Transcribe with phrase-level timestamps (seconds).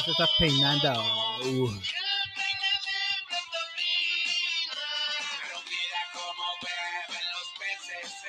[0.00, 0.92] Entonces estás peinando.
[1.44, 1.80] Uh.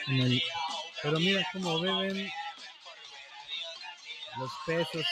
[0.07, 0.41] El-
[1.01, 2.29] Pero mira cómo beben
[4.37, 5.05] los pesos.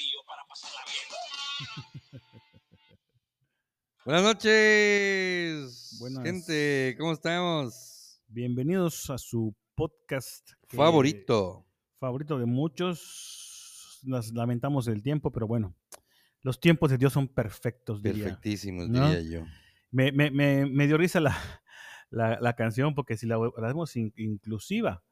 [4.05, 6.25] Buenas noches, Buenas.
[6.25, 8.21] gente, ¿cómo estamos?
[8.29, 11.67] Bienvenidos a su podcast que- Favorito.
[11.99, 14.01] favorito de muchos.
[14.05, 15.75] Nos lamentamos el tiempo, pero bueno,
[16.43, 18.25] los tiempos de Dios son perfectos, diría.
[18.25, 19.09] Perfectísimos, ¿No?
[19.11, 19.47] diría yo.
[19.91, 21.37] Me, me, me, me dio risa la,
[22.11, 25.03] la, la canción porque si la, la hacemos in- inclusiva.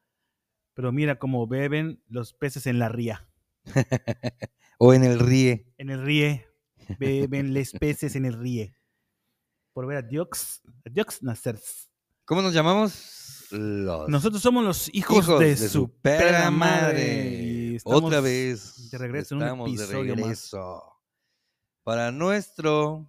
[0.73, 3.27] Pero mira cómo beben los peces en la ría.
[4.79, 5.73] O en el ríe.
[5.79, 6.45] En el ríe.
[6.99, 8.76] Beben los peces en el ríe.
[9.77, 11.59] Por ver a Dios, a Dios nacer.
[12.25, 13.45] ¿Cómo nos llamamos?
[13.51, 17.75] Los Nosotros somos los hijos, de, su perra madre.
[17.75, 18.89] Estamos Otra vez.
[18.89, 20.23] De regreso en un de episodio más.
[20.23, 20.83] regreso.
[21.83, 23.07] Para nuestro.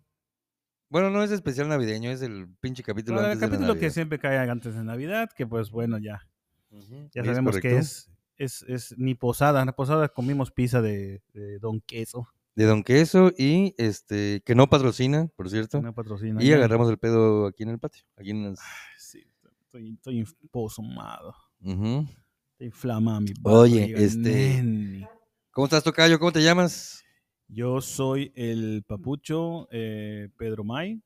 [0.91, 4.19] Bueno, no es especial navideño, es el pinche capítulo Bueno, el de capítulo que siempre
[4.19, 6.29] cae antes de Navidad, que pues bueno, ya,
[6.71, 7.79] ya ¿es sabemos que correcto?
[7.79, 9.61] es, es, es ni posada.
[9.61, 12.29] En la posada comimos pizza de, de Don Queso.
[12.59, 14.43] De Don Queso y este.
[14.45, 15.81] Que no patrocina, por cierto.
[15.81, 16.43] No patrocina.
[16.43, 18.03] y agarramos el pedo aquí en el patio.
[18.17, 18.59] Aquí en las.
[18.99, 19.23] Sí,
[19.63, 21.37] estoy, estoy empozomado.
[21.63, 22.09] Ujú.
[22.51, 25.09] Estoy inflamado mi Oye, este-.
[25.53, 26.19] ¿Cómo estás, Tocayo?
[26.19, 27.05] ¿Cómo te llamas?
[27.47, 31.01] Yo soy el papucho eh, Pedro May.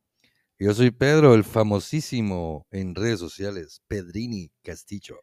[0.59, 5.17] Yo soy Pedro, el famosísimo en redes sociales, Pedrini Castillo.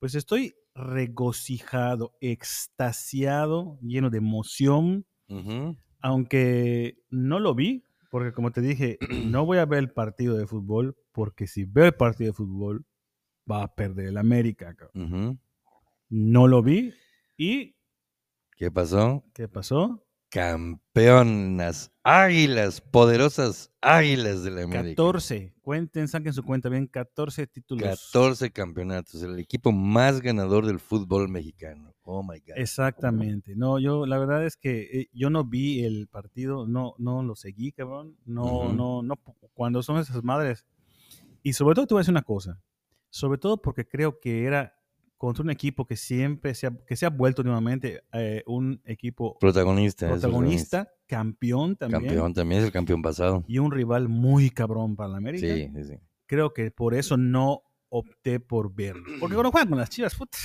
[0.00, 5.06] Pues estoy regocijado, extasiado, lleno de emoción,
[6.00, 10.46] Aunque no lo vi, porque como te dije, no voy a ver el partido de
[10.46, 12.86] fútbol, porque si veo el partido de fútbol,
[13.50, 14.76] va a perder el América.
[16.08, 16.94] No lo vi
[17.36, 17.76] y
[18.56, 19.22] ¿Qué pasó?
[19.34, 20.05] ¿qué pasó?
[20.36, 24.90] Campeonas, águilas, poderosas águilas de la América.
[24.90, 27.88] 14, cuenten, saquen su cuenta bien, 14 títulos.
[27.88, 31.94] 14 campeonatos, el equipo más ganador del fútbol mexicano.
[32.02, 32.56] Oh my God.
[32.56, 33.56] Exactamente.
[33.56, 37.34] No, yo la verdad es que eh, yo no vi el partido, no, no lo
[37.34, 38.18] seguí, cabrón.
[38.26, 39.16] No, no, no.
[39.54, 40.66] Cuando son esas madres.
[41.42, 42.60] Y sobre todo te voy a decir una cosa.
[43.08, 44.75] Sobre todo porque creo que era
[45.16, 49.38] contra un equipo que siempre se ha, que se ha vuelto nuevamente eh, un equipo
[49.38, 50.08] Protagonista.
[50.08, 52.02] protagonista, campeón también.
[52.02, 53.44] Campeón también, es el campeón pasado.
[53.48, 55.46] Y un rival muy cabrón para la América.
[55.46, 55.94] Sí, sí, sí.
[56.26, 59.04] Creo que por eso no opté por verlo.
[59.20, 60.38] Porque cuando juegan con las chivas, puta,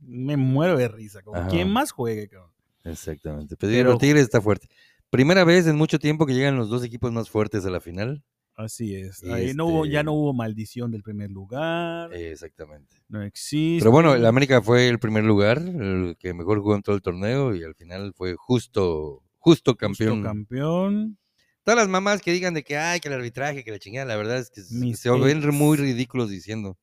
[0.00, 1.22] me muero de risa.
[1.22, 1.46] Como.
[1.48, 2.50] ¿Quién más juegue, cabrón?
[2.84, 3.56] Exactamente.
[3.56, 4.68] Pero, Pero- el Tigres está fuerte.
[5.10, 8.24] Primera vez en mucho tiempo que llegan los dos equipos más fuertes a la final.
[8.54, 9.22] Así es.
[9.24, 12.12] Ahí no hubo, ya Este- no hubo maldición del primer lugar.
[12.14, 12.96] Exactamente.
[13.08, 13.80] no existe.
[13.80, 17.02] Pero bueno, el América fue el primer lugar, el que mejor jugó en todo el
[17.02, 20.22] torneo y al final fue justo, justo Justo campeón.
[20.22, 21.18] campeón.
[21.64, 24.16] Todas las mamás que digan de que ay, que el arbitraje, que la chingada, la
[24.16, 26.76] verdad es que se- Mis se ven muy ridículos diciendo.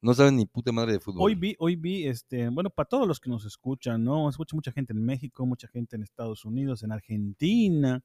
[0.00, 1.22] No saben ni puta madre de fútbol.
[1.22, 4.28] Hoy vi, hoy vi, este, bueno, para todos los que nos escuchan, ¿no?
[4.28, 8.00] Escucha mucha gente en México, mucha gente en Estados Unidos, en Argentina,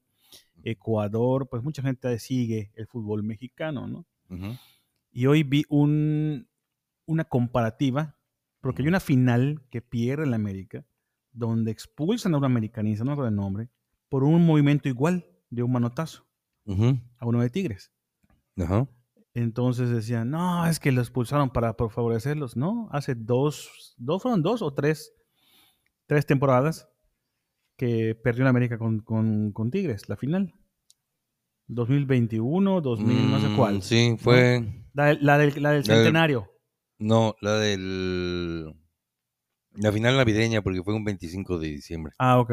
[0.62, 4.06] Ecuador, pues mucha gente sigue el fútbol mexicano, ¿no?
[5.12, 6.48] Y hoy vi un,
[7.06, 8.16] una comparativa,
[8.60, 10.84] porque hay una final que pierde el América,
[11.32, 13.68] donde expulsan a un americanista, no recuerdo el nombre,
[14.08, 16.26] por un movimiento igual de un manotazo
[16.66, 17.92] a uno de Tigres.
[18.56, 18.88] Ajá.
[19.34, 22.56] Entonces decían, no, es que lo expulsaron para favorecerlos.
[22.56, 25.12] No, hace dos, dos fueron dos o tres,
[26.06, 26.88] tres temporadas
[27.76, 30.52] que perdió en América con, con, con Tigres, la final.
[31.66, 33.82] 2021, 2000, no sé Mm, cuál.
[33.82, 34.84] Sí, fue.
[34.92, 36.50] La, del- la del, la del La del- centenario.
[36.98, 38.74] No, la del.
[39.76, 42.12] La final navideña, porque fue un 25 de diciembre.
[42.18, 42.52] Ah, ok.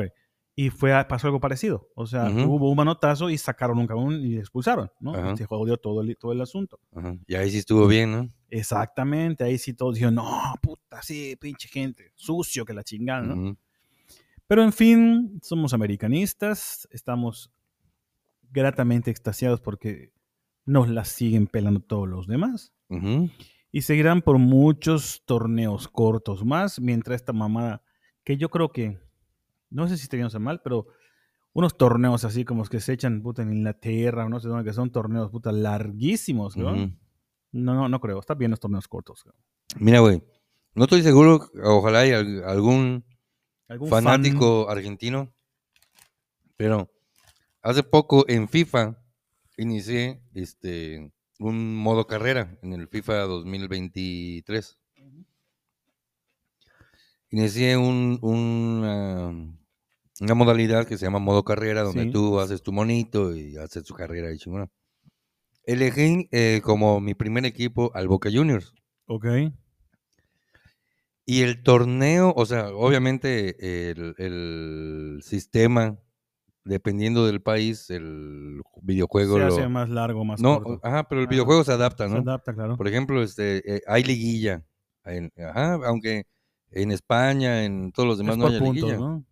[0.55, 1.87] Y fue, a- pasó algo parecido.
[1.95, 5.35] O sea, hubo un manotazo y sacaron un cabrón y expulsaron, ¿no?
[5.37, 6.79] Se jodió todo el, todo el asunto.
[6.95, 7.15] Ajá.
[7.27, 8.29] Y ahí sí estuvo bien, ¿no?
[8.49, 9.43] Exactamente.
[9.43, 10.25] Ahí sí todos dijeron, no,
[10.61, 13.57] puta, sí, pinche gente, sucio que la chingada, ¿no?
[14.51, 17.53] Pero en fin, somos americanistas, estamos
[18.51, 20.11] gratamente extasiados porque
[20.65, 22.73] nos la siguen pelando todos los demás.
[23.71, 27.81] Y seguirán por muchos torneos cortos más, mientras esta mamada,
[28.25, 28.99] que yo creo que,
[29.69, 30.87] no sé si estoy bien o sea mal, pero
[31.53, 34.73] unos torneos así como los que se echan puta en Inglaterra, no sé dónde, que
[34.73, 36.75] son torneos puta larguísimos, ¿no?
[37.53, 39.23] No, no, no creo, está bien los torneos cortos.
[39.77, 40.21] Mira, güey.
[40.75, 42.43] No estoy seguro, ojalá hay al-
[43.71, 44.03] algún ¿Algún fan?
[44.03, 45.33] fanático argentino,
[46.57, 46.89] pero
[47.61, 48.97] hace poco en FIFA
[49.57, 54.77] inicié este, un modo carrera en el FIFA 2023.
[57.29, 59.29] Inicié un, una,
[60.19, 62.11] una modalidad que se llama modo carrera, donde Sí.
[62.11, 64.69] tú haces tu monito y haces tu carrera y chingona.
[65.63, 68.73] Elegí eh, como mi primer equipo al Boca Juniors.
[69.05, 69.25] Ok.
[71.25, 75.97] Y el torneo, o sea, obviamente el, el sistema,
[76.65, 79.47] dependiendo del país, el videojuego Se lo...
[79.47, 80.87] hace más largo, más no, corto.
[80.87, 81.31] ajá, pero el Ajá.
[81.31, 82.21] videojuego se adapta, Se ¿no?
[82.21, 82.75] adapta, claro.
[82.75, 84.63] Por ejemplo, este, eh, hay liguilla.
[85.05, 86.25] en- ajá, aunque
[86.71, 88.97] en España, en todos los demás es no puntos, liguilla.
[88.97, 89.25] ¿no?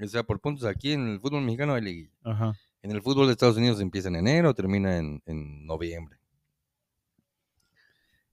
[0.00, 0.64] O sea, por puntos.
[0.64, 2.10] Aquí en el fútbol mexicano hay liguilla.
[2.24, 2.54] Ajá.
[2.82, 6.18] En el fútbol de Estados Unidos empieza en enero, termina en, en noviembre.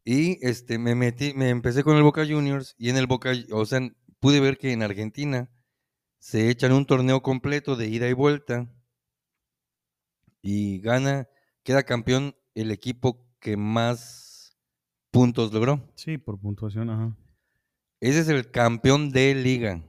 [0.06, 3.66] Y este, me metí, me empecé con el Boca Juniors y en el Boca, o
[3.66, 3.80] sea,
[4.20, 5.50] pude ver que en Argentina
[6.20, 8.70] se echan un torneo completo de ida y vuelta
[10.42, 11.28] y gana,
[11.64, 14.58] queda campeón el equipo que más
[15.12, 15.92] puntos logró.
[15.96, 17.16] Sí, por puntuación, ajá.
[18.02, 19.84] Ese es el campeón de liga.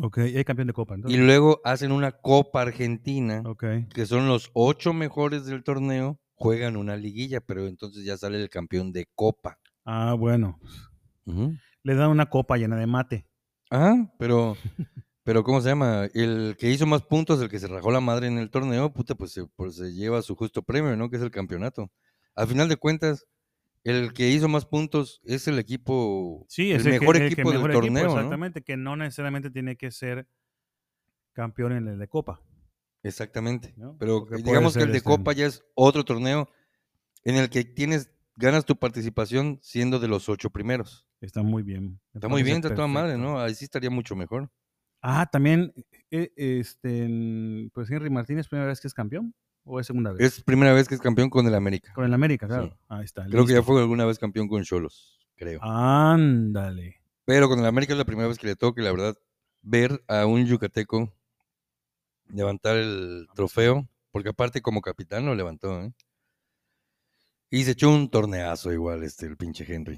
[0.00, 1.20] Ok, y hay campeón de copa, Y entonces.
[1.20, 3.42] luego hacen una Copa Argentina.
[3.46, 3.64] Ok.
[3.92, 8.48] que son los ocho mejores del torneo, juegan una liguilla, pero entonces ya sale el
[8.48, 9.58] campeón de copa.
[9.84, 10.58] Ah, bueno.
[11.82, 13.26] Le dan una copa llena de mate.
[13.70, 14.56] Ajá, pero,
[15.24, 16.08] pero ¿cómo se llama?
[16.14, 19.14] El que hizo más puntos, el que se rajó la madre en el torneo, puta,
[19.14, 21.10] pues se, pues se lleva su justo premio, ¿no?
[21.10, 21.90] Que es el campeonato.
[22.34, 23.26] Al final de cuentas,
[23.84, 27.50] el que hizo más puntos es el equipo, Sí, el es el mejor que equipo
[27.50, 28.14] del mejor equipo, torneo, ¿no?
[28.14, 30.28] Exactamente, que no necesariamente tiene que ser
[31.32, 32.40] campeón en el de copa.
[33.02, 33.74] Exactamente.
[33.76, 33.96] ¿no?
[33.98, 36.48] Pero Porque digamos que el de este, Copa ya es otro torneo
[37.24, 41.06] en el que tienes, ganas tu participación siendo de los ocho primeros.
[41.20, 42.00] Está muy bien.
[42.12, 43.18] me Está muy bien, está toda madre.
[43.18, 43.40] ¿no?
[43.40, 44.50] Ahí sí estaría mucho mejor.
[45.00, 45.72] Ah, también,
[46.10, 49.34] eh, este, en- pues Henry Martínez, primera vez que es campeón
[49.64, 50.20] o es segunda vez.
[50.38, 51.92] Es primera vez que es campeón con el América.
[51.94, 52.68] Con el América, claro.
[52.70, 52.76] Sí.
[52.88, 53.26] Ahí está.
[53.26, 55.60] Creo que ya fue alguna vez campeón con Cholos, creo.
[55.62, 56.96] Ándale.
[57.24, 59.16] Pero con el América es la primera vez que le toca, y la verdad,
[59.62, 61.12] ver a un yucateco
[62.28, 65.92] levantar el trofeo, porque aparte como capitán lo levantó, ¿eh?
[67.50, 69.96] Y se echó un torneazo igual, este, el pinche Henry.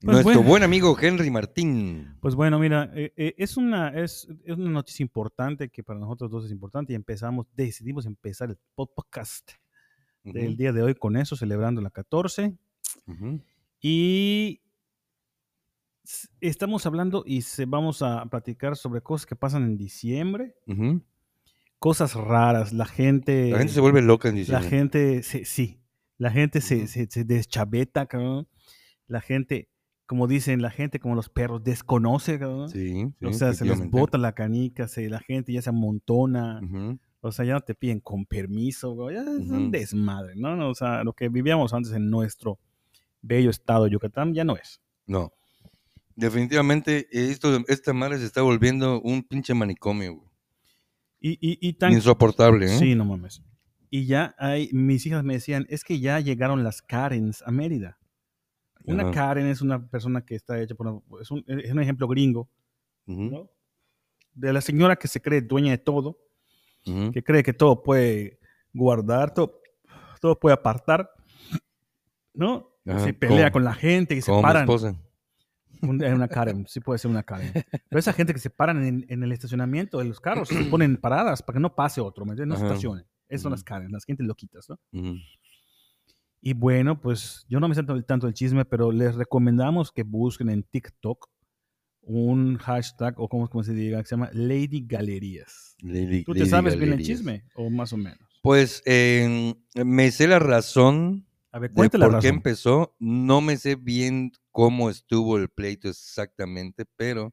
[0.00, 0.42] Pues Nuestro bueno.
[0.42, 2.16] buen amigo Henry Martín.
[2.20, 6.30] Pues bueno, mira, eh, eh, es, una, es, es una noticia importante que para nosotros
[6.30, 9.52] dos es importante y empezamos, decidimos empezar el podcast
[10.22, 12.54] del día de hoy con eso, celebrando la 14.
[13.06, 13.40] ujú.
[13.80, 14.60] Y
[16.40, 20.54] estamos hablando y se, vamos a platicar sobre cosas que pasan en diciembre,
[21.78, 23.50] cosas raras, la gente...
[23.50, 24.68] La gente se vuelve loca en La diciembre.
[24.68, 25.80] gente, se- sí,
[26.16, 26.86] la gente se, Ujú.
[26.88, 28.48] se, se deschaveta, cabrón.
[29.06, 29.68] La gente,
[30.06, 32.68] como dicen, la gente como los perros desconoce, cabrón.
[32.68, 36.60] Sí, sí, o sea, se les bota la canica, se, la gente ya se amontona.
[37.20, 40.56] O sea, ya no te piden con permiso, güey, ya es un desmadre, ¿no?
[40.56, 42.58] No, O sea, lo que vivíamos antes en nuestro
[43.22, 44.80] bello estado de Yucatán ya no es.
[45.06, 45.32] No.
[46.18, 50.28] Definitivamente, esto, esta madre se está volviendo un pinche manicomio, güey.
[51.20, 51.92] Y, y, y tan...
[51.92, 52.76] Insoportable, ¿eh?
[52.76, 53.40] Sí, no mames.
[53.88, 57.98] Y ya hay, mis hijas me decían, es que ya llegaron las Karens a Mérida.
[58.84, 59.12] Una Ajá.
[59.12, 62.48] Karen es una persona que está hecha por una- es, un, es un ejemplo gringo.
[64.34, 66.18] De la señora que se cree dueña de todo,
[67.12, 68.40] que cree que todo puede
[68.72, 69.60] guardar, todo,
[70.20, 71.10] todo puede apartar,
[72.34, 72.70] ¿no?
[72.86, 74.62] Ajá, se pelea con la gente y se paran.
[74.62, 74.96] esposa.
[75.82, 77.52] Un- es una Karen, sí puede ser una Karen.
[77.88, 80.96] Pero esa gente que se paran en, en el estacionamiento de los carros, se ponen
[81.00, 82.58] paradas para que no pase otro, ¿me entiendes?
[82.58, 82.74] No Ajá.
[82.74, 83.04] estacionen.
[83.28, 84.78] Esas son las Karen, las gente loquitas, ¿no?
[84.92, 85.16] Ujú.
[86.40, 90.04] Y bueno, pues yo no me sé tanto, tanto el chisme, pero les recomendamos que
[90.04, 91.28] busquen en TikTok
[92.02, 95.74] un hashtag o como, como se diga, que se llama Lady Galerías.
[95.82, 97.18] Lady- ¿Tú te Lady sabes bien el Galerías.
[97.18, 98.18] chisme o más o menos?
[98.40, 99.54] Pues eh,
[99.84, 102.94] me sé la razón A ver, de por qué empezó.
[102.98, 107.32] No me sé bien cómo estuvo el pleito exactamente, pero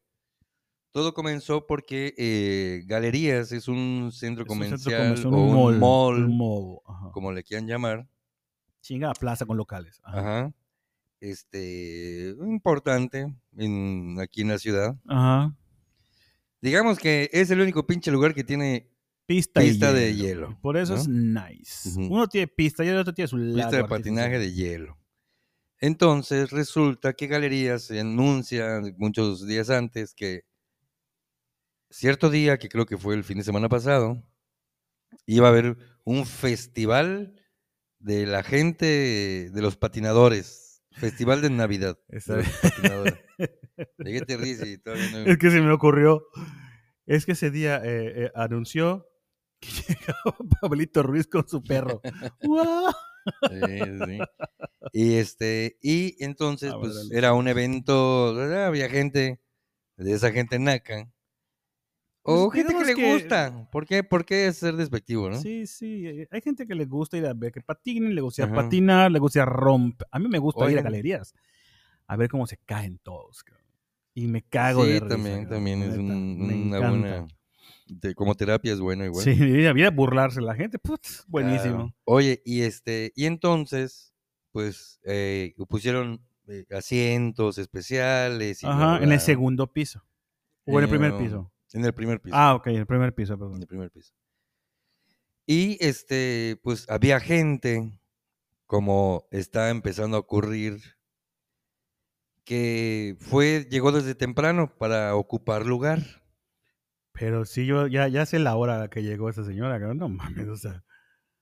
[0.90, 5.78] todo comenzó porque eh, Galerías es un centro Es un comercial centro comercial, o un
[5.80, 7.10] mall, un mall, ajá.
[7.12, 8.08] como le quieran llamar.
[8.80, 10.00] Chinga, plaza con locales.
[10.02, 10.18] Ajá.
[10.20, 10.52] Ajá.
[11.20, 14.96] Este, importante en- aquí en la ciudad.
[15.06, 15.54] Ajá.
[16.62, 18.88] Digamos que es el único pinche lugar que tiene
[19.26, 19.60] Pista,
[19.92, 20.56] de hielo.
[20.62, 21.00] Por eso ¿no?
[21.00, 21.90] es nice.
[21.98, 24.96] Uno tiene pista y el otro tiene su lago pista de patinaje de hielo.
[25.80, 30.42] Entonces resulta que Galerías se anuncia muchos días antes que
[31.90, 34.22] cierto día, que creo que fue el fin de semana pasado,
[35.26, 37.34] iba a haber un festival
[37.98, 40.82] de la gente, de los patinadores.
[40.92, 41.98] Festival de Navidad.
[42.08, 42.56] de Está los bien.
[42.62, 43.14] patinadores.
[43.98, 44.60] ¿De qué te ríes?
[44.60, 46.22] si todavía no- Es que se me ocurrió.
[47.06, 49.06] Es que ese día eh, eh, anunció
[49.66, 52.00] que llegaba Pablito Ruiz con su perro.
[53.50, 54.18] Sí, sí.
[54.92, 58.66] Y este, y entonces, Ah, pues, era un evento, ¿verdad?
[58.66, 59.40] había gente,
[59.96, 61.10] de esa gente naca.
[62.22, 63.68] O Pues, gente que le que- gusta.
[63.70, 65.40] ¿Por qué, ¿Por qué ser despectivo, no?
[65.40, 66.06] Sí, sí.
[66.06, 68.54] eh, Hay gente que le gusta ir a ver que patinen, le gusta Ajá.
[68.54, 70.06] patinar, le gusta romper.
[70.10, 71.34] A mí me gusta ir a galerías
[72.08, 73.42] a ver cómo se caen todos.
[73.44, 73.64] cabrón.
[74.14, 75.08] Y me cago sí, de risa.
[75.08, 77.26] también, cabrón, también es un- una buena.
[77.86, 79.24] De- como terapia es bueno igual.
[79.24, 81.94] Sí, ir a, ir a burlarse la gente, putz, buenísimo.
[82.04, 84.12] Oye, y este, y entonces,
[84.52, 88.62] pues, eh, pusieron eh, asientos especiales.
[88.62, 90.04] Y Ajá, bla, en el segundo piso.
[90.64, 91.52] O en el primer piso.
[91.72, 92.36] En el primer piso.
[92.36, 93.60] Ah, ok, en el primer piso, En perdón.
[93.60, 94.12] el primer piso.
[95.46, 97.92] Y este, pues había gente,
[98.66, 100.80] como está empezando a ocurrir,
[102.44, 106.00] que fue, llegó desde temprano para ocupar lugar.
[107.18, 109.98] Pero sí, yo ya, ya sé la hora a la que llegó esa señora, cabrón.
[109.98, 110.82] No mames, o sea.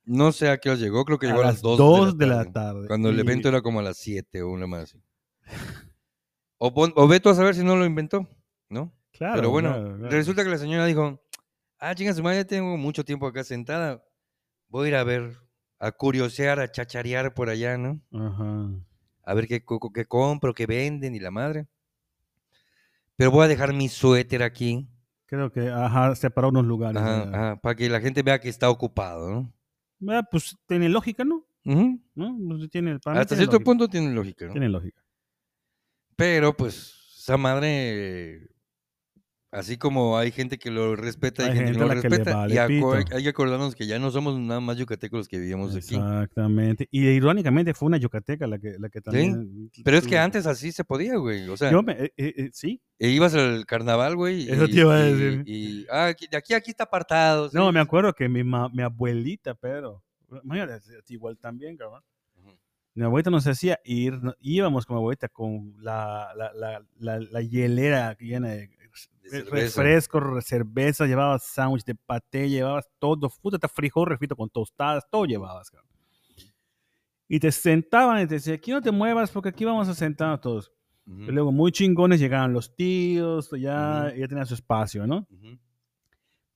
[0.04, 2.26] No sé a qué hora llegó, creo que a llegó a las 2 dos de
[2.26, 2.86] la tarde.
[2.86, 4.82] Cuando el y- evento era como a las 7 o una más.
[4.94, 5.02] así.
[6.58, 8.26] O, pon- o ve tú a saber si no lo inventó,
[8.70, 8.94] ¿no?
[9.12, 10.10] Claro, Pero bueno, claro, claro.
[10.10, 11.20] resulta que la señora dijo,
[11.78, 14.02] ah, chinga su madre, ya tengo mucho tiempo acá sentada,
[14.68, 15.36] voy a ir a ver,
[15.78, 18.00] a curiosear, a chacharear por allá, ¿no?
[18.12, 18.70] Ajá.
[19.24, 19.62] A ver qué,
[19.92, 21.66] qué compro, qué venden y la madre.
[23.16, 24.88] Pero voy a dejar mi suéter aquí,
[25.34, 27.02] Creo que, ajá, separó unos lugares.
[27.02, 29.52] ajá, ajá, para que la gente vea que está ocupado, ¿no?
[30.12, 31.44] Ah, pues tiene lógica, ¿no?
[31.64, 33.64] Pues, tiene, para mí Hasta tiene cierto lógica.
[33.64, 34.52] punto tiene lógica, ¿no?
[34.52, 35.02] Tiene lógica.
[36.16, 38.48] Pero pues esa madre,
[39.54, 42.08] así como hay gente que lo respeta, hay, Hay gente, gente que no lo que
[42.08, 42.36] respeta.
[42.36, 43.16] vale y aco- pito.
[43.16, 45.94] hay que acordarnos que ya no somos nada más yucatecos los que vivimos aquí.
[45.94, 46.88] Exactamente.
[46.90, 49.70] Y irónicamente fue una yucateca la que, la que también.
[49.84, 51.48] Pero es que antes así se podía, güey.
[51.48, 52.80] O sea, Yo me, eh, eh, eh, sí.
[52.98, 54.48] e ibas al carnaval, güey.
[54.50, 55.42] Eso y- te iba a y- decir.
[55.46, 57.48] Y, ah, aquí- de aquí a aquí está apartado.
[57.52, 60.02] No, me acuerdo que mi, ma- mi abuelita, pero.
[60.42, 62.02] Imagínate, igual también, cabrón.
[62.96, 66.52] Mi abuelita nos hacía ir, no- íbamos con mi abuelita con la, la,
[67.00, 69.82] la, la, hielera llena de, cerveza.
[69.82, 75.04] refrescos, re- cerveza, llevabas sándwich de paté, llevabas todo, puta, hasta frijol refrito con tostadas,
[75.10, 75.88] todo llevabas, cabrón.
[77.26, 80.40] Y te sentaban y te decían, aquí no te muevas porque aquí vamos a sentarnos
[80.40, 80.72] todos.
[81.06, 84.16] Ujú, Y luego, muy chingones, llegaban los tíos, ya, Ujú.
[84.20, 85.26] ya tenían su espacio, ¿no?
[85.30, 85.58] ujú.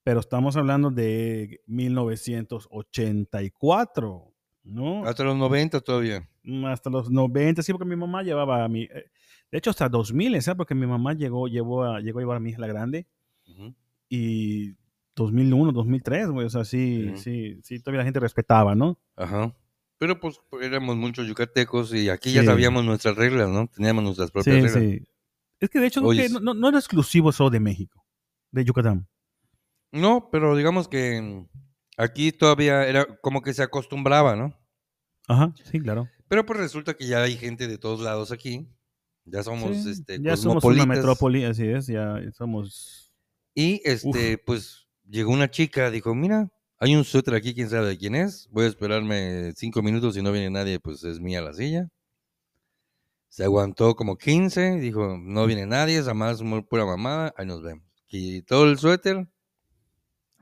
[0.04, 4.32] Pero estamos hablando de 1984,
[4.64, 5.04] ¿no?
[5.04, 6.28] Hasta los 90 todavía.
[6.42, 8.84] Mm, hasta los 90, sí, porque mi mamá llevaba a mi...
[8.84, 9.10] eh,
[9.50, 10.56] De hecho, hasta 2000, ¿sabes?
[10.56, 13.06] Porque mi mamá llegó, llevó a, llegó a llevar a mi hija la grande
[13.48, 13.74] Ujú.
[14.08, 14.74] y
[15.16, 17.22] 2001, 2003, güey, o sea, sí, Sí.
[17.22, 19.00] sí, sí, todavía la gente respetaba, ¿no?
[19.16, 19.54] Ajá.
[19.98, 23.66] Pero pues éramos muchos yucatecos y aquí ya sabíamos nuestras reglas, ¿no?
[23.66, 24.82] Teníamos nuestras propias Sí, reglas.
[25.00, 25.08] sí.
[25.60, 28.04] Es que de hecho Oye, no, no, no era exclusivo solo de México,
[28.52, 29.08] de Yucatán.
[29.90, 31.44] No, pero digamos que
[31.96, 34.54] aquí todavía era como que se acostumbraba, ¿no?
[35.26, 36.08] Ajá, sí, claro.
[36.28, 38.68] Pero pues resulta que ya hay gente de todos lados aquí.
[39.30, 43.12] Ya somos Sí, este, ya somos una metrópoli, así es, ya somos...
[43.54, 47.98] Y este, pues llegó una chica, dijo, mira, hay un suéter aquí, quién sabe de
[47.98, 48.48] quién es.
[48.52, 51.88] Voy a esperarme cinco minutos, si no viene nadie, pues es mía la silla.
[53.28, 57.84] Se aguantó como 15, dijo, no viene nadie, es más pura mamada, ahí nos vemos.
[58.06, 59.28] Quitó el suéter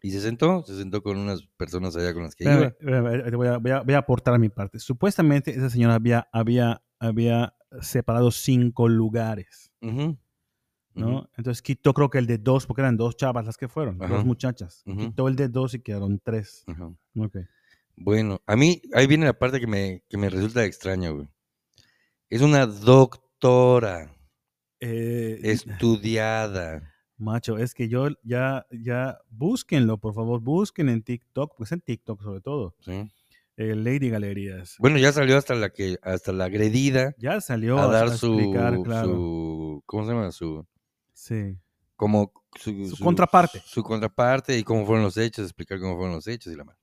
[0.02, 3.36] y se sentó, se sentó con unas personas allá con las que Espérame, iba.
[3.36, 4.78] voy, a, voy a- voy a aportar a mi parte.
[4.78, 9.70] Supuestamente esa señora había, había, había separado cinco lugares,
[10.94, 11.28] ¿no?
[11.36, 14.24] Entonces quitó creo que el de dos, porque eran dos chavas las que fueron, dos
[14.24, 14.82] muchachas.
[14.84, 16.64] Quitó el de dos y quedaron tres.
[16.66, 16.96] ujú.
[17.18, 17.36] Ok.
[17.98, 21.28] Bueno, a mí, ahí viene la parte que me, que me resulta extraña, güey.
[22.28, 24.12] Es una doctora
[24.80, 26.92] Eh, estudiada.
[27.16, 32.22] Macho, es que yo ya, ya, búsquenlo, por favor, busquen en TikTok, pues en TikTok
[32.22, 33.10] sobre todo, ¿sí?
[33.56, 34.76] Eh, Lady Galerías.
[34.78, 38.78] Bueno, ya salió hasta la que, hasta la agredida Ya salió a dar su, explicar,
[38.82, 39.08] claro.
[39.08, 40.30] su, ¿cómo se llama?
[40.32, 40.66] Su,
[41.14, 41.56] Sí.
[41.96, 43.62] como su, Su contraparte.
[43.64, 46.78] Su contraparte y cómo fueron los hechos, explicar cómo fueron los hechos y la madre.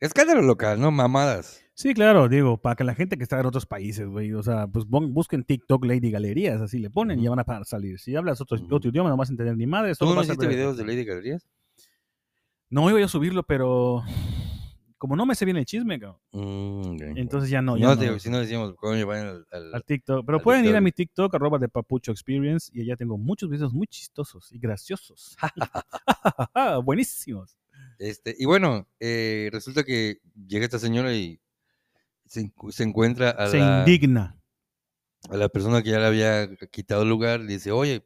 [0.00, 0.90] Escándalo local, ¿no?
[0.90, 1.62] Mamadas.
[1.74, 4.66] Sí, claro, digo, para que la gente que está en otros países, güey, o sea,
[4.66, 7.98] pues busquen TikTok Lady Galerías, así le ponen y ya van a salir.
[7.98, 9.94] Si hablas otro, otro idioma, no vas a entender ni madre.
[9.94, 11.48] ¿Tú no hiciste videos de Lady Galerías?
[12.68, 14.02] No iba yo a subirlo, pero
[15.02, 18.30] como no me sé bien el chisme, cabrón, Mm, entonces ya no, ya No, si
[18.30, 20.24] no decíamos, coño, vayan al, al- al TikTok.
[20.24, 23.50] Pero al pueden ir a mi TikTok, arroba de Papucho Experience, y allá tengo muchos
[23.50, 25.36] videos muy chistosos y graciosos.
[26.84, 27.58] Buenísimos.
[27.98, 31.40] Este, y bueno, eh, resulta que llega esta señora y
[32.26, 34.40] se, encu- se encuentra a Se la, indigna.
[35.30, 37.40] a la persona que ya le había quitado el lugar.
[37.40, 38.04] Le dice, oye,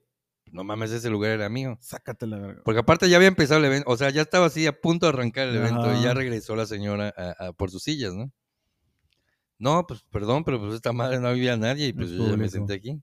[0.53, 1.77] no mames, ese lugar era mío.
[1.81, 2.63] Sácate la verga.
[2.65, 5.11] Porque aparte ya había empezado el evento, o sea, ya estaba así a punto de
[5.13, 8.31] arrancar el evento y ya regresó la señora a- a- por sus sillas, ¿no?
[9.59, 12.49] No, pues perdón, pero pues esta madre no había nadie y pues yo ya me
[12.49, 13.01] senté aquí.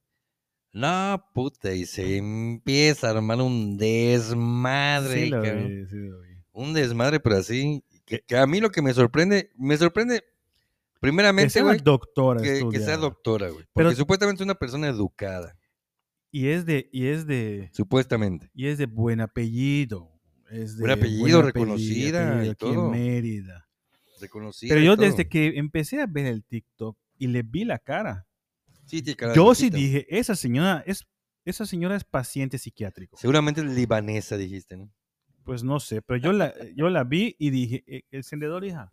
[0.72, 5.68] No, puta, y se empieza a armar un desmadre, Sí, lo cabrón.
[5.68, 6.30] vi, sí, lo vi.
[6.52, 11.00] Un desmadre, pero así, que, que a mí lo que me sorprende, me sorprende Que
[11.00, 13.66] primeramente, sea una güey, doctora que, que sea doctora, güey.
[13.74, 15.56] Porque Pero- supuestamente es una persona educada,
[16.36, 18.50] Y es de, y es de, supuestamente.
[18.56, 20.10] y es de buen apellido.
[20.50, 22.86] Es de Buen apellido, buen reconocida y aquí todo.
[22.88, 23.70] en Mérida.
[24.20, 24.70] Reconocida.
[24.70, 28.26] Pero y yo desde que empecé a ver el TikTok y le vi la cara,
[28.86, 31.06] Sí, cara yo sí dije, esa señora es,
[31.46, 33.16] esa señora es paciente psiquiátrico.
[33.18, 34.92] Seguramente es libanesa, dijiste, ¿no?
[35.44, 38.92] Pues no sé, pero yo la, yo la vi y dije, "Eh, encendedor, hija.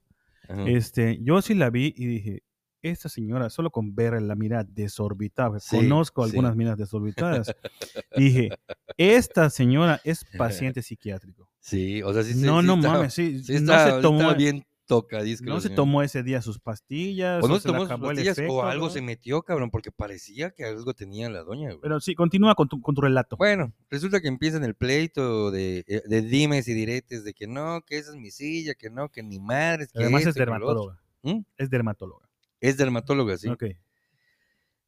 [0.49, 0.69] Ajá.
[0.69, 2.43] Este, yo sí la vi y dije,
[2.83, 6.31] esta señora, solo con ver la mirada desorbitada, Sí, conozco sí.
[6.31, 7.55] algunas miradas desorbitadas,
[8.17, 8.51] dije,
[8.97, 11.49] esta señora es paciente psiquiátrico.
[11.59, 14.03] Sí, o sea, sí, sí, no, sí no está- mames, sí, sí no se sí
[14.03, 15.45] tomó, bien tocadisco.
[15.49, 15.77] no se señora.
[15.77, 18.91] tomó ese día sus pastillas, O no se tomó sus pastillas, efecto, o algo ¿no?
[18.93, 21.81] se metió, cabrón, porque parecía que algo tenía la doña, güey.
[21.81, 23.37] Pero sí, continúa con tu, con tu relato.
[23.37, 27.47] Bueno, resulta que empieza en el pleito de, eh, de dimes y diretes de que
[27.47, 30.41] no, que esa es mi silla, que no, que ni madres, que Además es esto,
[30.41, 31.01] dermatóloga.
[31.23, 31.41] ¿Mm?
[31.57, 32.27] Es dermatóloga.
[32.61, 33.49] Es dermatóloga, sí.
[33.49, 33.65] Ok.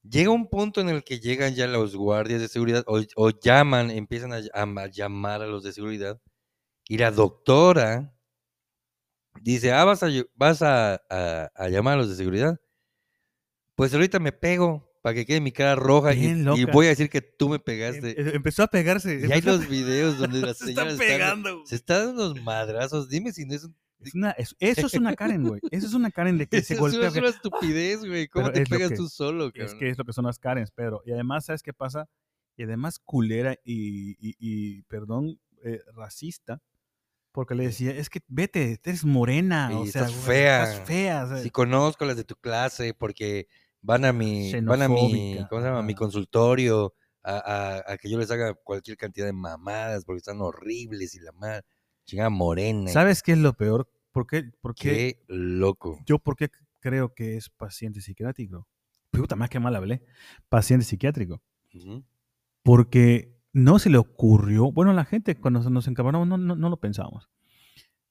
[0.03, 3.91] Llega un punto en el que llegan ya los guardias de seguridad o, o llaman,
[3.91, 6.21] empiezan a, a ma- llamar a los de seguridad
[6.89, 8.13] y la doctora
[9.41, 12.59] dice, ah, vas a, vas a, a- a llamar a los de seguridad.
[13.77, 17.23] Pues ahorita me pego para que quede mi cara roja y, voy a decir que
[17.23, 18.21] tú me Em- pegaste.
[18.21, 19.21] em- empezó a pegarse.
[19.27, 21.67] Y hay los videos donde la Se está señora está, pegando.
[21.67, 23.09] se está dando unos madrazos.
[23.09, 23.77] Dime si no es un...
[24.05, 25.61] Es una- es- eso es una Karen, güey.
[25.71, 27.11] Eso es una Karen de que se Eso es golpea.
[27.21, 28.29] una estupidez, güey.
[28.29, 29.79] ¿Cómo Pero te es pegas que- tú solo, Es cabrón?
[29.79, 31.03] que es lo que son las Karens, pero.
[31.07, 32.09] Y además, ¿sabes qué pasa?
[32.57, 36.61] Y además, culera y, y- y, perdón, eh, racista.
[37.33, 39.71] Porque le decía, es que vete, eres morena.
[39.73, 40.65] o Y sea, estás fea.
[40.65, 41.25] Estás fea.
[41.25, 43.47] o Sí, conozco las de tu clase porque
[43.81, 45.83] van a mi, van a mi, ¿cómo se llama?
[45.83, 47.37] Mi consultorio a,
[47.87, 51.33] a- a que yo les haga cualquier cantidad de mamadas porque están horribles y la
[51.33, 51.63] madre,
[52.05, 52.91] chingada morena.
[52.91, 53.89] ¿Sabes qué es lo peor?
[54.11, 54.51] ¿Por qué?
[54.61, 54.91] ¿Por qué?
[54.91, 55.99] Qué loco.
[56.07, 58.67] Yo, ¿por qué creo que es paciente psiquiátrico?
[59.11, 60.03] Puta, más que mal hablé.
[60.49, 61.43] Paciente psiquiátrico.
[62.63, 66.79] Porque no se le ocurrió, bueno, la gente cuando nos encabronamos no, no, no lo
[66.79, 67.29] pensábamos,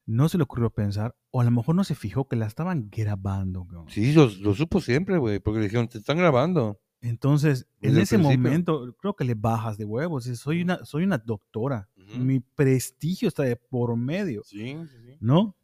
[0.06, 2.90] no se le ocurrió pensar, o a lo mejor no se fijó que la estaban
[2.92, 3.68] grabando.
[3.88, 6.80] Sí, lo, lo supo siempre, güey, porque le dijeron, te están grabando.
[7.02, 8.44] Entonces, en Desde ese principio.
[8.44, 10.26] momento, creo que le bajas de huevos.
[10.26, 11.90] Soy una, soy una doctora.
[12.18, 15.18] Mi prestigio está de por medio, Sí, sí, sí.
[15.20, 15.56] ¿no?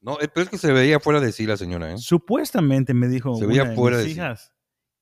[0.00, 1.98] No, eh, pero es que se veía fuera de sí la señora, ¿eh?
[1.98, 4.16] Supuestamente me dijo Se veía una de fuera mis de sí.
[4.16, 4.52] hijas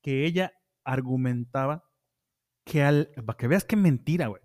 [0.02, 0.52] que ella
[0.84, 1.84] argumentaba
[2.64, 4.42] que al, para que veas qué mentira, güey,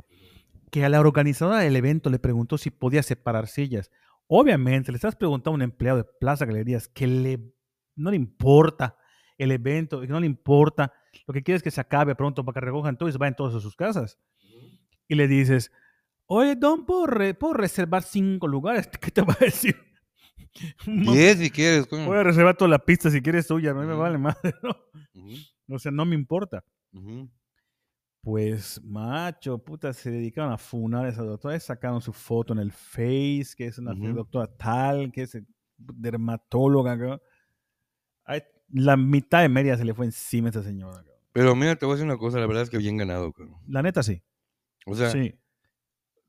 [0.71, 3.91] que a la organizadora del evento le preguntó si podía separar sillas.
[4.27, 7.53] Obviamente, le estás preguntando a un empleado de Plaza Galerías que le,
[7.95, 8.97] no le importa
[9.37, 10.93] el evento, que no le importa,
[11.27, 13.35] lo que quiere es que se acabe pronto para que recojan todo y se vayan
[13.35, 14.19] todos a sus casas.
[15.07, 15.71] Y le dices,
[16.35, 18.87] oye, Don, ¿puedo, re- puedo reservar cinco lugares?
[19.01, 19.75] ¿Qué te va a decir?
[20.85, 22.05] No, Diez si quieres, coño.
[22.05, 23.97] Voy a reservar toda la pista si quieres tuya, no me Ujú.
[24.01, 24.75] vale madre, ¿no?
[25.75, 26.63] O sea, no me importa.
[28.21, 31.59] Pues, macho, puta, se dedicaron a funar a esa doctora.
[31.59, 35.37] Sacaron su foto en el Face, que es una doctora tal, que es
[35.77, 36.97] dermatóloga.
[36.99, 37.21] cabrón.
[38.23, 40.97] Ay, la mitad de media se le fue encima a esa señora.
[40.97, 41.15] cabrón.
[41.33, 43.57] Pero mira, te voy a decir una cosa, la verdad es que bien ganado, cabrón.
[43.67, 44.21] La neta, sí.
[44.85, 45.33] O sea, sí.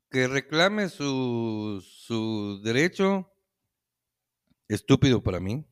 [0.09, 3.31] Que reclame su, su derecho,
[4.67, 5.65] estúpido para mí.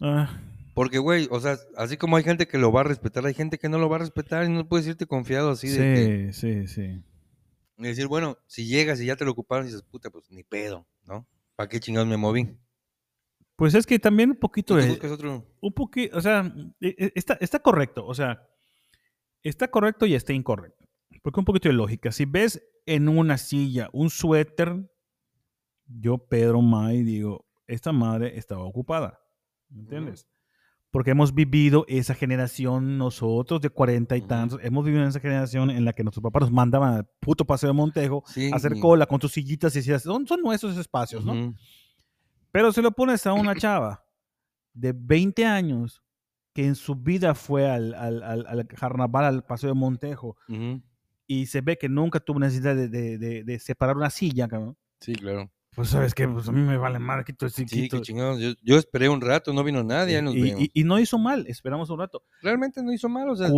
[0.00, 0.40] Ah,
[0.74, 3.58] Porque, güey, o sea, así como hay gente que lo va a respetar, hay gente
[3.58, 6.66] que no lo va a respetar y no puedes irte confiado así de sí, sí,
[6.68, 7.02] sí.
[7.78, 10.86] y decir, bueno, si llegas y ya te lo ocuparon, dices, puta, pues ni pedo,
[11.04, 11.26] ¿no?
[11.54, 12.58] ¿Para qué chingados me moví?
[13.56, 15.46] Pues es que también un poquito de, otro.
[15.60, 18.46] un poquito, o sea, e- e- está, está correcto, o sea,
[19.42, 20.84] está correcto y está incorrecto.
[21.22, 22.12] Porque un poquito de lógica.
[22.12, 24.88] Si ves en una silla un suéter,
[25.88, 29.20] yo, Pedro May, digo, esta madre estaba ocupada.
[29.68, 30.28] ¿Me ¿Entiendes?
[30.90, 35.70] Porque hemos vivido esa generación, nosotros de cuarenta y tantos, hemos vivido en esa generación
[35.70, 38.72] en la que nuestros papás nos mandaban al puto paseo de Montejo Sí, a hacer
[38.80, 41.34] cola con tus sillitas y decías, son, son nuestros espacios, ¿no?
[42.50, 44.04] Pero se lo pones a una chava
[44.72, 46.02] de 20 años
[46.54, 50.36] que en su vida fue al, al, al- al carnaval, al paseo de Montejo.
[51.26, 54.76] Y se ve que nunca tuvo necesidad de, de- de- de separar una silla, cabrón.
[55.00, 55.50] Sí, claro.
[55.74, 56.26] Pues, ¿sabes qué?
[56.26, 57.98] Pues a mí me vale madre, quito Sí, quito.
[57.98, 58.38] qué chingados.
[58.40, 60.60] Yo, yo esperé un rato, no vino nadie, y, vemos.
[60.62, 62.22] y- y no hizo mal, esperamos un rato.
[62.40, 63.50] Realmente no hizo mal, o sea,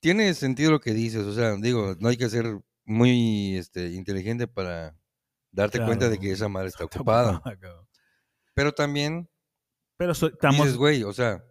[0.00, 4.46] tiene sentido lo que dices, o sea, digo, no hay que ser muy este, inteligente
[4.48, 4.96] para
[5.52, 7.42] darte cuenta de que esa madre está ocupada.
[8.54, 9.28] Pero también
[9.98, 10.58] Pero so- estamos.
[10.58, 11.44] dices, güey, o sea,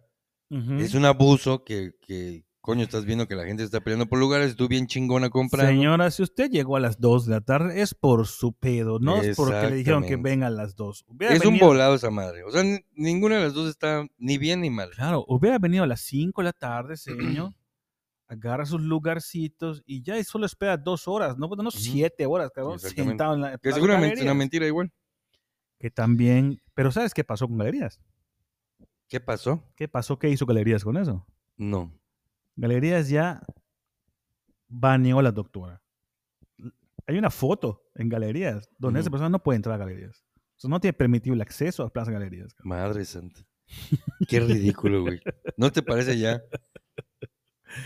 [0.50, 4.54] es un abuso que, que, coño, estás viendo que la gente está peleando por lugares,
[4.56, 5.70] tú bien chingona comprando.
[5.70, 9.20] Señora, si usted llegó a las 2 de la tarde, es por su pedo, no
[9.22, 11.04] es porque le dijeron que venga a las 2.
[11.08, 12.44] Hubiera es un volado esa madre.
[12.44, 14.90] O sea, ni- ninguna de las dos está ni bien ni mal.
[14.90, 17.52] Claro, hubiera venido a las 5 de la tarde, señor.
[18.28, 22.78] agarra sus lugarcitos y ya y solo espera dos horas, no, no siete horas, cabrón,
[22.78, 24.92] sentado en la Que seguramente es una mentira igual.
[25.80, 27.98] Que también, pero ¿sabes qué pasó con Galerías?
[29.08, 29.64] ¿Qué pasó?
[29.74, 30.16] ¿Qué pasó?
[30.16, 31.26] ¿Qué hizo Galerías con eso?
[31.56, 31.92] No.
[32.60, 33.42] Galerías ya
[34.68, 35.82] baneó a la doctora.
[37.06, 40.24] Hay una foto en Galerías donde esa persona no puede entrar a Galerías.
[40.56, 42.52] O sea, no tiene permitido el acceso a Plaza Galerías.
[42.54, 42.68] cabrón.
[42.78, 43.40] Madre santa.
[44.28, 45.20] Qué ridículo, güey.
[45.56, 46.42] ¿No te parece ya?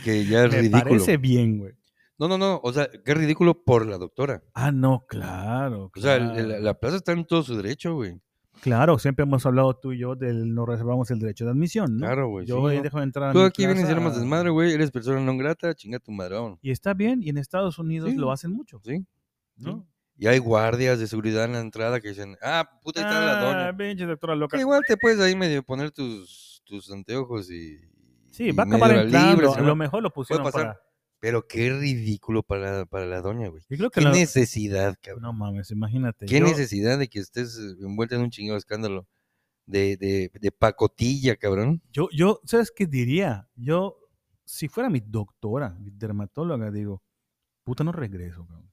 [0.02, 0.82] Que ya es Me ridículo.
[0.84, 1.72] parece bien, güey.
[2.18, 2.60] No, no, no.
[2.62, 4.42] O sea, qué ridículo por la doctora.
[4.54, 5.90] Ah, no, claro.
[5.94, 8.20] O sea, la plaza está en todo su derecho, güey.
[8.64, 12.06] Claro, siempre hemos hablado tú y yo del no reservamos el derecho de admisión, ¿no?
[12.06, 12.46] Claro, güey.
[12.46, 12.82] Yo sí, ¿no?
[12.82, 14.72] dejado entrar a Tú mi aquí vienes y plaza armas desmadre, güey.
[14.72, 16.58] Eres persona no grata, chinga tu madre, vámonos.
[16.62, 18.16] Y está bien, y en Estados Unidos Sí.
[18.16, 19.04] lo hacen mucho, ¿Sí?
[19.56, 19.86] ¿no?
[20.16, 23.38] Y hay guardias de seguridad en la entrada que dicen, ah, puta, ahí está la
[23.38, 23.76] Ah, doña.
[23.76, 24.58] pinche doctora loca.
[24.58, 27.78] Igual te puedes ahí medio poner tus, tus anteojos y.
[28.30, 29.54] Sí, y va a acabar entrando.
[29.54, 30.80] a lo mejor lo pusieron para...
[31.24, 33.62] Pero qué ridículo para la, para la doña, güey.
[33.70, 35.22] Yo creo que Qué la- necesidad, cabrón.
[35.22, 36.26] No mames, imagínate.
[36.26, 39.08] Qué yo- necesidad de que estés eh, envuelta en un chingado escándalo
[39.64, 41.80] de, de, de pacotilla, cabrón.
[41.92, 43.48] Yo, yo, ¿sabes qué diría?
[43.56, 43.96] Yo,
[44.44, 47.02] si fuera mi doctora, mi dermatóloga, digo,
[47.62, 48.70] puta, no regreso, cabrón.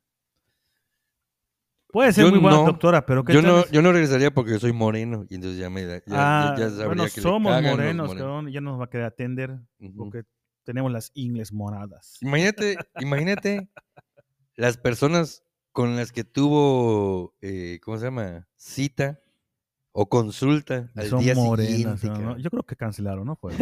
[1.87, 4.59] Puede ser Yo muy buena no, doctora, pero ¿qué Yo no, yo no regresaría porque
[4.59, 5.99] soy moreno y entonces ya me da.
[5.99, 6.03] Ya,
[6.51, 9.95] Ah, ya sabría bueno, que somos morenos, cabrón, ya nos va a querer atender Ujú.
[9.95, 10.23] porque
[10.63, 12.17] tenemos las ingles moradas.
[12.21, 13.69] Imagínate, imagínate
[14.55, 18.47] las personas con las que tuvo, eh, ¿cómo se llama?
[18.57, 19.19] Cita
[19.93, 22.07] o consulta al Son día morenas, siguiente.
[22.07, 22.13] ¿no?
[22.13, 22.39] cabrón.
[22.41, 23.35] Yo creo que cancelaron, ¿no?
[23.35, 23.53] Fue.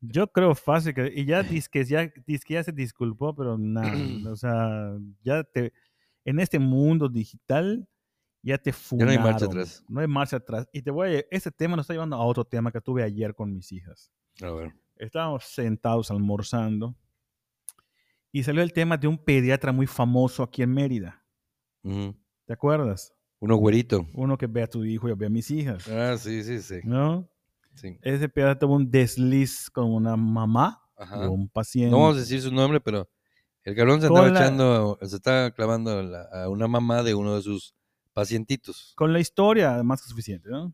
[0.00, 1.12] Yo creo fácil que.
[1.14, 2.12] Y ya dice que ya,
[2.48, 3.92] ya se disculpó, pero nada.
[4.30, 5.72] o sea, ya te.
[6.24, 7.88] En este mundo digital,
[8.42, 9.14] ya te Ya funaron.
[9.14, 9.84] no hay marcha atrás.
[9.88, 10.68] No hay marcha atrás.
[10.72, 11.24] Y te voy a.
[11.30, 14.10] Este tema nos está llevando a otro tema que tuve ayer con mis hijas.
[14.40, 14.74] A ver.
[15.02, 16.94] Estábamos sentados almorzando.
[18.30, 21.22] Y salió el tema de un pediatra muy famoso aquí en Mérida.
[21.82, 23.12] ¿Te acuerdas?
[23.40, 24.06] Uno güerito.
[24.14, 25.88] Uno que ve a tu hijo y ve a mis hijas.
[25.88, 26.76] Ah, sí, sí, sí.
[26.84, 27.28] ¿No?
[27.74, 27.98] sí.
[28.02, 31.28] ese pediatra tuvo un desliz con una mamá Ajá.
[31.28, 31.90] un paciente.
[31.90, 33.08] No vamos a decir su nombre, pero
[33.64, 37.34] el cabrón se la- echando, se estaba clavando a, la- a una mamá de uno
[37.34, 37.74] de sus
[38.12, 38.92] pacientitos.
[38.94, 40.72] Con la historia, más que suficiente, ¿no?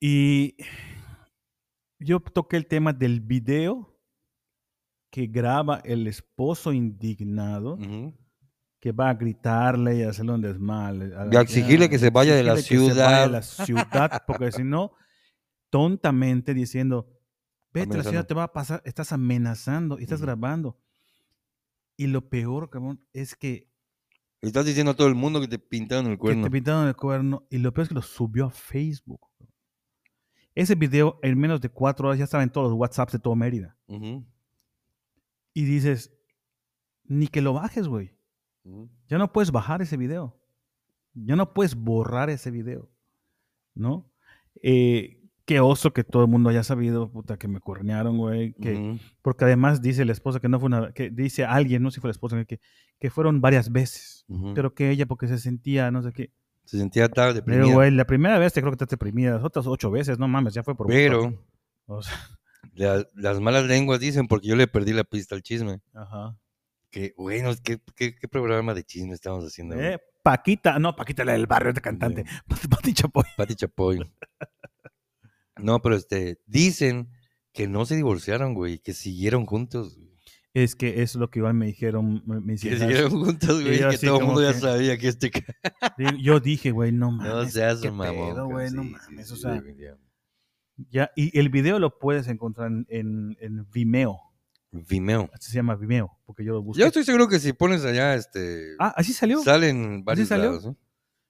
[0.00, 0.56] Y
[2.00, 3.96] yo toqué el tema del video
[5.10, 8.14] que graba el esposo indignado, Ujú.
[8.80, 11.12] que va a gritarle y hacerle un desmal.
[11.32, 13.30] Y a exigirle que se vaya de la que se vaya de ciudad.
[13.30, 14.92] la ciudad, porque si no,
[15.68, 17.08] tontamente diciendo,
[17.72, 20.26] vete a la ciudad, te va a pasar, estás amenazando y estás Ujú.
[20.26, 20.80] grabando.
[21.96, 23.68] Y lo peor, cabrón, es que
[24.40, 26.44] estás diciendo a todo el mundo que te pintaron el que cuerno.
[26.44, 29.20] te pintaron el cuerno y lo peor es que lo subió a Facebook.
[30.54, 33.36] Ese video en menos de cuatro horas ya estaba en todos los WhatsApps de todo
[33.36, 33.76] Mérida.
[33.86, 34.24] Ujú.
[35.54, 36.12] Y dices,
[37.04, 38.16] ni que lo bajes, güey.
[39.08, 40.38] Ya no puedes bajar ese video.
[41.14, 42.90] Ya no puedes borrar ese video.
[43.74, 44.10] ¿No?
[44.62, 48.52] Eh, qué oso que todo el mundo haya sabido, puta, que me cuernearon, güey.
[48.54, 48.98] Que.
[49.22, 52.00] Porque además dice la esposa que no fue una, que dice alguien, no sé si
[52.00, 52.60] fue la esposa, que,
[52.98, 54.24] que fueron varias veces.
[54.28, 54.54] Ujú.
[54.54, 56.32] Pero que ella porque se sentía, no sé qué.
[56.70, 57.74] Se sentía tarde, Pero, deprimida.
[57.74, 60.54] güey, la primera vez te creo que estás deprimida, las otras ocho veces, no mames,
[60.54, 60.86] ya fue por.
[60.86, 61.34] Pero
[61.86, 62.14] O sea,
[62.74, 66.36] la- las malas lenguas dicen, porque yo le perdí la pista al chisme, ajá.
[66.90, 69.74] que, bueno, ¿qué, qué, qué programa de chisme estamos haciendo?
[69.80, 72.24] Eh, Paquita, no, Paquita, la del barrio de cantante.
[72.70, 73.24] Pati Chapoy.
[73.36, 74.08] Pati Chapoy.
[75.56, 77.10] No, pero este, dicen
[77.52, 79.96] que no se divorciaron, güey, que siguieron juntos.
[79.98, 80.09] güey.
[80.52, 82.80] Es que es lo que igual me dijeron me- mis Que hijas.
[82.80, 85.30] siguieron juntos, güey, yo que así todo el mundo ya que- sabía que este...
[86.20, 87.52] Yo dije, güey, no No mames.
[87.52, 88.34] seas qué mamón.
[88.34, 89.28] pedo, güey, no sí, sí, mames.
[89.28, 89.62] sí, o sea,
[90.90, 94.18] ya, y el video lo puedes encontrar en, en, en Vimeo.
[94.72, 95.28] Vimeo.
[95.34, 96.80] Así se llama Vimeo, porque yo lo busqué.
[96.80, 98.74] Yo estoy seguro que si pones allá, este...
[98.78, 99.42] Ah, así salió.
[99.42, 100.46] Salen varios salió?
[100.46, 100.76] lados, ¿no?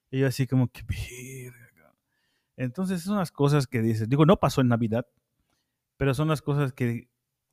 [0.09, 1.95] Y yo así como que, verga, cabrón".
[2.55, 4.07] Entonces son las cosas que dices.
[4.09, 5.05] Digo, no pasó en Navidad,
[5.97, 7.09] pero son las cosas que,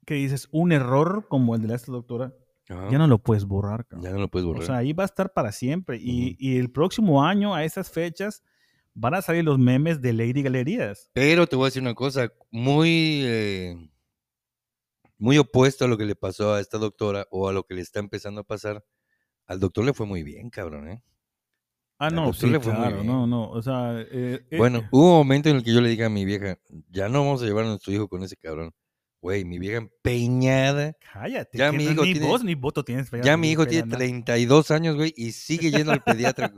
[0.09, 2.33] que dices, un error como el de la esta doctora,
[2.69, 2.89] Ajá.
[2.91, 4.05] ya no lo puedes borrar, cabrón.
[4.05, 4.63] Ya no lo puedes borrar.
[4.63, 5.99] O sea, ahí va a estar para siempre.
[6.01, 8.43] y, y el próximo año, a esas fechas,
[8.95, 11.11] van a salir los memes de Lady Galerías.
[11.13, 13.21] Pero te voy a decir una cosa muy...
[13.25, 13.91] eh,
[15.19, 17.81] muy opuesto a lo que le pasó a esta doctora o a lo que le
[17.81, 18.85] está empezando a pasar.
[19.47, 21.03] Al doctor le fue muy bien, cabrón, ¿eh?
[21.99, 23.07] Ah, no, sí, le fue muy claro, bien.
[23.09, 24.01] no, no, o sea...
[24.01, 26.25] eh, eh, Bueno, eh, hubo un momento en el que yo le dije a mi
[26.25, 26.57] vieja,
[26.89, 28.73] ya no vamos a llevar a nuestro hijo con ese cabrón.
[29.21, 30.97] Güey, mi vieja empeñada.
[31.13, 33.11] cállate, ya mi no- hijo ni tiene- voz ni voto tienes.
[33.25, 36.53] Ya mi hijo tiene 32 años, güey, y sigue yendo al pediatra.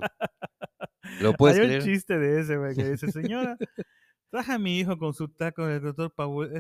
[1.20, 3.56] ¿Lo puedes Hay un chiste de ese, güey, que dice, señora,
[4.30, 6.50] traje a mi hijo con su taco del doctor Paul.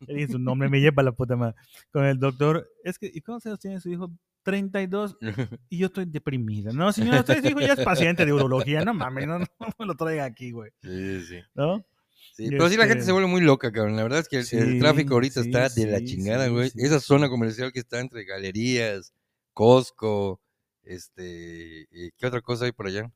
[0.00, 1.54] Dije su nombre, me lleva la puta madre.
[1.90, 4.10] Con el doctor, es que, ¿y cuántos años tiene su hijo?
[4.44, 5.16] 32
[5.68, 6.72] y yo estoy deprimida.
[6.72, 8.84] No, señora, usted hijo ya es paciente de urología.
[8.84, 10.72] No mames, no, no me lo traiga aquí, güey.
[10.82, 11.36] Sí, sí.
[11.54, 11.84] ¿No?
[12.32, 13.94] Sí, pero sí la gente Este- se vuelve muy loca, cabrón.
[13.96, 16.72] La verdad es que el, tráfico ahorita sí, está de la chingada, güey.
[16.76, 19.12] Esa zona comercial que está entre galerías,
[19.52, 20.40] Costco,
[20.82, 23.12] este, ¿y ¿qué otra cosa hay por allá?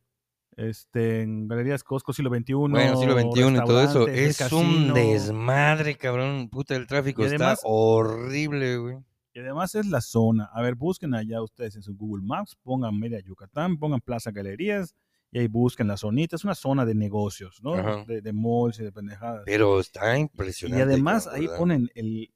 [0.57, 2.55] Este, en Galerías Costco, siglo XXI.
[2.55, 4.09] Bueno, siglo XXI y todo eso.
[4.09, 6.49] Es un desmadre, cabrón.
[6.51, 8.97] Puta, el tráfico además- está horrible, güey.
[9.35, 10.45] Y además es la zona.
[10.55, 14.95] A ver, busquen allá ustedes en su Google Maps, pongan Media Yucatán, pongan Plaza Galerías
[15.31, 16.37] y ahí busquen la zonita.
[16.37, 17.75] Es una zona de negocios, ¿no?
[17.75, 18.05] Ajá.
[18.07, 19.43] De, de malls y de pendejadas.
[19.45, 20.83] Pero está y impresionante.
[20.83, 22.31] además cabrón, ahí ponen el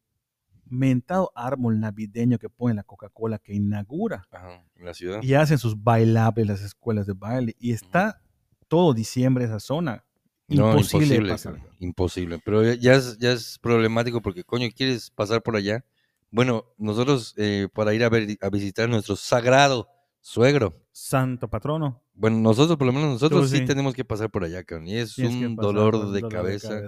[0.66, 4.26] mentado árbol navideño que pone la Coca-Cola que inaugura.
[4.30, 5.22] Ajá, la ciudad.
[5.22, 7.56] Y hacen sus bailables las escuelas de baile.
[7.58, 8.20] Y está
[8.68, 10.04] todo diciembre esa zona.
[10.46, 11.56] No, Imposible, de imposible, pasar.
[11.78, 12.38] imposible.
[12.44, 15.84] Pero ya- ya es, ya es problemático porque, coño, ¿quieres pasar por allá?
[16.32, 19.88] Bueno, nosotros eh, para ir a, ver, a visitar nuestro sagrado
[20.20, 20.76] suegro.
[20.92, 22.02] Santo patrono.
[22.20, 23.56] Bueno, nosotros, por lo menos nosotros sí.
[23.56, 23.64] sí.
[23.64, 24.88] tenemos que pasar por allá, cabrón.
[24.88, 26.78] Y es Tienes un pasar dolor, un de, dolor cabeza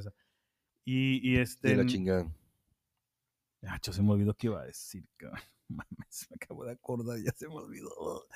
[0.84, 1.68] Y, y este.
[1.68, 2.30] de la chingada.
[3.62, 5.06] Acho, se me olvidó qué iba a decir.
[5.16, 5.40] cabrón.
[5.68, 8.26] Mames, me acabo de acordar, ya se me olvidó.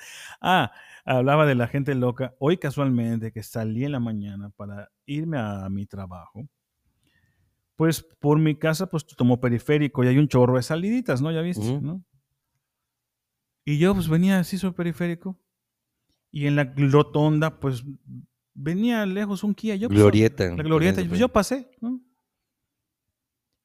[0.41, 0.71] Ah,
[1.05, 2.33] hablaba de la gente loca.
[2.39, 6.49] Hoy casualmente que salí en la mañana para irme a mi trabajo.
[7.75, 11.31] Pues por mi casa, pues tomo periférico y hay un chorro de saliditas, ¿no?
[11.31, 11.79] Ya viste.
[11.79, 12.03] ¿no?
[13.65, 15.39] Y yo pues venía así sobre periférico
[16.31, 17.83] y en la rotonda pues
[18.53, 19.75] venía lejos un Kia.
[19.75, 20.47] Yo, pues, Glorieta.
[20.55, 22.01] la glorieta, pues yo pasé, ¿no?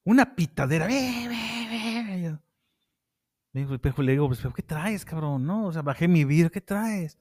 [0.05, 0.87] Una pitadera.
[0.87, 2.39] "Ve, ve, ve",
[4.03, 5.45] Le digo, pues, ¿pero ¿qué traes, cabrón?
[5.47, 7.19] No, o sea, bajé mi vidrio, ¿qué traes?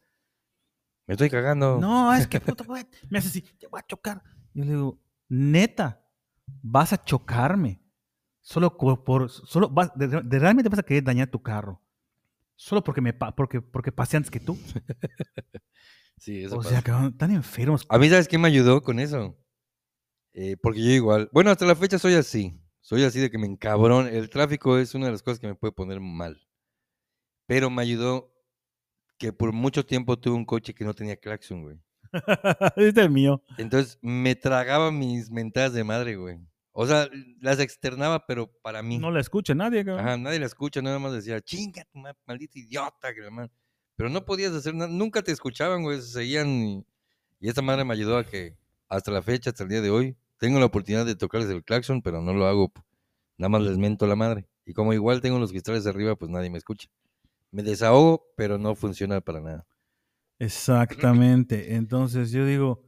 [1.07, 1.77] Me estoy cagando.
[1.79, 4.23] No, es que puto, güey, me hace así, te voy a chocar.
[4.53, 6.01] Yo le digo, neta,
[6.61, 7.81] vas a chocarme.
[8.39, 11.81] Solo por, solo vas, de, de- realmente vas a querer dañar tu carro.
[12.63, 14.55] Solo porque me pa- porque, porque pasé antes que tú.
[16.17, 16.69] Sí, eso O pasa.
[16.69, 17.83] sea, cabrón, tan enfermos.
[17.89, 19.35] A mí, ¿sabes qué me ayudó con eso?
[20.33, 22.61] Eh, porque yo igual, bueno, hasta la fecha soy así.
[22.79, 24.05] Soy así de que me encabrón.
[24.07, 26.39] El tráfico es una de las cosas que me puede poner mal.
[27.47, 28.31] Pero me ayudó
[29.17, 31.77] que por mucho tiempo tuve un coche que no tenía claxon, güey.
[32.75, 33.41] este es el mío.
[33.57, 36.37] Entonces me tragaba mis mentadas de madre, güey.
[36.73, 37.09] O sea,
[37.41, 38.97] las externaba, pero para mí.
[38.97, 40.05] No la escucha nadie, cabrón.
[40.07, 43.51] Ajá, nadie la escucha, nada más decía, chinga tu ma- maldito idiota, madre".
[43.95, 46.47] Pero no podías hacer nada, nunca te escuchaban, güey, se seguían.
[46.49, 46.85] Y,
[47.39, 48.57] y esta madre me ayudó a que
[48.87, 52.01] hasta la fecha, hasta el día de hoy, tengo la oportunidad de tocarles el claxon,
[52.01, 52.71] pero no lo hago,
[53.37, 54.47] nada más les mento la madre.
[54.65, 56.87] Y como igual tengo los cristales arriba, pues nadie me escucha.
[57.51, 59.67] Me desahogo, pero no funciona para nada.
[60.39, 61.75] Exactamente.
[61.75, 62.83] Entonces yo digo,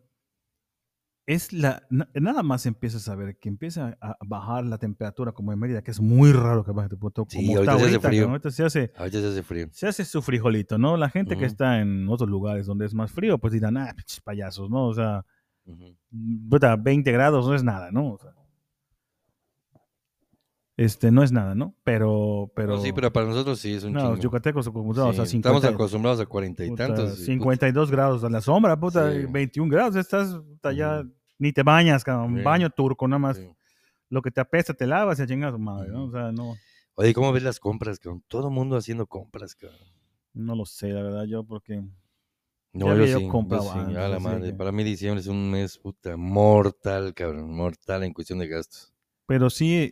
[1.25, 5.53] es la na- nada más empiezas a ver que empieza a bajar la temperatura como
[5.53, 7.83] en Mérida, que es muy raro que baje tu puto Sí, como está ahorita se
[7.85, 8.27] hace ahorita, frío.
[8.29, 9.67] ahorita se hace Ahorita se hace frío.
[9.71, 10.97] se hace su frijolito, ¿no?
[10.97, 14.69] La gente que está en otros lugares donde es más frío, pues dirán, ah, payasos,
[14.69, 14.87] ¿no?
[14.87, 15.25] O sea,
[16.49, 18.11] puta, 20 grados no es nada, ¿no?
[18.11, 18.31] O sea,
[20.77, 21.75] este, no es nada, ¿no?
[21.83, 24.11] Pero, pero, No, sí, pero para nosotros sí es un no, chingo.
[24.15, 27.13] los yucatecos acostumbrados Sí, a 50, estamos acostumbrados a cuarenta y puta, tantos.
[27.19, 29.25] y, puta, 52 grados a la sombra, puta, Sí.
[29.29, 31.11] 21 grados, estás puta, ya, Ujú.
[31.39, 32.43] ni te bañas, cabrón, Sí.
[32.43, 33.41] baño turco, nada más.
[34.09, 36.05] Lo que te apesta te lavas y a tu madre, ¿no?
[36.05, 36.55] O sea, no,
[36.95, 38.23] Oye, ¿cómo ves las compras, cabrón?
[38.27, 39.79] Todo el mundo haciendo compras, cabrón.
[40.35, 41.83] no lo sé, la verdad, yo, porque
[42.75, 44.47] No, Ya yo yo sí, yo comprado sí, antes, a la madre.
[44.49, 48.91] que- Para mí diciembre es un mes, puta, mortal, cabrón, mortal en cuestión de gastos.
[49.27, 49.91] Pero sí,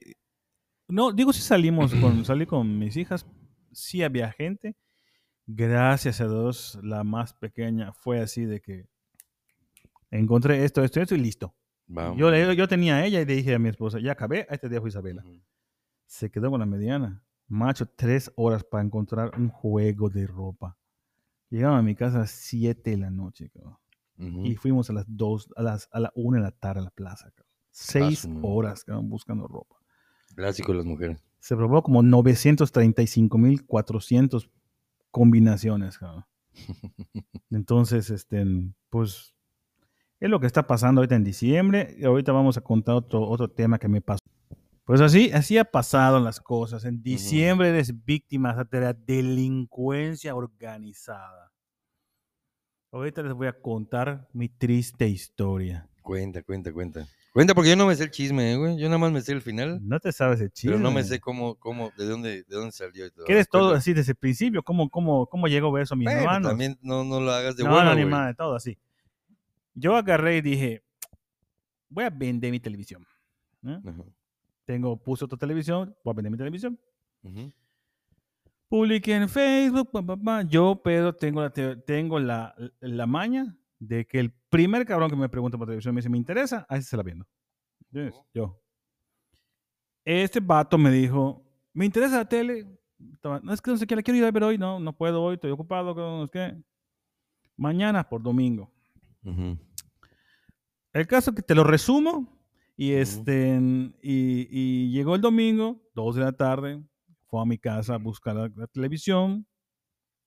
[0.91, 3.25] no, digo si salimos con, salí con mis hijas,
[3.71, 4.75] sí había gente.
[5.47, 8.87] Gracias a Dios, la más pequeña fue así de que
[10.11, 11.55] encontré esto, esto, esto y listo.
[11.87, 12.17] Vamos.
[12.17, 14.69] Yo, yo tenía a ella y le dije a mi esposa, ya acabé, ahí te
[14.69, 15.23] dejo Isabela.
[15.25, 15.41] Ujú.
[16.05, 17.23] Se quedó con la mediana.
[17.47, 20.77] Macho, tres horas para encontrar un juego de ropa.
[21.49, 23.77] Llegamos a mi casa a las 7 de la noche, cabrón.
[24.45, 26.91] Y fuimos a las 2, a las a la 1 de la tarde a la
[26.91, 27.51] plaza, cabrón.
[27.71, 29.80] Seis horas, cabrón, buscando ropa.
[30.35, 31.23] Clásico de las mujeres.
[31.39, 34.49] Se probó como 935.400
[35.09, 36.25] combinaciones, cabrón.
[37.49, 38.45] Entonces, este,
[38.89, 39.33] pues,
[40.19, 41.95] es lo que está pasando ahorita en diciembre.
[41.97, 44.21] Y ahorita vamos a contar otro, otro tema que me pasó.
[44.85, 46.85] Pues así, así ha pasado las cosas.
[46.85, 51.51] En diciembre eres víctima de la delincuencia organizada.
[52.91, 55.87] Ahorita les voy a contar mi triste historia.
[56.01, 57.07] Cuenta, cuenta, cuenta.
[57.33, 58.77] Cuenta porque yo no me sé el chisme, eh, güey.
[58.77, 59.79] Yo nada más me sé el final.
[59.87, 60.71] No te sabes el chisme.
[60.71, 63.25] Pero no me sé cómo, cómo, de dónde, de dónde salió y todo.
[63.25, 64.61] ¿Quieres todo así desde el principio?
[64.63, 66.49] ¿Cómo, cómo, cómo llegó eso a mis Bueno, hermanos?
[66.49, 68.05] también no, no lo hagas de no, huevo, no, güey.
[68.05, 68.77] madre, todo así.
[69.73, 70.83] Yo agarré y dije,
[71.87, 73.05] voy a vender mi televisión.
[73.61, 73.75] ¿no?
[73.85, 74.03] Ajá,
[74.65, 76.77] Tengo, puse otra televisión, voy a vender mi televisión.
[77.23, 77.51] ujú,
[78.67, 80.41] Publiqué en Facebook, pa, pa, pa.
[80.43, 85.15] yo, Pedro, tengo, la, te- tengo la, la maña de que el primer cabrón que
[85.15, 86.65] me pregunta por televisión me dice, ¿me interesa?
[86.69, 87.25] Ahí se la viendo.
[87.87, 88.21] ¿Entiendes?
[88.31, 88.61] Yo.
[90.05, 92.79] Este vato me dijo, ¿me interesa la tele?
[93.23, 95.23] No es que no sé qué, la quiero ir a ver hoy, no, no puedo
[95.23, 96.63] hoy, estoy ocupado, no sé qué.
[97.57, 98.71] Mañana por domingo.
[99.23, 99.57] ujú.
[100.93, 102.27] El caso que te lo resumo
[102.77, 103.59] y este
[104.01, 106.83] y, y llegó el domingo, 2 de la tarde,
[107.25, 109.47] fue a mi casa a buscar la, la televisión,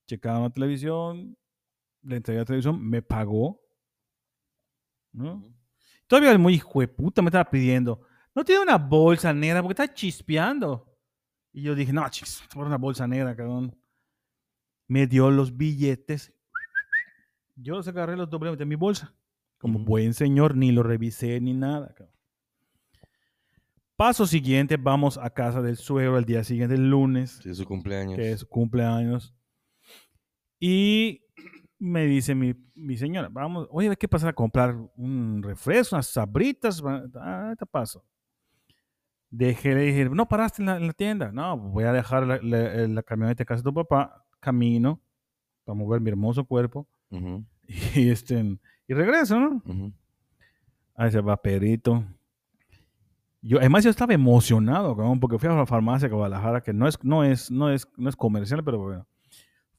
[0.09, 1.37] checaron la televisión,
[2.05, 3.61] le entregué la televisión, me pagó,
[5.13, 5.43] ¿no?
[6.07, 8.03] Todavía el muy hijo de puta me estaba pidiendo,
[8.35, 10.91] no tiene una bolsa negra porque está chispeando.
[11.53, 13.77] Y yo dije, no, chis, por una bolsa negra, cabrón.
[14.89, 16.33] Me dio los billetes.
[17.55, 19.15] Yo los agarré, los doblé en mi bolsa.
[19.59, 19.87] Como Ujú.
[19.87, 21.95] buen señor, ni lo revisé ni nada.
[21.95, 22.15] cabrón.
[23.97, 27.65] Paso siguiente, vamos a casa del suegro el día siguiente, el lunes, Sí, es su
[27.65, 28.17] cumpleaños.
[28.17, 29.33] que es su cumpleaños.
[30.59, 31.24] Y
[31.79, 36.07] me dice mi, mi señora, vamos, oye, hay que pasar a comprar un refresco, unas
[36.07, 36.83] sabritas.
[37.17, 38.05] Ah, te paso.
[39.31, 41.33] Dejé, le dije, no paraste en la, en la tienda.
[41.33, 45.01] No, voy a dejar la, la- la camioneta en casa de tu papá, camino,
[45.65, 46.87] para mover mi hermoso cuerpo.
[47.95, 49.63] Y, este, y regreso, ¿no?
[49.65, 49.93] ujú.
[50.97, 52.05] Ahí se va Perito.
[53.41, 56.87] Yo, además, yo estaba emocionado, cabrón, porque fui a la farmacia de Guadalajara, que no
[56.87, 59.07] es, no es, no es, no es comercial, pero bueno.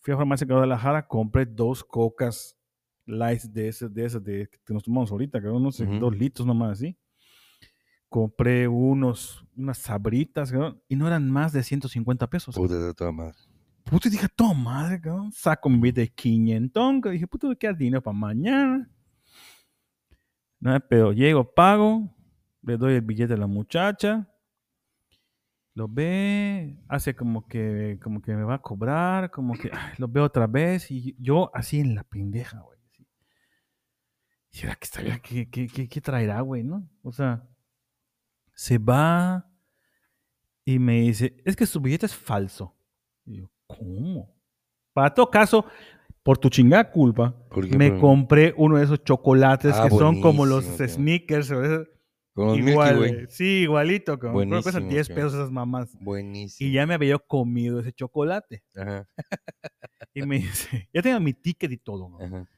[0.06, 2.56] Fui a farmacia de Guadalajara, compré dos cocas
[3.08, 5.98] lights de esas, de esas de, que nos tomamos ahorita, cabrón, no sé, Ujú.
[5.98, 6.96] dos litros nomás así.
[8.08, 10.54] Compré unos, unas sabritas,
[10.88, 12.54] y no eran más de 150 pesos.
[12.54, 13.34] Puta de toda madre.
[13.84, 15.32] Puta, dije, toma madre, cabrón.
[15.32, 18.88] Saco mi billete de 500, que dije, puta, ¿qué dinero para mañana?
[20.60, 22.15] No, pero llego, pago,
[22.62, 24.32] le doy el billete a la muchacha,
[25.76, 30.08] lo ve, hace como que, como que me va a cobrar, como que ay, lo
[30.08, 32.80] veo otra vez, y yo así en la pendeja, güey.
[32.90, 33.06] así.
[34.52, 36.90] ¿Será que, está, qué, qué, qué- qué traerá, güey, no?
[37.04, 37.48] O sea,
[38.54, 39.52] se va
[40.64, 42.74] y me dice, es que su billete es falso.
[43.26, 44.34] Y yo, ¿cómo?
[44.94, 45.66] Para todo caso,
[46.24, 47.36] por tu chingada culpa,
[47.78, 51.52] me compré uno de esos chocolates Ah, que son como los sneakers.
[51.52, 51.88] esos-
[52.36, 53.26] Con igual, Milky Way.
[53.30, 54.19] Sí, igualito.
[54.19, 55.24] Como, creo que cuestan Buenísimo, 10 cabrón.
[55.24, 55.98] pesos esas mamás.
[56.02, 56.69] Buenísimo.
[56.69, 58.62] Y ya me había yo comido ese chocolate.
[58.76, 59.08] Ajá,
[60.13, 62.10] Y me dice, ya tenía mi ticket y todo.
[62.10, 62.19] ¿no?
[62.19, 62.50] ajá.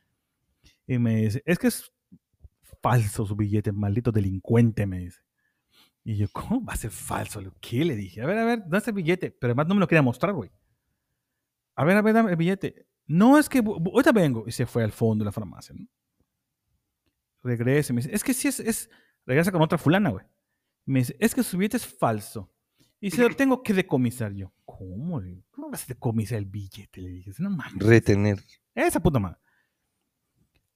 [0.87, 1.91] Y me dice, es que es
[2.81, 5.21] falso su billete, maldito delincuente, me dice.
[6.03, 7.39] Y yo, ¿cómo va a ser falso?
[7.59, 8.21] ¿Qué le dije?
[8.21, 9.29] A ver, a ver, ¿dónde está el billete?
[9.29, 10.49] Pero además no me lo quería mostrar, güey.
[11.75, 12.87] A ver, a ver, dame el billete.
[13.05, 14.45] No, es que ahorita vengo.
[14.47, 15.85] Y se fue al fondo de la farmacia, ¿no?
[17.43, 18.89] Regresa y me dice, es que sí es, es...
[19.27, 20.25] Regresa con otra fulana, güey.
[20.85, 22.49] Me dice, es que su billete es falso.
[22.99, 24.53] Y se lo tengo que decomisar yo.
[24.65, 25.19] ¿Cómo?
[25.19, 27.01] Le ¿Cómo vas a decomisar el billete?
[27.01, 27.85] Le dije, no mames.
[27.85, 28.41] Retener.
[28.73, 29.37] Esa puta madre.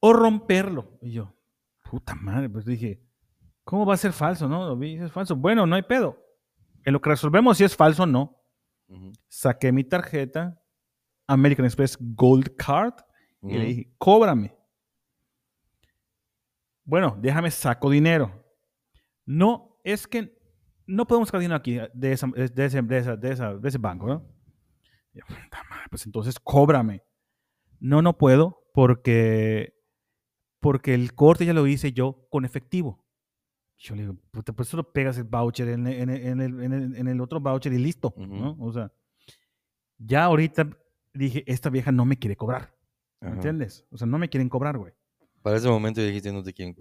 [0.01, 0.99] O romperlo.
[1.01, 1.33] Y yo,
[1.89, 3.01] puta madre, pues dije,
[3.63, 4.67] ¿cómo va a ser falso, no?
[4.67, 5.35] Lo vi, es falso.
[5.35, 6.21] Bueno, no hay pedo.
[6.83, 8.37] En lo que resolvemos si es falso o no.
[9.29, 10.61] Saqué mi tarjeta,
[11.25, 12.95] American Express Gold Card,
[13.43, 14.53] y le dije, cóbrame.
[16.83, 18.40] Bueno, déjame saco dinero.
[19.35, 20.37] No, es que
[20.87, 23.77] no podemos sacar dinero aquí de, esa- de, ese, de esa- de esa- de ese
[23.77, 24.27] banco, ¿no?
[25.13, 25.23] Yo,
[25.89, 27.03] pues entonces cóbrame.
[27.79, 29.73] No, no puedo porque,
[30.59, 33.05] porque el corte ya lo hice yo con efectivo.
[33.77, 36.63] Yo le digo, puta, pues solo pegas el voucher en, el- en el, en el-
[36.63, 38.13] en el- en el otro voucher y listo.
[38.17, 38.55] ¿no?
[38.59, 38.91] O sea,
[39.97, 40.69] ya ahorita
[41.13, 42.75] dije, esta vieja no me quiere cobrar,
[43.21, 43.35] ¿me Ajá.
[43.35, 43.85] entiendes?
[43.91, 44.93] O sea, no me quieren cobrar, güey.
[45.41, 46.75] Para ese momento dijiste, no te quieren,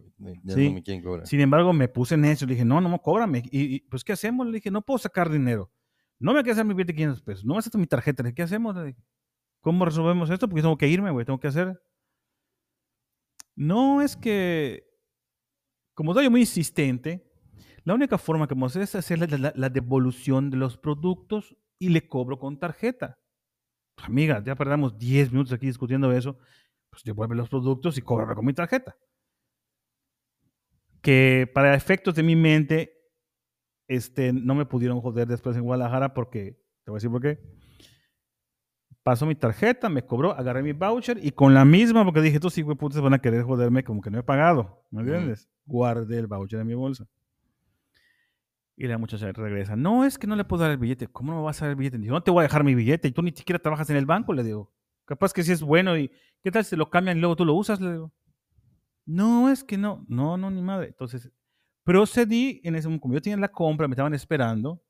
[0.45, 0.69] ya Sí.
[0.69, 1.27] no me quieren cobrar.
[1.27, 2.45] Sin embargo, me puse en eso.
[2.47, 3.43] Le dije, no, no, cóbrame.
[3.51, 4.47] Y, y, pues, ¿qué hacemos?
[4.47, 5.73] Le dije, no puedo sacar dinero.
[6.19, 7.45] No me quieres hacer mi billete de 500 pesos.
[7.47, 8.23] No me acepto mi tarjeta.
[8.23, 8.77] Le dije, ¿qué hacemos?
[8.77, 9.03] Le dije,
[9.63, 10.49] ¿Cómo resolvemos esto?
[10.49, 11.25] Porque tengo que irme, güey.
[11.27, 11.83] Tengo que hacer.
[13.57, 14.85] No es que,
[15.95, 17.27] como soy muy insistente,
[17.85, 21.57] la única forma que podemos hacer es hacer la, la- la devolución de los productos
[21.79, 23.19] y le cobro con tarjeta.
[23.97, 26.39] Amiga, ya perdamos 10 minutos aquí discutiendo eso.
[27.01, 28.97] Pues devuelve los productos y cóbrame con mi tarjeta
[31.01, 32.93] que para efectos de mi mente
[33.89, 37.41] este, no me pudieron joder después en Guadalajara porque, te voy a decir por qué.
[39.03, 42.57] Pasó mi tarjeta, me cobró, agarré mi voucher y con la misma, porque dije, estos
[42.59, 45.49] hijos putas van a querer joderme como que no he pagado, ¿me entiendes?
[45.65, 47.07] Guardé el voucher en mi bolsa.
[48.77, 51.07] Y la muchacha regresa, no, es que no le puedo dar el billete.
[51.07, 51.99] ¿Cómo no me vas a dar el billete?
[51.99, 54.07] Digo, no te voy a dejar mi billete y tú ni siquiera trabajas en el
[54.07, 54.73] banco, le digo.
[55.11, 56.09] Capaz que sí es bueno y
[56.41, 57.81] ¿qué tal si lo cambian y luego tú lo usas?
[57.81, 58.13] Le digo.
[59.05, 60.87] No, es que no, no, no, ni madre.
[60.87, 61.29] Entonces,
[61.83, 64.81] procedí, en ese momento, como yo tenía la compra, me estaban esperando,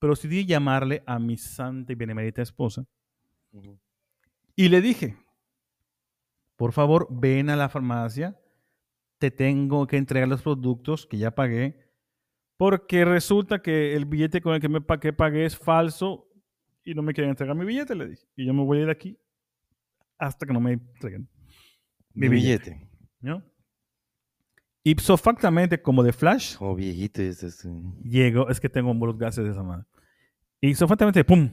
[0.00, 2.84] procedí a llamarle a mi santa y benemérita esposa
[3.52, 3.78] Ujú.
[4.56, 5.16] y le dije,
[6.56, 8.36] por favor, ven a la farmacia,
[9.18, 11.88] te tengo que entregar los productos que ya pagué,
[12.56, 16.26] porque resulta que el billete con el que me pa- que pagué es falso
[16.84, 18.26] y no me quieren entregar mi billete, le dije.
[18.36, 19.18] Y yo me voy a ir de aquí
[20.18, 21.28] hasta que no me entreguen
[22.14, 22.88] Mi mi billete.
[23.20, 23.42] ¿no?
[24.82, 27.68] Ipso factamente, como de flash, Oh, viejito es, eh.
[28.02, 29.84] llegó, es que tengo los gases de esa madre.
[30.60, 31.50] Ipso factamente, ¡pum!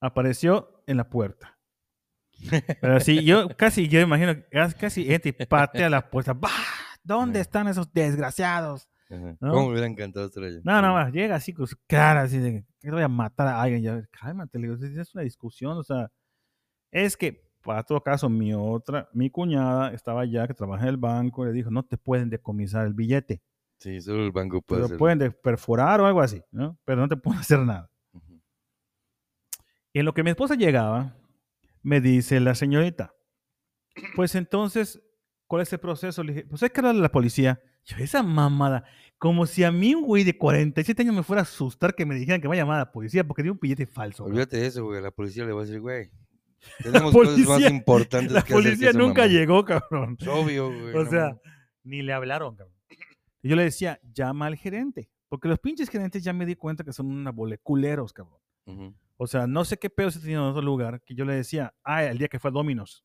[0.00, 1.58] Apareció en la puerta.
[2.80, 4.34] Pero sí, yo casi, yo imagino,
[4.78, 6.32] casi y patea la puerta.
[6.32, 6.50] ¡Bah!
[7.04, 8.88] ¿Dónde están esos desgraciados?
[9.12, 9.36] Ajá.
[9.40, 9.50] ¿No?
[9.50, 10.60] ¿Cómo me hubiera encantado estar allá?
[10.64, 13.60] No, no, más, llega así con su cara, así de que voy a matar a
[13.62, 13.82] alguien.
[13.82, 16.10] Ya, cálmate, le digo, es una discusión, o sea,
[16.90, 20.96] es que, para todo caso, mi otra, mi cuñada estaba allá, que trabaja en el
[20.96, 23.42] banco, le dijo, no te pueden decomisar el billete,
[23.78, 24.98] Sí, solo el banco puede hacerlo.
[24.98, 26.78] pueden de- perforar o algo así, ¿no?
[26.84, 27.90] Pero no te pueden hacer nada.
[29.92, 31.14] Y en lo que mi esposa llegaba,
[31.82, 33.12] me dice la señorita,
[34.14, 35.02] pues entonces,
[35.46, 36.22] ¿cuál es el proceso?
[36.22, 37.60] Le dije, pues hay que hablarle a la policía.
[37.84, 38.84] Yo, esa mamada,
[39.18, 42.14] como si a mí un güey de 47 años me fuera a asustar que me
[42.14, 44.24] dijeran que me vaya a llamar a la policía porque dio un billete falso.
[44.24, 45.02] Olvídate de eso, güey.
[45.02, 46.10] La policía le va a decir, güey.
[46.82, 50.16] Tenemos cosas más policía- importantes La que hacer que policía nunca llegó, cabrón.
[50.20, 50.94] Es obvio, güey.
[50.94, 51.36] O no sea,
[51.84, 52.76] ni le hablaron, cabrón.
[53.42, 55.10] Y yo le decía, llama al gerente.
[55.28, 58.38] Porque los pinches gerentes ya me di cuenta que son una bola de culeros, cabrón.
[59.16, 61.74] O sea, no sé qué pedo se tenía en otro lugar que yo le decía,
[61.84, 63.04] ah, el día que fue a Dominos,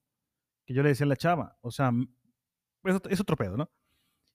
[0.66, 1.92] que yo le decía a la chava, o sea,
[2.84, 3.70] es, otro- es otro pedo, ¿no?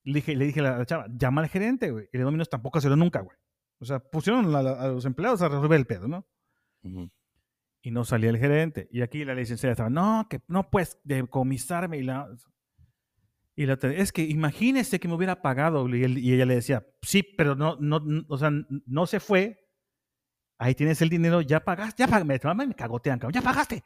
[0.04, 2.08] Le dije, le dije a la, chava, llama al gerente, güey.
[2.12, 3.36] Y el Dominos tampoco se lo nunca, güey.
[3.78, 6.26] O sea, pusieron a, los empleados a resolver el pedo, ¿no?
[6.82, 7.10] Ujú.
[7.82, 8.88] Y no salía el gerente.
[8.92, 11.98] Y aquí la licenciada estaba, no, que no puedes decomisarme.
[11.98, 12.28] Y la,
[13.56, 15.88] y la es que imagínese que me hubiera pagado.
[15.88, 18.50] Y, él- y ella le decía, sí, pero no, no, no, o sea,
[18.86, 19.58] no se fue.
[20.58, 22.54] Ahí tienes el dinero, ya pagaste, ya pagaste.
[22.54, 23.82] Me, me cagotean, cabrón, ya pagaste.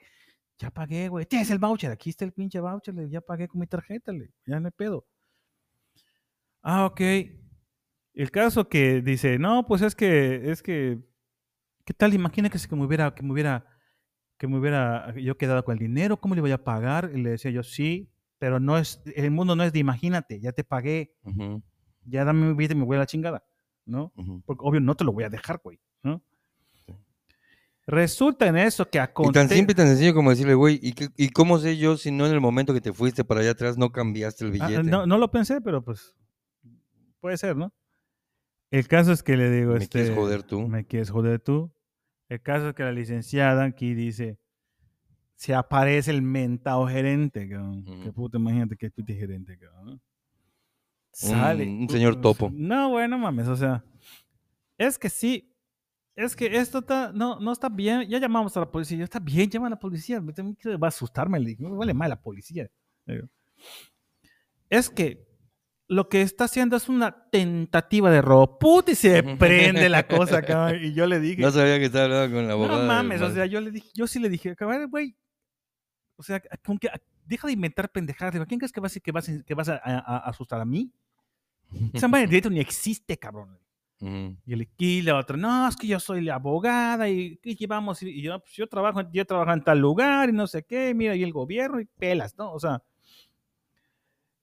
[0.59, 1.27] Ya pagué, güey.
[1.27, 4.31] Tienes el voucher, aquí está el pinche voucher, le, ya pagué con mi tarjeta, le,
[4.47, 5.07] ya no hay pedo.
[6.69, 7.01] Ah, ok.
[8.15, 10.99] El caso que dice, no, pues es que, es que,
[11.85, 12.13] ¿qué tal?
[12.13, 13.65] Imagina que, me hubiera, que me hubiera,
[14.37, 17.13] que me hubiera yo quedado con el dinero, ¿cómo le voy a pagar?
[17.15, 20.51] Y le decía yo, sí, pero no es, el mundo no es de imagínate, ya
[20.51, 21.15] te pagué,
[22.05, 23.45] ya dame mi billete y me voy a la chingada,
[23.85, 24.13] ¿no?
[24.45, 26.21] Porque obvio no te lo voy a dejar, güey, ¿no?
[26.85, 26.95] Sí.
[27.87, 30.95] Resulta en eso que a Y tan simple y tan sencillo como decirle, güey, ¿y,
[30.95, 33.53] qué- ¿y cómo sé yo si no en el momento que te fuiste para allá
[33.53, 34.91] atrás no cambiaste el Ah, billete?
[34.91, 36.13] no, no lo pensé, pero pues
[37.27, 37.75] puede ser, ¿no?
[38.71, 40.69] El caso es que le digo, ¿Me quieres este, joder tú?
[40.69, 41.73] Me quieres joder tú.
[42.29, 44.39] El caso es que la licenciada aquí dice,
[45.35, 47.85] se aparece el mentado gerente, cabrón.
[47.85, 48.13] Que Ujú.
[48.13, 49.87] puta, imagínate que pinche gerente, cabrón.
[49.87, 50.01] ¿no?
[51.11, 51.67] Sale.
[51.67, 52.49] un puta, señor topo.
[52.55, 53.85] No, bueno, mames, o sea,
[54.79, 55.53] es que sí.
[56.15, 58.09] Es que esto está, no, no está bien.
[58.09, 58.99] Ya llamamos a la policía.
[58.99, 60.21] Yo, está bien, llama a la policía.
[60.21, 61.41] Me Va a asustarme.
[61.41, 62.71] Le dije, me vale mal la policía.
[64.71, 65.26] Es que
[65.89, 68.59] lo que está haciendo es una tentativa de robo.
[68.59, 70.83] Puta, y se prende la cosa, cabrón.
[70.85, 72.81] Y yo le dije, No sabía que estaba hablando con la abogada.
[72.83, 75.17] no mames, o sea, yo le dije, yo sí le dije, cabrón, güey.
[76.17, 76.89] O sea, con que,
[77.25, 78.47] deja de inventar pendejadas.
[78.47, 80.91] ¿quién crees que vas, a- que vas, que vas a, a- a asustar a mí?
[81.93, 83.59] Esa madre de derecho ni existe, cabrón.
[83.99, 88.03] Y, el, y la otra, no, es que yo soy la abogada y que llevamos,
[88.03, 90.93] y, y yo, pues, yo trabajo, yo trabajo en tal lugar y no sé qué,
[90.95, 92.53] mira, y el gobierno y pelas, ¿no?
[92.53, 92.83] O sea,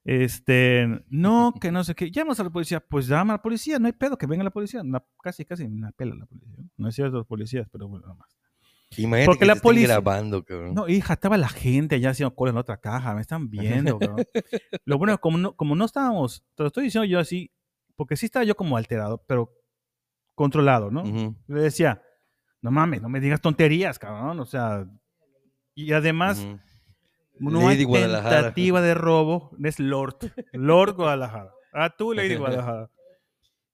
[0.06, 3.80] este, no, que no sé qué, llamas a la policía, pues llama a la policía,
[3.80, 4.82] no hay pedo, que venga la policía,
[5.22, 6.88] casi, casi una pela la policía, ¿no?
[6.89, 8.38] es cierto los policías, pero bueno, nada más.
[8.95, 10.76] Imagínate Porque que la te policía- grabando, cabrón.
[10.76, 14.26] No, hija, estaba la gente allá haciendo cola en otra caja, me están viendo, cabrón.
[14.86, 17.51] Lo bueno, como no, como no estábamos, te lo estoy diciendo yo así,
[17.95, 19.51] porque sí estaba yo como alterado, pero
[20.36, 21.04] controlado, ¿no?
[21.04, 22.04] Ujú, Le decía,
[22.62, 24.86] no mames, no me digas tonterías, cabrón, o sea,
[25.76, 26.45] y además.
[27.39, 30.17] No hay Lady tentativa de robo, es Lord,
[30.53, 31.51] Lord Guadalajara.
[31.71, 32.89] Ah, tú, Lady Guadalajara.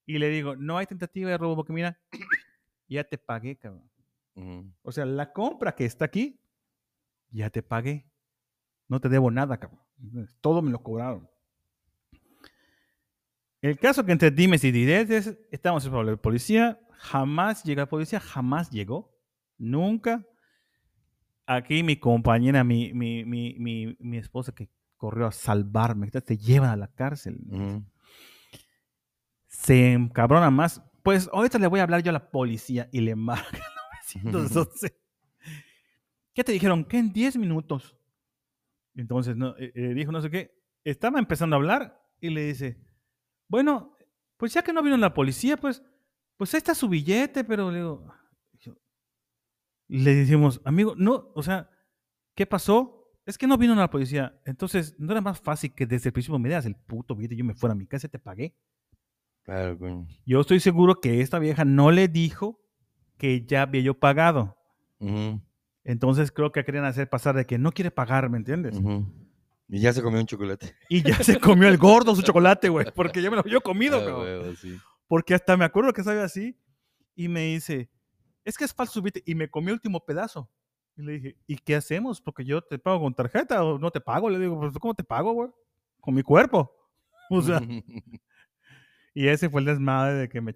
[0.06, 2.00] Y le digo, no hay tentativa de robo porque mira,
[2.88, 3.90] ya te pagué, cabrón.
[4.84, 6.40] O sea, la compra que está aquí,
[7.30, 8.06] ya te pagué.
[8.88, 9.82] No te debo nada, cabrón.
[10.40, 11.30] Todo me lo cobraron.
[13.62, 18.20] El caso que entre dimes y diretes, estamos en el policía, jamás llega el policía,
[18.20, 19.14] jamás llegó,
[19.58, 20.26] nunca.
[21.52, 26.70] Aquí mi compañera, mi, mi, mi, mi, mi esposa que corrió a salvarme, te llevan
[26.70, 27.40] a la cárcel.
[29.48, 30.84] Se encabrona más.
[31.02, 33.58] Pues ahorita le voy a hablar yo a la policía y le marca
[34.14, 34.96] el 911.
[36.36, 36.86] ¿Qué te dijeron?
[36.86, 37.98] Que en 10 minutos.
[38.94, 40.54] Entonces, no, eh, eh, dijo no sé qué.
[40.84, 42.80] Estaba empezando a hablar y le dice,
[43.48, 43.98] bueno,
[44.38, 45.82] pues ya que no vino la policía, pues,
[46.38, 48.06] pues ahí está su billete, pero le digo,
[49.90, 51.70] le decimos, amigo, no, o sea,
[52.36, 52.96] ¿qué pasó?
[53.26, 54.40] Es que no vino la policía.
[54.46, 57.40] Entonces, ¿no era más fácil que desde el principio me dieras el puto billete y
[57.40, 58.56] yo me fuera a mi casa y te pagué?
[59.44, 60.08] Claro, coño.
[60.26, 62.60] Yo estoy seguro que esta vieja no le dijo
[63.18, 64.56] que ya había yo pagado.
[65.84, 68.80] Entonces creo que querían hacer pasar de que no quiere pagar, ¿me entiendes?
[69.68, 70.76] Y ya se comió un chocolate.
[70.90, 73.98] Y ya se comió el gordo su chocolate, güey, porque ya me lo había comido,
[73.98, 74.22] Ah, cabrón.
[74.22, 74.78] huevo, sí.
[75.08, 76.58] Porque hasta me acuerdo que sabe así
[77.16, 77.90] y me dice,
[78.46, 80.50] es que es falso su billete", y me comió el último pedazo.
[80.96, 82.22] Y le dije, ¿y qué hacemos?
[82.22, 84.30] Porque yo te pago con tarjeta o no te pago.
[84.30, 85.50] Le digo, pues ¿cómo te pago, güey?
[86.02, 86.76] Con mi cuerpo.
[87.32, 87.62] O sea,
[89.14, 90.52] y ese fue el desmadre de que me,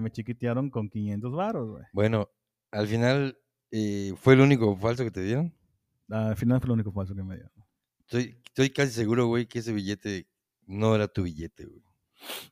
[0.00, 1.84] me chiquitearon con 500 varos, güey.
[1.92, 2.30] bueno,
[2.70, 3.36] al final,
[3.72, 5.52] eh, ¿fue el único falso que te dieron?
[6.08, 7.50] Al final fue lo único falso que me dio.
[8.00, 10.28] Estoy, estoy casi seguro, güey, que ese billete
[10.66, 11.82] no era tu billete, güey.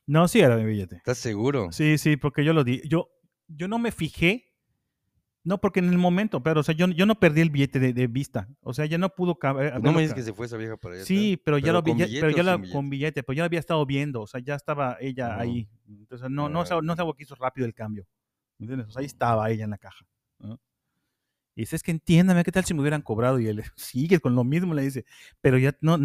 [0.05, 0.97] No, sí era mi billete.
[0.97, 1.71] ¿Estás seguro?
[1.71, 2.81] Sí, sí, porque yo lo di.
[2.89, 3.09] Yo,
[3.47, 4.50] yo no me fijé.
[5.43, 7.93] No, porque en el momento, pero o sea, yo, yo no perdí el billete de,
[7.93, 8.47] de vista.
[8.61, 9.71] O sea, ya no pudo caber.
[9.71, 11.05] Pues no me dices que se fue esa vieja para allá.
[11.05, 12.71] Sí, pero ya ¿Pero lo vi, pero ya la- billete?
[12.73, 15.67] con billete, pero ya lo había estado viendo, o sea, ya estaba ella ahí.
[15.87, 18.05] Entonces, no, no, es Ah, no es algo que hizo rápido el cambio.
[18.59, 18.87] ¿Me entiendes?
[18.87, 20.05] O sea, ahí estaba ella en la caja.
[20.39, 20.59] ¿no?
[21.55, 23.39] Y dice, es que entiéndame, ¿qué tal si me hubieran cobrado?
[23.39, 25.05] Y él sigue con lo mismo, le dice,
[25.41, 25.97] pero ya no,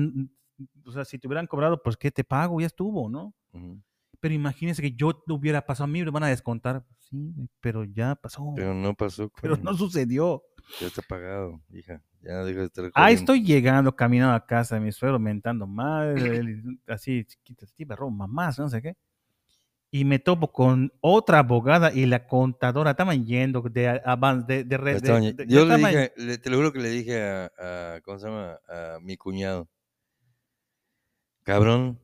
[0.87, 2.61] o sea, si te hubieran cobrado, pues, ¿qué te pago?
[2.61, 3.35] Ya estuvo, ¿no?
[3.53, 3.83] Ujú.
[4.21, 6.85] Pero imagínense que yo lo hubiera pasado a mí, me van a descontar.
[6.99, 8.53] Sí, güey, pero ya pasó.
[8.57, 9.31] Pero, Pero no pasó.
[9.31, 9.57] coño.
[9.63, 10.43] no sucedió.
[10.81, 12.03] Ya está pagado, hija.
[12.23, 13.21] Ya deja de estar jodiendo.
[13.21, 16.43] estoy llegando, caminando a casa de mi suegro, mentando madre,
[16.89, 18.97] así, chiquita, sí, perro, mamás, no sé qué.
[19.93, 22.91] Y me topo con otra abogada y la contadora.
[22.91, 25.01] Estaban yendo de avance, de, de, red.
[25.47, 28.27] yo le estaban- dije, le- te lo juro que le dije a, a- ¿cómo se
[28.27, 28.59] llama?
[28.69, 29.69] A mi cuñado.
[31.45, 32.01] Cabrón,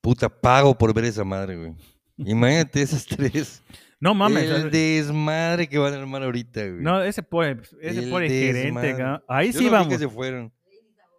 [0.00, 1.74] puta, pago por ver esa madre, güey.
[2.18, 3.62] Imagínate esas tres.
[4.02, 4.48] No mames.
[4.48, 6.80] el desmadre que van a armar ahorita, güey.
[6.80, 8.96] No, ese pobre, ese pobre gerente.
[8.96, 9.22] cabrón.
[9.28, 9.88] Ahí Yo sí no vi vamos.
[9.92, 10.50] que se fueron.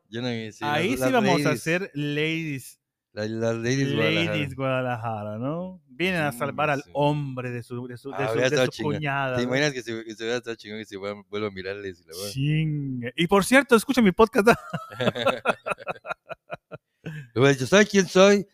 [0.10, 2.82] Yo no vi, sí, ahí las- sí las vamos a hacer ladies.
[3.14, 4.26] Las, las ladies, Guadalajara.
[4.32, 5.80] Ladies Guadalajara, ¿no?
[5.90, 9.38] Vienen a salvar al hombre de su, de su, de Ah, su- de su cuñada.
[9.38, 12.32] ¿Te imaginas que se, que se vea tan chingón que se vuelva, a mirarles la?
[12.32, 13.14] Chingue.
[13.16, 14.48] Y por cierto, escucha mi podcast.
[17.36, 18.48] Dicho, ¿sabes quién soy?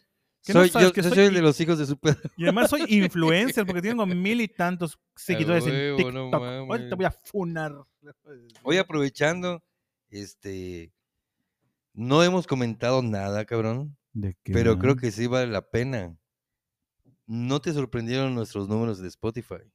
[0.48, 2.22] ¿Que no Soy, sabes yo, que yo soy de los hijos de su perro.
[2.38, 6.34] Y además soy influencer porque tengo mil y tantos seguidores huevo, en no TikTok.
[6.34, 6.90] Ahorita mames.
[6.90, 7.74] te voy a funar.
[8.64, 9.62] Hoy aprovechando,
[10.10, 10.94] este,
[11.92, 16.18] no hemos comentado nada, cabrón, ¿De qué, pero creo que sí vale la pena.
[17.26, 19.70] ¿No te sorprendieron nuestros números de Spotify?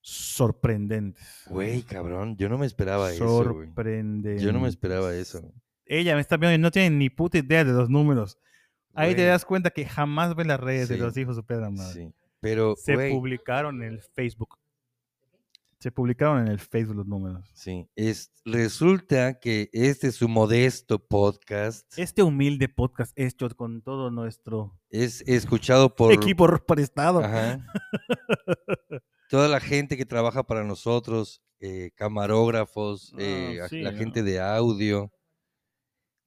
[0.00, 1.44] Sorprendentes.
[1.46, 3.68] Güey, cabrón, yo no me esperaba eso, güey.
[3.68, 4.42] Sorprendentes.
[4.42, 5.54] Yo no me esperaba eso.
[5.86, 8.36] Ella me está viendo y no tiene ni puta idea de los números.
[8.94, 11.92] Ahí te das cuenta que jamás ve las redes de los hijos de Pedro Madre.
[11.92, 14.58] Sí, pero, Se güey, publicaron en el Facebook.
[15.78, 17.44] Se publicaron en el Facebook los números.
[17.54, 21.98] sí, es, resulta que este es su modesto podcast.
[21.98, 27.18] Este humilde podcast hecho con todo nuestro Es escuchado por equipo prestado.
[27.24, 27.66] Ajá.
[29.28, 33.98] toda la gente que trabaja para nosotros, eh, camarógrafos, Ah, eh, sí, la ¿no?
[33.98, 35.10] gente de audio,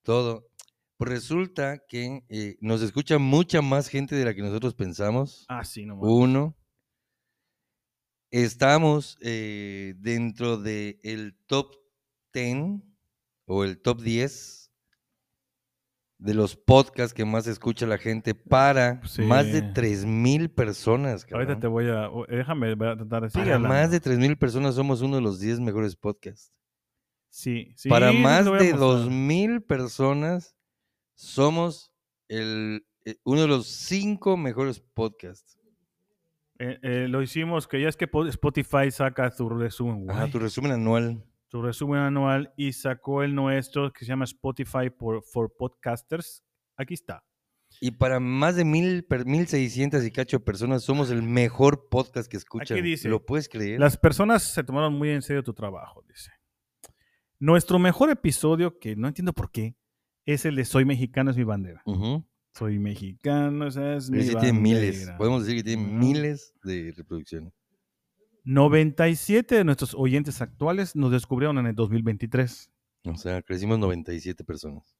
[0.03, 0.49] todo.
[0.97, 5.45] Pues resulta que eh, nos escucha mucha más gente de la que nosotros pensamos.
[5.49, 6.09] Ah, sí, no mames.
[6.11, 6.57] Uno.
[8.31, 11.73] Estamos eh, dentro del el top
[12.33, 12.81] 10
[13.45, 14.71] o el top 10
[16.17, 19.65] de los podcasts que más escucha la gente para más de Sí.
[19.73, 21.25] 3.000 personas.
[21.31, 22.09] Ahorita te voy a.
[22.29, 23.67] Déjame voy a tratar de Para hablando.
[23.69, 26.51] más de 3.000 personas somos uno de los 10 mejores podcasts.
[27.29, 27.89] Sí, sí.
[27.89, 28.79] Para más de mostrar.
[28.79, 30.54] 2.000 personas
[31.15, 31.91] somos
[32.27, 35.57] el, eh, uno de los 5 mejores podcasts.
[36.59, 40.39] Eh, eh, lo hicimos, que ya es que po- Spotify saca su resumen, Ajá, tu
[40.39, 41.21] resumen anual.
[41.47, 46.43] su resumen anual y sacó el nuestro que se llama Spotify por, for Podcasters.
[46.77, 47.23] Aquí está.
[47.81, 52.37] Y para más de mil, per- 1.600 y cacho personas somos el mejor podcast que
[52.37, 52.81] escuchan.
[52.81, 53.77] dice, ¿Lo puedes creer?
[53.79, 56.31] Las personas se tomaron muy en serio tu trabajo, dice.
[57.37, 59.75] Nuestro mejor episodio, que no entiendo por qué,
[60.25, 61.83] es el de Soy Mexicano es mi bandera.
[62.53, 64.97] Soy mexicano, esa es mi sí tiene miles.
[64.99, 65.17] bandera.
[65.17, 67.53] Podemos decir que tiene miles de reproducciones.
[68.45, 72.71] 97 de nuestros oyentes actuales nos descubrieron en el 2023.
[73.05, 74.95] O sea, crecimos 97 personas.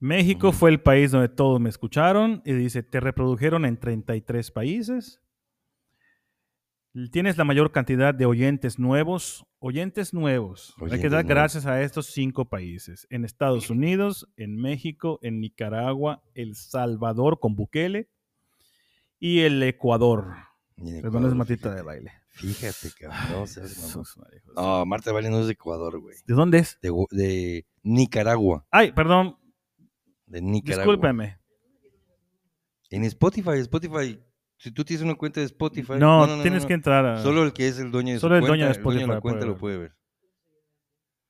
[0.00, 5.20] México fue el país donde todos me escucharon y dice, te reprodujeron en 33 países.
[7.10, 9.44] Tienes la mayor cantidad de oyentes nuevos.
[9.58, 10.74] Oyentes nuevos.
[10.80, 11.28] Hay que dar nuevos.
[11.28, 13.06] gracias a estos cinco países.
[13.10, 18.08] En Estados Unidos, en México, en Nicaragua, El Salvador con Bukele
[19.18, 20.34] y el Ecuador.
[20.76, 21.76] Y Perdón, es matita fíjate.
[21.76, 22.12] de baile.
[22.28, 23.40] Fíjate, cabrón.
[23.40, 23.96] No, seas.
[24.56, 26.16] No, Marta de Baile no es de Ecuador, güey.
[26.26, 26.78] ¿De dónde es?
[26.82, 28.66] De, de Nicaragua.
[28.70, 29.36] Ay, perdón,
[30.26, 30.84] De Nicaragua.
[30.92, 31.38] discúlpeme.
[32.90, 34.20] En Spotify, Spotify.
[34.56, 35.94] Si tú tienes una cuenta de Spotify.
[35.98, 36.68] No, tienes no.
[36.68, 37.22] que entrar a...
[37.22, 38.66] Solo el que es el dueño de Solo su el dueño cuenta.
[38.66, 39.92] de Spotify la puede cuenta lo puede ver.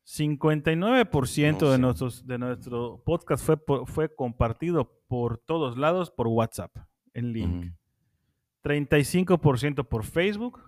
[0.06, 1.78] 59% No de, sé.
[1.78, 3.56] nuestros, de nuestro podcast fue,
[3.86, 6.76] fue compartido por todos lados por WhatsApp,
[7.14, 7.64] en link.
[7.64, 7.74] Ujú.
[8.64, 10.60] 35% por Facebook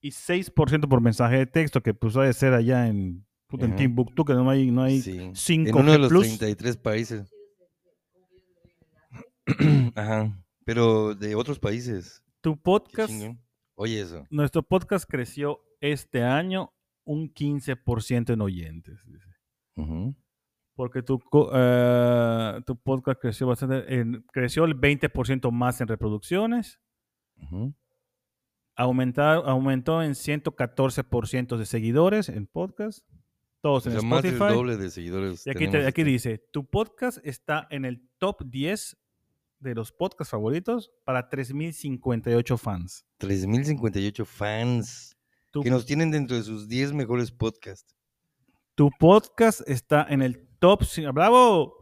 [0.00, 3.76] y 6% por mensaje de texto, que pues ha de ser allá en, puta, en.
[3.76, 5.18] Timbuktu, que no hay, no hay Sí.
[5.18, 6.26] 5G En uno de los plus.
[6.26, 7.32] 33 países.
[9.94, 10.41] Ajá.
[10.64, 12.22] Pero de otros países.
[12.40, 13.12] Tu podcast.
[13.74, 14.26] Oye, eso.
[14.30, 16.72] nuestro podcast creció este año
[17.04, 19.00] un 15% en oyentes.
[19.06, 19.26] dice.
[20.74, 21.20] Porque tu,
[21.52, 26.80] eh, tu podcast creció bastante, en- creció el 20% más en reproducciones.
[27.36, 27.74] Ujú.
[28.74, 33.06] aumentar, aumentó en 114% de seguidores en podcast,
[33.60, 34.56] todos O en sea, más del Spotify.
[34.56, 35.46] doble de seguidores.
[35.46, 38.96] Y aquí, te- aquí este- dice, tu podcast está en el top 10
[39.62, 43.06] de los podcasts favoritos para 3.058 fans.
[43.18, 45.16] 3058 fans
[45.50, 47.94] Tu, que nos tienen dentro de sus 10 mejores podcasts.
[48.74, 50.82] tu podcast está en el top...
[51.12, 51.74] ¡Bravo!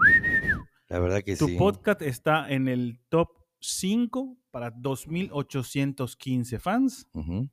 [0.89, 1.57] La verdad que Tu sí.
[1.57, 3.29] podcast está en el top
[3.61, 7.07] 5 para 2.815 fans.
[7.13, 7.49] Ujú.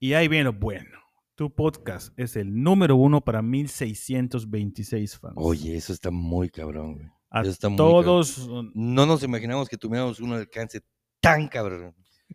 [0.00, 0.98] Y ahí viene lo bueno.
[1.36, 5.34] Tu podcast es el número uno para 1.626 fans.
[5.36, 7.06] Oye, eso está muy cabrón, güey.
[7.30, 7.42] A
[7.76, 10.80] todos, No nos imaginamos que tuviéramos un alcance
[11.20, 11.94] tan cabrón.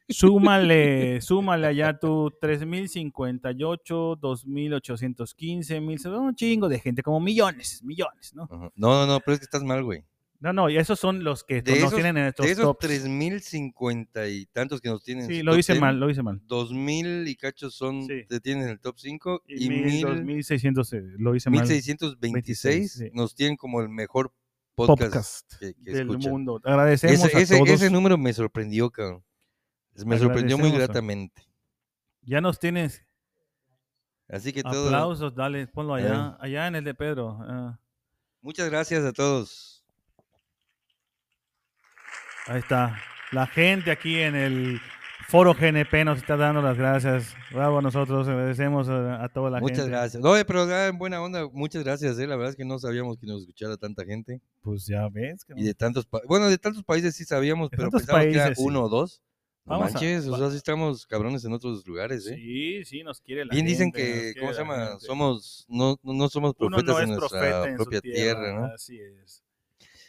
[0.09, 8.47] súmale, súmale allá tu 3.058, 2.815, 1.000, un chingo de gente, como millones, millones, ¿no?
[8.49, 10.03] No, no, no, pero es que estás mal, güey.
[10.37, 12.79] No, no, y esos son los que De nos tienen en De estos esos tops.
[12.87, 15.23] 3050 y tantos que nos tienen.
[15.23, 16.41] en Sí, lo hice 10, mal, lo hice mal.
[16.45, 18.25] 2000 y cachos son, Sí.
[18.27, 21.35] te tienen en el top 5 Y, y, mil, 1000 dos mil seiscientos, eh, lo
[21.35, 21.61] hice mal.
[21.61, 23.05] 1626 sí.
[23.13, 24.33] nos tienen como el mejor
[24.76, 26.32] podcast, Podcast que, que del escuchan.
[26.32, 26.61] mundo.
[26.63, 27.69] Agradecemos Ese, a ese, todos.
[27.69, 29.23] ese número me sorprendió, cabrón.
[30.05, 31.41] Me sorprendió muy gratamente.
[32.21, 33.05] Ya nos tienes
[34.28, 34.88] Así que todo.
[34.88, 36.38] aplausos, dale, ponlo allá, Eh.
[36.45, 37.38] allá en el de Pedro.
[37.41, 37.80] ah.
[38.41, 39.84] Muchas gracias a todos.
[42.47, 42.99] Ahí está.
[43.32, 44.82] La gente aquí en el
[45.28, 47.34] foro GNP nos está dando las gracias.
[47.51, 49.91] Bravo a nosotros, agradecemos a, a toda la muchas gente.
[49.91, 50.23] gracias.
[50.23, 52.17] No, pero ah, en buena onda, muchas gracias.
[52.19, 54.41] eh, La verdad es que no sabíamos que nos escuchara tanta gente.
[54.61, 55.43] Pues ya ves.
[55.45, 58.34] que Y de tantos pa- bueno, de tantos países sí sabíamos, pero tantos pensábamos que
[58.36, 58.63] era países, sí.
[58.65, 59.21] uno o dos.
[59.65, 62.36] No Vamos a- manches, o va- sea, sí estamos cabrones en otros lugares, ¿eh?
[62.36, 64.88] Sí, sí, nos quiere la Bien dicen gente, que, ¿cómo se la llama?
[64.89, 65.05] gente.
[65.07, 68.65] Somos, no, no somos Uno profetas no en es nuestra profeta en propia tierra, ¿no?
[68.67, 69.43] Así es.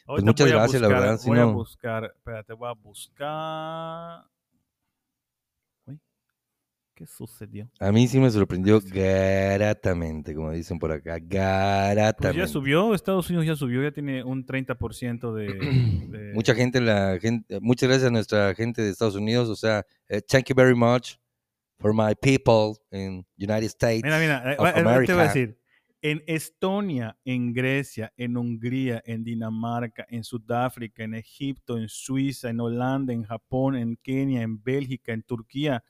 [0.07, 2.73] Ahorita muchas a gracias, la buscar- verdad, si voy a no- buscar, espérate, voy a
[2.75, 4.25] buscar.
[6.97, 7.71] ¿Qué sucedió?
[7.79, 12.17] A mí sí me sorprendió gratamente, como dicen por acá, gratamente.
[12.21, 15.47] Pues ya subió, Estados Unidos ya subió, ya tiene un 30% de,
[16.11, 19.85] de- Mucha gente, la gente, muchas gracias a nuestra gente de Estados Unidos, o sea,
[20.09, 21.17] eh, thank you very much
[21.79, 24.03] for my people in United States.
[24.03, 25.59] Mira, mira, eh, of eh, te voy a decir.
[26.03, 32.61] En Estonia, en Grecia, en Hungría, en Dinamarca, en Sudáfrica, en Egipto, en Suiza, en
[32.61, 35.83] Holanda, en Japón, en Kenia, en Bélgica, en Turquía,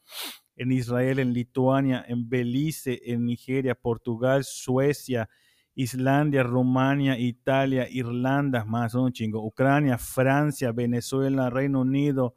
[0.57, 5.29] en Israel, en Lituania, en Belice, en Nigeria, Portugal, Suecia,
[5.75, 12.35] Islandia, Rumania, Italia, Irlanda, más un chingo, Ucrania, Francia, Venezuela, Reino Unido,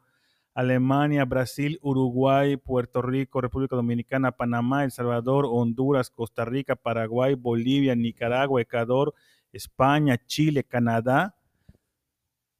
[0.52, 7.94] Alemania, Brasil, Uruguay, Puerto Rico, República Dominicana, Panamá, El Salvador, Honduras, Costa Rica, Paraguay, Bolivia,
[7.94, 9.14] Nicaragua, Ecuador,
[9.52, 11.34] España, Chile, Canadá.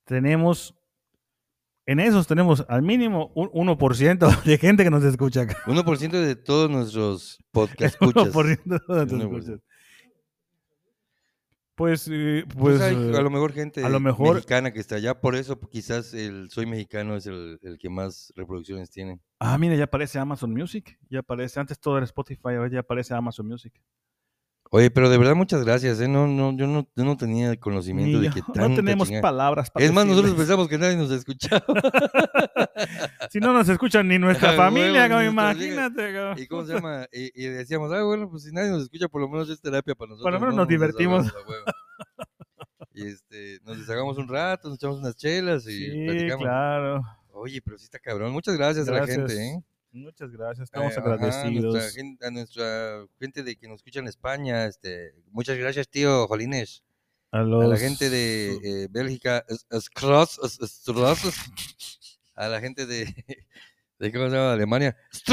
[0.04, 0.74] Tenemos,
[1.90, 5.56] en esos tenemos al mínimo un 1% de gente que nos escucha acá.
[5.66, 8.34] 1% de todos nuestros podcast El escuchas.
[8.34, 9.20] 1% de 1%.
[9.22, 9.62] escucha.
[11.74, 14.80] Pues, eh, Pues pues, hay eh, a lo mejor gente a lo mejor- mexicana que
[14.80, 19.18] está allá, por eso quizás el Soy Mexicano es el, el que más reproducciones tiene.
[19.38, 20.98] ah, mira, ya aparece Amazon Music.
[21.08, 23.72] Ya aparece, antes todo era Spotify, ahora ya aparece Amazon Music.
[24.72, 26.06] Oye, pero de verdad muchas gracias, ¿eh?
[26.06, 29.22] No, no, yo no, yo no tenía conocimiento de que yo, tanta no tenemos chingada.
[29.22, 31.64] palabras para Es más, nosotros pensamos que nadie nos escuchaba.
[33.30, 36.12] Si no nos escuchan ni nuestra familia, imagínate.
[36.14, 36.38] cabrón.
[36.38, 37.06] ¿Y cómo se llama?
[37.12, 39.94] Y, y decíamos, ah, bueno, pues si nadie nos escucha, por lo menos es terapia
[39.94, 40.24] para nosotros.
[40.24, 40.62] Por lo menos ¿no?
[40.62, 41.26] nos divertimos.
[42.94, 46.44] Y este, nos desahogamos un rato, nos echamos unas chelas y Sí, platicamos.
[46.44, 47.02] claro.
[47.32, 48.32] Oye, pero sí está cabrón.
[48.32, 49.16] Muchas gracias, a la Gracias.
[49.18, 49.62] gente, ¿eh?
[49.92, 51.74] Muchas gracias, estamos Eh, ajá, agradecidos.
[51.74, 55.88] A nuestra, gente, a nuestra gente de que nos escucha en España, este, muchas gracias,
[55.88, 56.84] tío Jolines.
[57.32, 57.68] A, A los...
[57.68, 61.20] la gente de eh, Bélgica, es- es Cross, es- es Strauss,
[62.34, 63.04] a la gente de,
[64.00, 64.52] de ¿cómo se llama?
[64.54, 64.96] Alemania,
[65.28, 65.32] a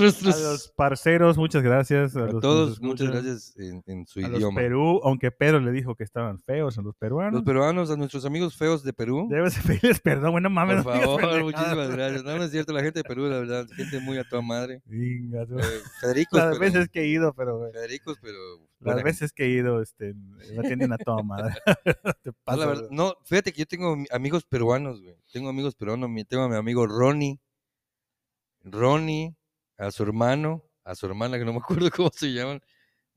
[0.00, 2.16] los parceros, muchas gracias.
[2.16, 4.60] A, a los todos, muchas gracias en, en su A los idioma.
[4.60, 7.34] Perú, aunque Pedro le dijo que estaban feos a los peruanos.
[7.34, 10.82] Los peruanos, a nuestros amigos feos de Perú, Debes de pedirles perdón, bueno, mames.
[10.82, 11.44] por no favor, pendejadas.
[11.44, 12.24] muchísimas gracias.
[12.24, 14.82] No, no es cierto, la gente de Perú, la verdad, gente muy a toda madre.
[14.86, 15.58] Venga, tú.
[15.58, 15.62] Eh,
[16.00, 18.38] Federicos, Las pero, veces que he ido, pero güey, Federicos, pero
[18.80, 21.54] las veces que he ido, este, me atienden a toda madre.
[22.22, 25.14] Te No, pasas, la verdad, no, fíjate que yo tengo mi- amigos peruanos, güey.
[25.32, 26.10] Tengo amigos peruanos.
[26.28, 27.38] Tengo a mi amigo Ronnie.
[28.64, 29.34] Ronnie,
[29.78, 32.60] a su hermano, a su hermana, que no me acuerdo cómo se llaman.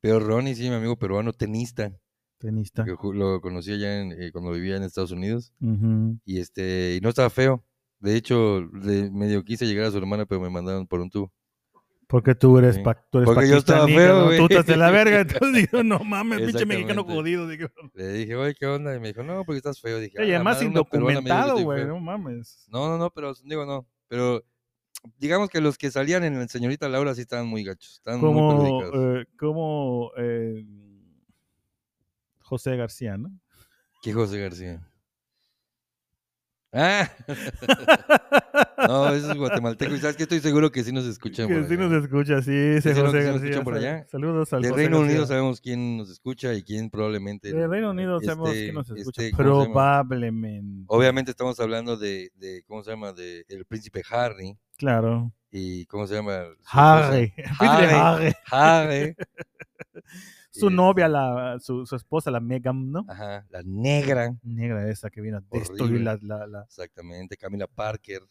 [0.01, 1.91] Pero Ronnie, sí, mi amigo peruano, tenista.
[2.37, 2.83] Tenista.
[2.85, 5.53] Que lo conocí allá en, eh, cuando vivía en Estados Unidos.
[6.25, 7.63] Y este, y no estaba feo.
[7.99, 11.31] De hecho, le- medio quise llegar a su hermana, pero me mandaron por un tubo.
[12.07, 12.81] Porque tú eres, Sí.
[12.83, 14.37] pa- tú eres Porque yo estaba feo, güey.
[14.37, 15.21] Tú estás de la verga.
[15.41, 17.47] Entonces digo, no mames, pinche mexicano jodido.
[17.47, 18.95] Digo, Le dije, oye, ¿qué onda?
[18.95, 19.97] Y me dijo, no, porque estás feo.
[19.99, 21.87] Dije, Oye, "Ah, además indocumentado, güey, feo".
[21.87, 22.67] no mames.
[22.69, 23.87] No, no, no, pero digo no.
[24.07, 24.43] Pero
[25.17, 27.93] digamos que los que salían en la señorita Laura sí estaban muy gachos.
[27.95, 29.21] Estaban muy Como, perjudicados.
[29.21, 30.65] eh, como eh,
[32.39, 33.31] José García, ¿no?
[34.01, 34.87] ¿Qué José García?
[36.77, 37.09] Ah,
[38.87, 39.95] no, ese es guatemalteco.
[39.95, 41.47] Y sabes que estoy seguro que sí nos escuchan.
[41.47, 43.35] que sí nos escucha, sí, ese José nos García.
[43.35, 44.07] escuchan por sal- allá.
[44.09, 47.53] Saludos al De José Reino Unido sabemos quién nos escucha y quién probablemente.
[47.53, 49.21] De Reino Unido sabemos este, que nos escucha.
[49.23, 49.37] este.
[49.37, 50.83] Probablemente.
[50.87, 53.13] Obviamente estamos hablando de, de, ¿cómo se llama?
[53.13, 55.31] De el príncipe Harry Claro.
[55.51, 56.43] y ¿cómo se llama?
[56.65, 57.33] Harry.
[57.59, 58.33] Harry.
[58.51, 59.15] Harry.
[60.51, 63.05] Su novia, la, su, su esposa, la Meghan, ¿no?
[63.09, 64.33] Ajá, la negra.
[64.41, 68.21] Negra esa que vino a destruir la, la, la- Exactamente, Camila Parker.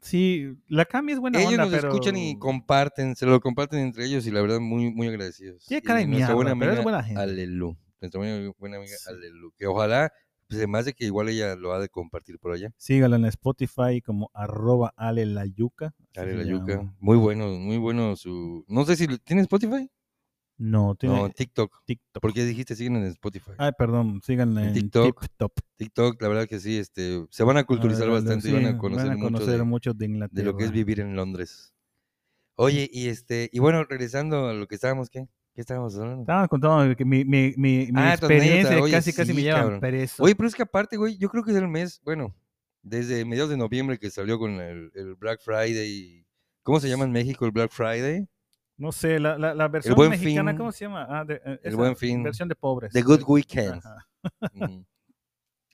[0.00, 1.88] Sí, la Cami es buena ellos onda, nos pero...
[1.88, 5.70] escuchan y comparten, se lo comparten entre ellos y la verdad muy, muy agradecidos.
[5.70, 7.20] Y cara de mierda, pero es buena gente.
[7.20, 8.18] Alelu, nuestra
[8.58, 9.10] buena, amiga Sí.
[9.10, 10.10] Alelu, que ojalá,
[10.50, 12.72] pues además de que igual ella lo ha de compartir por allá.
[12.76, 15.94] Sígala en Spotify como arroba Ale la yuca.
[16.16, 18.64] Ale la yuca, muy bueno, muy bueno su...
[18.66, 19.06] No sé si...
[19.20, 19.88] ¿Tiene Spotify?
[20.58, 21.72] No, tiene No, TikTok.
[21.86, 22.20] TikTok.
[22.20, 23.52] ¿Por qué dijiste siguen en Spotify?
[23.58, 25.20] Ay, perdón, síganla En en TikTok.
[25.22, 25.52] TikTok.
[25.76, 28.76] TikTok, la verdad que sí, este, se van a culturizar Ah, bastante y van a
[28.76, 30.44] conocer, van a mucho conocer de, mucho de de Inglaterra.
[30.44, 31.72] lo que es vivir en Londres.
[32.56, 35.28] Oye, y este, y bueno, regresando a lo que estábamos, ¿qué?
[35.54, 36.22] ¿Qué estábamos hablando?
[36.22, 39.42] Estaba contando que mi, mi, mi, mi Ah, experiencia anécdota, oye, casi casi me sí,
[39.44, 40.22] llevan preso.
[40.22, 42.34] Oye, pero es que aparte, güey, yo creo que es el mes, bueno,
[42.82, 46.24] desde mediados de noviembre que salió con el, el Black Friday.
[46.62, 48.28] ¿Cómo se llama en México el Black Friday?
[48.76, 50.58] No sé, la, la, la versión mexicana, Fin.
[50.58, 51.06] ¿cómo se llama?
[51.10, 52.22] Ah, de, eh, El Buen Fin.
[52.22, 52.92] Versión de pobres.
[52.92, 53.82] The Good Weekend.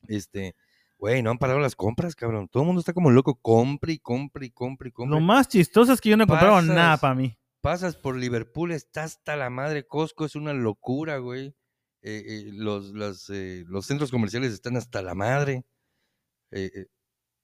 [0.08, 0.54] Este,
[0.98, 2.48] güey, no han parado las compras, cabrón.
[2.48, 5.18] Todo el mundo está como loco, compre y compre y compre y compre.
[5.18, 7.36] Lo más chistoso es que yo no he comprado nada para mí.
[7.60, 9.86] Pasas por Liverpool, está hasta la madre.
[9.86, 11.54] Costco es una locura, güey.
[12.02, 15.64] Eh, eh, los, las, eh, los centros comerciales están hasta la madre.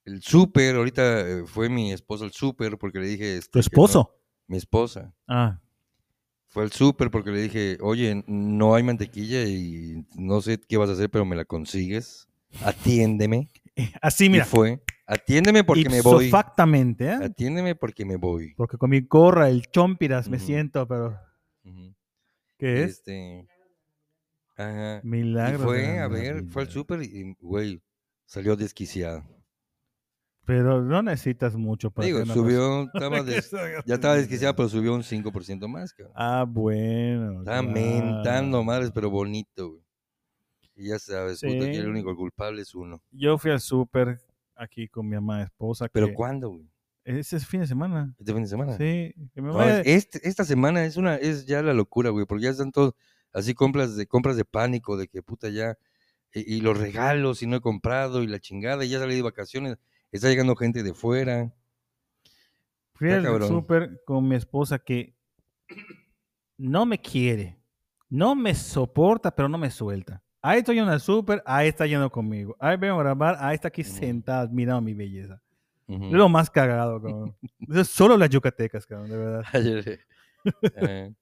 [0.05, 3.37] El súper, ahorita fue mi esposo al súper porque le dije...
[3.37, 4.15] este, ¿Tu no- esposo?
[4.47, 5.13] mi esposa.
[5.27, 5.61] Ah,
[6.47, 10.89] Fue al súper porque le dije, oye, no hay mantequilla y no sé qué vas
[10.89, 12.27] a hacer, pero me la consigues.
[12.63, 13.49] Atiéndeme.
[14.01, 14.45] así Y mira.
[14.45, 16.25] fue, atiéndeme porque me voy.
[16.25, 17.13] Ipsofactamente, ¿eh?
[17.23, 18.53] Atiéndeme porque me voy.
[18.55, 21.19] Porque con mi gorra, el chompiras, me siento, pero...
[22.57, 22.91] ¿Qué es?
[22.99, 23.47] Este,
[24.55, 25.01] ajá.
[25.03, 25.59] Y Milagro.
[25.59, 27.81] de fue, a ver, fue al súper y, güey,
[28.25, 29.23] salió desquiciado.
[30.45, 33.51] Pero no necesitas mucho para Digo, subió, estaba des-
[33.85, 36.13] ya estaba desquiciado, pero subió un 5% más, cabrón.
[36.17, 37.39] Ah, bueno.
[37.39, 38.63] Estaba mentando claro.
[38.63, 39.83] madres, pero bonito, güey.
[40.75, 41.79] Y ya sabes, puta, que Sí.
[41.79, 43.01] el único culpable es uno.
[43.11, 44.19] Yo fui al súper
[44.55, 45.87] aquí con mi mamá esposa.
[45.91, 46.69] ¿Pero que cuándo, güey?
[47.05, 48.15] Ese es fin de semana.
[48.17, 48.77] ¿Este fin de semana?
[48.77, 49.13] Sí.
[49.33, 52.49] que me No, este- esta semana es una es ya la locura, güey, porque ya
[52.51, 52.93] están todos
[53.33, 55.77] así compras de compras de pánico de que puta ya
[56.33, 59.21] y, y los regalos y no he comprado y la chingada y ya salí de
[59.21, 59.77] vacaciones,
[60.11, 61.53] está llegando gente de fuera.
[62.93, 65.15] Fui al súper con mi esposa que
[66.57, 67.59] no me quiere,
[68.09, 70.22] no me soporta, pero no me suelta.
[70.45, 72.55] Ahí estoy yendo al súper, ahí está yendo conmigo.
[72.59, 73.91] Ahí vengo a grabar, ahí está aquí Ujú.
[73.91, 75.41] sentada mirando mi belleza.
[75.87, 76.05] Ujú.
[76.05, 77.35] Es lo más cagado, cabrón.
[77.85, 79.43] Solo las yucatecas, cabrón, de verdad.
[80.75, 81.13] Eh,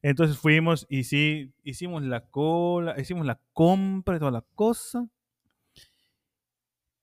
[0.00, 5.08] Entonces fuimos y sí, hicimos la cola, hicimos la compra y toda la cosa.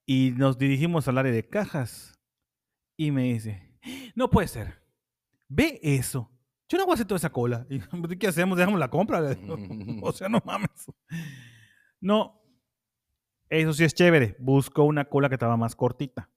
[0.05, 2.17] Y nos dirigimos al área de cajas.
[2.95, 3.69] Y me dice,
[4.15, 4.81] no puede ser.
[5.49, 6.31] Ve eso.
[6.71, 7.67] Yo no voy a hacer toda esa cola.
[7.69, 7.79] Y,
[8.17, 8.57] ¿Qué hacemos?
[8.57, 9.19] Dejamos la compra.
[10.01, 10.69] O sea, no mames.
[11.99, 12.41] No.
[13.49, 14.37] Eso sí es chévere.
[14.39, 16.29] Buscó una cola que estaba más cortita.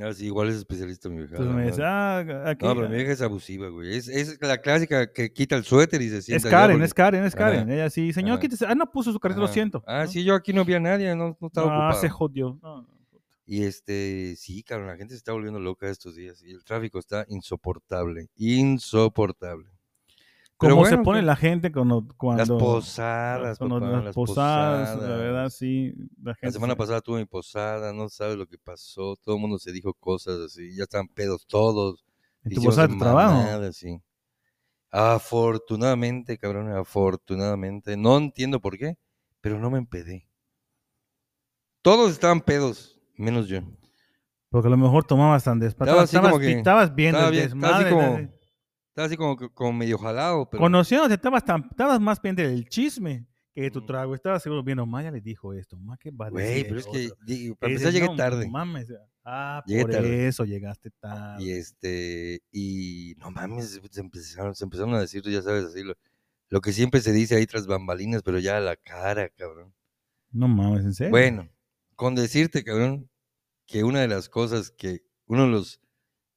[0.00, 1.32] Ah, sí, igual es especialista mi vieja.
[1.34, 2.64] Entonces me dice, ah, aquí.
[2.64, 3.96] No, pero mi vieja es abusiva, güey.
[3.96, 6.46] Es, es la clásica que quita el suéter y se sienta.
[6.46, 7.44] es Karen, es Karen, es Ajá.
[7.46, 7.70] Karen.
[7.70, 8.40] Ella sí, señor, Ajá.
[8.42, 8.66] quítese.
[8.66, 9.82] Ah, no puso su carrito, lo siento.
[9.88, 10.10] Ah, ¿no?
[10.10, 12.00] sí, yo aquí no vi a nadie, no, no estaba Ah, ocupado.
[12.00, 12.58] se jodió.
[12.62, 13.00] No, no.
[13.44, 16.40] Y este, sí, cabrón, la gente se está volviendo loca estos días.
[16.44, 18.28] Y el tráfico está insoportable.
[18.36, 19.68] Insoportable.
[20.60, 22.06] Pero Cómo se pone la gente cuando.
[22.18, 25.10] cuando Las posadas, cuando papá, las las posadas, posadas.
[25.10, 25.94] la verdad, sí.
[26.22, 29.16] La, gente La semana se- pasada tuve mi posada, no sabes lo que pasó.
[29.24, 32.04] Todo el mundo se dijo cosas así, ya estaban pedos todos.
[32.44, 33.72] En tu posada de tu trabajo.
[33.72, 34.00] sí.
[34.90, 37.96] Afortunadamente, cabrón, afortunadamente.
[37.96, 38.98] No entiendo por qué,
[39.40, 40.26] pero no me empedé.
[41.82, 43.60] Todos estaban pedos, menos yo.
[44.50, 46.02] Porque a lo mejor tomabas tan despacio.
[46.02, 47.18] Estabas, que- estabas viendo.
[49.00, 50.60] Estaba así como, como medio jalado, pero.
[50.62, 53.86] Conociéndote, estabas, tan, estabas más pendiente del chisme que de tu Ujú.
[53.88, 54.14] trago.
[54.14, 57.06] Estabas seguro viendo, Maya le dijo esto, más que va a Güey, pero es que
[57.08, 57.24] otro?".
[57.26, 58.48] llegué- Y para empezar llegué "No tarde.
[58.48, 58.92] mames.
[59.24, 60.26] Ah, Llegué por tarde.
[60.28, 61.42] eso llegaste tarde.
[61.44, 65.94] Y este, y no mames, se empezaron, se empezaron a decir, ya sabes, así lo,
[66.48, 69.72] lo que siempre se dice ahí tras bambalinas, pero ya a la cara, cabrón.
[70.32, 71.10] No mames, en serio.
[71.10, 71.48] Bueno,
[71.96, 73.08] con decirte, cabrón,
[73.66, 75.80] que una de las cosas que, uno de los,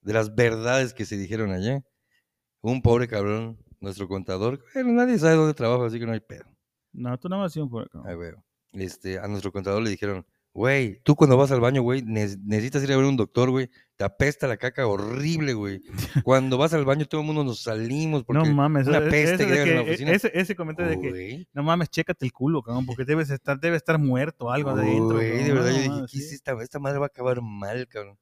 [0.02, 1.82] de las verdades que se dijeron allá,
[2.72, 6.44] un pobre cabrón, nuestro contador, bueno, nadie sabe dónde trabaja, así que no hay pedo.
[6.92, 8.00] No, tú no vas a ir por acá.
[8.06, 8.30] Ay, güey.
[8.72, 12.82] Este, a nuestro contador le dijeron, güey, tú cuando vas al baño, güey, ne- necesitas
[12.84, 15.80] ir a ver un doctor, güey, te apesta la caca horrible, güey.
[16.24, 18.86] Cuando vas al baño todo el mundo nos salimos porque no mames.
[18.88, 20.12] una e- peste ese, que de llegas en la que- oficina.
[20.12, 23.76] ese, ese comentario de que, no mames, chécate el culo, cabrón, porque debes estar, debe
[23.76, 25.16] estar muerto algo adentro.
[25.16, 26.24] güey, de cabrón, verdad, no yo dije, ¿qué sí.
[26.24, 26.60] es esta?
[26.62, 28.16] Esta madre va a acabar mal, cabrón.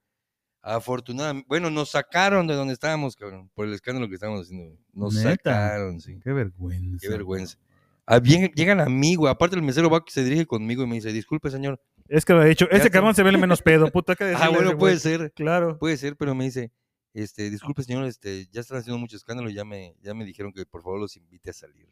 [0.63, 4.79] Afortunadamente, bueno, nos sacaron de donde estábamos, cabrón, por el escándalo que estábamos haciendo.
[4.93, 5.31] Nos ¿Neta?
[5.53, 6.21] sacaron, sí.
[6.23, 6.99] Qué vergüenza.
[7.01, 7.59] Qué vergüenza.
[8.07, 9.31] Ah, bien- llegan a mí, güey.
[9.31, 11.81] Aparte el mesero va que se dirige conmigo y me dice, disculpe, señor.
[12.09, 12.91] Es que lo he dicho, está.
[12.91, 14.15] cabrón se ve el menos pedo, puta.
[14.15, 15.33] que Ah, bueno, puede ser.
[15.35, 15.79] Claro.
[15.79, 16.71] Puede ser, pero me dice,
[17.15, 20.53] este, disculpe señor, este, ya están haciendo mucho escándalo y ya me, ya me dijeron
[20.53, 21.89] que por favor los invite a salir.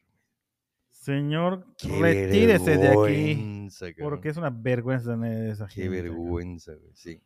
[0.90, 3.70] Señor, Qué retírese de aquí.
[3.94, 4.10] cabrón.
[4.10, 5.14] Porque es una vergüenza
[5.48, 5.96] esa Qué gente.
[6.02, 6.14] cabrón.
[6.16, 7.20] vergüenza, güey, sí.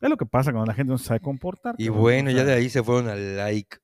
[0.00, 1.74] Es lo que pasa cuando la gente no sabe comportar.
[1.78, 3.78] Y bueno, ya de ahí se fueron al like.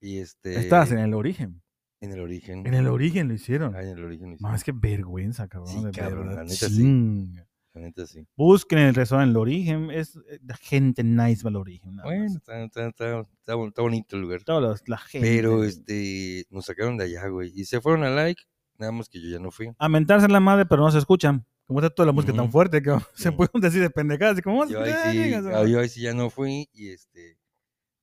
[0.00, 0.58] Y este.
[0.58, 1.62] Estás en el origen.
[2.00, 2.66] en el origen.
[2.66, 3.74] En el origen lo hicieron.
[3.74, 4.36] Ah, en el origen.
[4.36, 4.42] sí.
[4.42, 5.72] Más que vergüenza, cabrón.
[5.72, 6.42] Sí, de cabrón, verdad.
[6.42, 7.32] la neta sí.
[7.74, 8.26] La neta sí.
[8.36, 9.90] Busquen el restaurante El Origen.
[9.90, 11.96] Es eh, la gente nice va al origen.
[12.02, 14.42] Bueno, está, está, está, está bon- está bonito el lugar.
[14.44, 15.28] Todos la gente.
[15.28, 17.52] Pero este, nos sacaron de allá, güey.
[17.54, 18.42] Y se fueron al like.
[18.78, 19.70] Nada más que yo ya no fui.
[19.78, 21.44] A mentarse en la madre, pero no se escuchan.
[21.66, 24.40] Como está toda la música tan fuerte que se pueden decir de pendejadas.
[24.42, 25.70] como, Yo ahí "Ah, sí, ah, madre".
[25.70, 26.68] yo ahí sí ya no fui.
[26.72, 27.36] Y este.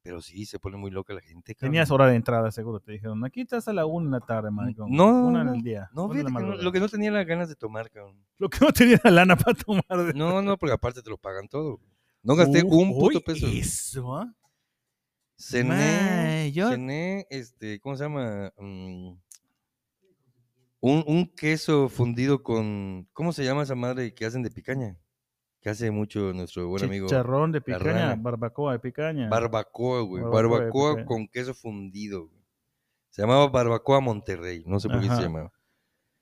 [0.01, 1.55] Pero sí, se pone muy loca la gente.
[1.55, 1.72] cabrón.
[1.72, 2.82] Tenías hora de entrada, seguro.
[2.82, 4.91] Te dijeron, aquí estás a la una en la tarde, maricón.
[4.91, 5.89] No, Una en no, el día.
[5.93, 6.61] No, fíjate que no- madrugada".
[6.64, 8.18] lo que no tenía las ganas de tomar, cabrón.
[8.38, 9.86] Lo que no tenía la lana para tomar.
[9.89, 11.80] de- No, no, porque aparte te lo pagan todo.
[12.22, 13.47] No gasté un puto uy, peso.
[13.47, 14.34] Eso, ¿ah?
[15.38, 18.51] Cené, Ma, yo- cené, este, ¿cómo se llama?
[18.57, 19.14] Mm,
[20.84, 24.97] un, un queso fundido con, ¿cómo se llama esa madre que hacen de picaña?
[25.61, 27.07] Que hace mucho nuestro buen amigo.
[27.07, 29.29] Chicharrón de la picaña, barbacoa de picaña.
[29.29, 30.21] Barbacoa, güey.
[30.25, 32.27] Barbacoa con queso fundido.
[32.27, 32.43] güey.
[33.11, 34.63] Se llamaba Barbacoa Monterrey.
[34.65, 35.53] No sé por qué se llamaba.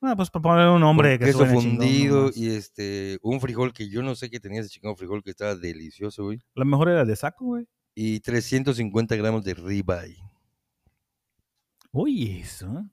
[0.00, 3.88] Ah, pues para poner un nombre que queso chingón fundido y este, un frijol que
[3.88, 6.40] yo no sé qué tenía ese chingado frijol que estaba delicioso, güey.
[6.54, 7.66] Lo mejor era de saco, güey.
[7.96, 10.18] Y 350 gramos de ribeye.
[11.90, 12.84] Uy, eso.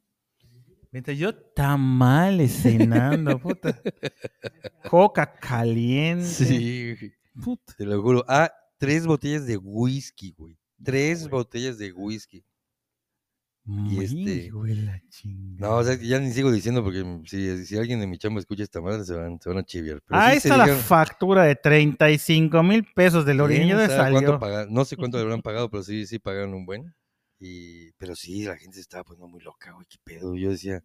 [0.91, 3.79] Mientras yo tamales cenando, puta.
[4.89, 6.25] Coca caliente.
[6.25, 7.13] Sí, güey.
[7.43, 7.73] Puta.
[7.77, 8.25] te lo juro.
[8.27, 10.57] Ah, tres botellas de whisky, güey.
[10.83, 12.43] Tres botellas de whisky.
[13.87, 14.99] Y este- güey, la.
[15.57, 18.63] No, o sea, ya ni sigo diciendo porque si, si alguien de mi chamba escucha
[18.63, 20.01] esta madre se van, se van a chiviar.
[20.07, 23.67] Pero Ahí sí se está la factura de 35 mil pesos del origen.
[23.67, 24.39] ¿quién Ya sabe cuánto salió.
[24.39, 26.95] paga- No sé cuánto le habrán pagado, pero sí, sí pagaron un buen.
[27.39, 30.35] Y, pero sí, la gente se estaba poniendo muy loca, güey, qué pedo.
[30.35, 30.83] Yo decía,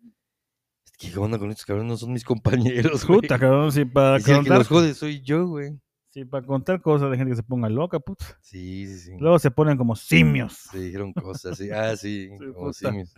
[0.99, 1.91] ¿qué onda con estos cabrones?
[1.91, 3.21] No son mis compañeros, güey.
[3.21, 5.79] Puta, cabrón, si para el que contar, los jode soy yo, güey.
[6.11, 8.25] si para contar cosas de gente que se ponga loca, puta.
[8.41, 9.13] Sí, sí, sí.
[9.19, 10.53] Luego se ponen como simios.
[10.71, 11.71] Se dijeron cosas, sí.
[11.71, 12.73] Ah, sí, Sí, como puta.
[12.91, 13.13] simios.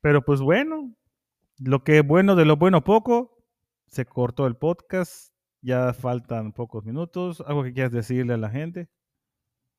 [0.00, 0.94] Pero pues bueno,
[1.58, 3.44] lo que es bueno de lo bueno poco,
[3.86, 5.32] se cortó el podcast.
[5.62, 7.42] Ya faltan pocos minutos.
[7.46, 8.88] ¿Algo que quieras decirle a la gente?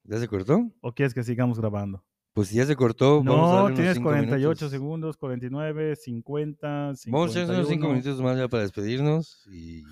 [0.04, 0.70] ¿Ya se cortó?
[0.82, 2.04] ¿O quieres que sigamos grabando?
[2.38, 4.70] Pues ya se cortó, vamos a No, darle unos tienes cinco 48 minutos.
[4.70, 7.18] segundos, 49, 50, 51.
[7.18, 9.84] Vamos a hacer unos cinco minutos más ya para despedirnos y, y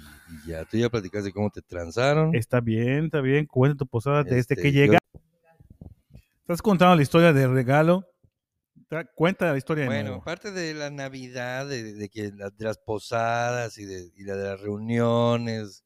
[0.45, 2.35] ya, tú ya platicaste cómo te transaron.
[2.35, 3.47] Está bien, está bien.
[3.47, 4.99] Cuenta tu posada desde Este, que yo- llega.
[6.41, 8.05] Estás contando la historia del regalo.
[8.89, 10.21] Ta- Cuenta la historia de Bueno, nuevo.
[10.21, 14.35] aparte de la Navidad, de, de que la- de las posadas y de, y la
[14.35, 15.83] de las reuniones,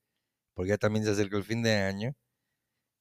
[0.54, 2.14] porque ya también se acerca el fin de año,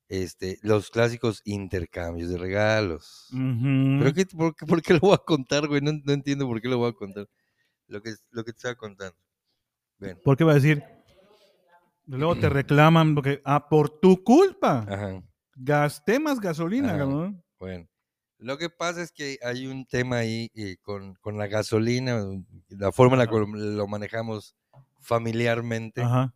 [0.08, 3.28] este, los clásicos intercambios de regalos.
[3.32, 3.98] Ujú.
[4.00, 5.80] ¿Pero qué, por, por qué lo voy a contar, güey?
[5.80, 7.28] No, no entiendo por qué lo voy a contar.
[7.86, 9.16] Lo que, lo que te estaba contando.
[9.98, 10.82] Bueno, ¿Por qué va a decir?
[12.06, 15.22] Luego te reclaman porque, ah, por tu culpa, ajá,
[15.54, 16.98] gasté más gasolina, Ajá.
[16.98, 17.44] cabrón.
[17.58, 17.88] bueno.
[18.40, 22.24] Lo que pasa es que hay un tema ahí eh, con, con la gasolina,
[22.68, 24.54] la forma en la que lo manejamos
[25.00, 26.02] familiarmente.
[26.02, 26.32] Ajá.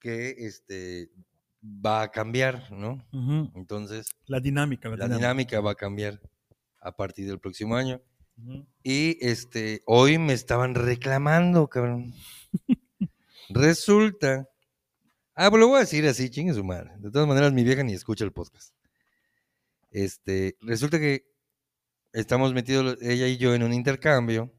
[0.00, 1.10] que este
[1.84, 3.04] va a cambiar, ¿no?
[3.54, 5.16] Entonces, La dinámica, la, la dinámica.
[5.18, 6.20] dinámica va a cambiar
[6.80, 8.00] a partir del próximo año.
[8.84, 12.14] Y este, hoy me estaban reclamando, cabrón.
[13.48, 14.48] Resulta.
[15.34, 16.92] Ah, pues lo voy a decir así, chingue su madre.
[16.98, 18.74] De todas maneras, mi vieja ni escucha el podcast.
[19.90, 21.24] Este, resulta que
[22.12, 24.52] estamos metidos ella y yo en un intercambio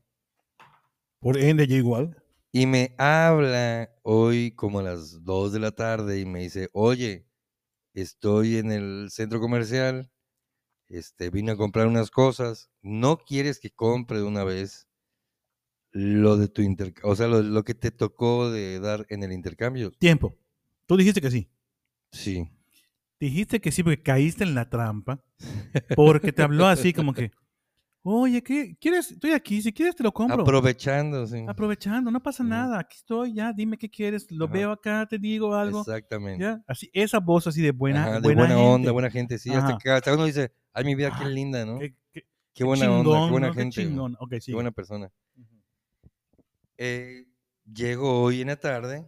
[1.19, 2.18] Por ende, yo igual.
[2.51, 7.27] Y me habla hoy como a las 2 de la tarde y me dice, oye,
[7.93, 10.11] estoy en el centro comercial,
[10.87, 14.87] este, vine a comprar unas cosas, ¿no quieres que compre de una vez
[15.91, 17.11] lo de tu intercambio?
[17.11, 19.91] O sea, lo, lo que te tocó de dar en el intercambio.
[19.91, 20.35] Tiempo.
[20.87, 21.51] Tú dijiste que sí.
[22.11, 22.49] Sí.
[23.19, 25.23] Dijiste que sí porque caíste en la trampa.
[25.95, 27.31] Porque te habló así como que,
[28.03, 29.11] oye, ¿qué quieres?
[29.11, 30.41] Estoy aquí, si quieres te lo compro.
[30.41, 31.43] Aprovechando, sí.
[31.47, 32.79] Aprovechando, no pasa nada.
[32.79, 34.31] Aquí estoy, ya, dime qué quieres.
[34.31, 34.53] Lo Ajá.
[34.53, 35.81] veo acá, te digo algo.
[35.81, 36.43] Exactamente.
[36.43, 38.69] Ya, así, esa voz así de buena, Ajá, de buena, buena, gente.
[38.73, 39.51] onda, buena gente, sí.
[39.51, 41.79] Hasta, que, hasta uno dice, ay, mi vida, qué Ah, linda, ¿no?
[41.79, 43.53] Qué, Qué, qué- buena qué onda, qué chingón, buena ¿no?
[43.53, 43.81] Qué gente.
[43.81, 44.17] güey, chingón.
[44.19, 44.51] Ok, sí.
[44.51, 45.11] Qué buena persona.
[45.37, 45.59] Ujú.
[46.77, 47.25] eh,
[47.71, 49.05] llego hoy en la tarde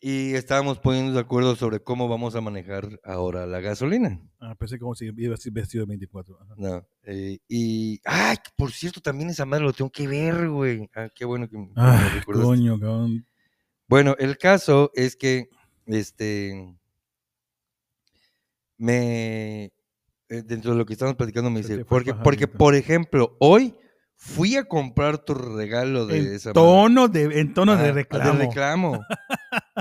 [0.00, 4.20] y estábamos poniendo de acuerdo sobre cómo vamos a manejar ahora la gasolina.
[4.38, 6.38] Ah, pensé como si iba a ser vestido de 24.
[6.40, 6.54] Ajá.
[6.56, 10.88] No, eh, y, ay, por cierto, también esa madre lo tengo que ver, güey.
[10.94, 12.46] Ah, qué bueno que, me Ah, recordaste.
[12.46, 13.26] coño, cabrón.
[13.88, 15.48] Bueno, el caso es que,
[15.86, 16.76] este,
[18.78, 19.70] me, eh,
[20.44, 23.74] dentro de lo que estamos platicando me dice, porque, porque por ejemplo, hoy
[24.16, 28.38] fui a comprar tu regalo de En esa tono de, en tono de Ah, reclamo.
[28.38, 29.04] reclamo.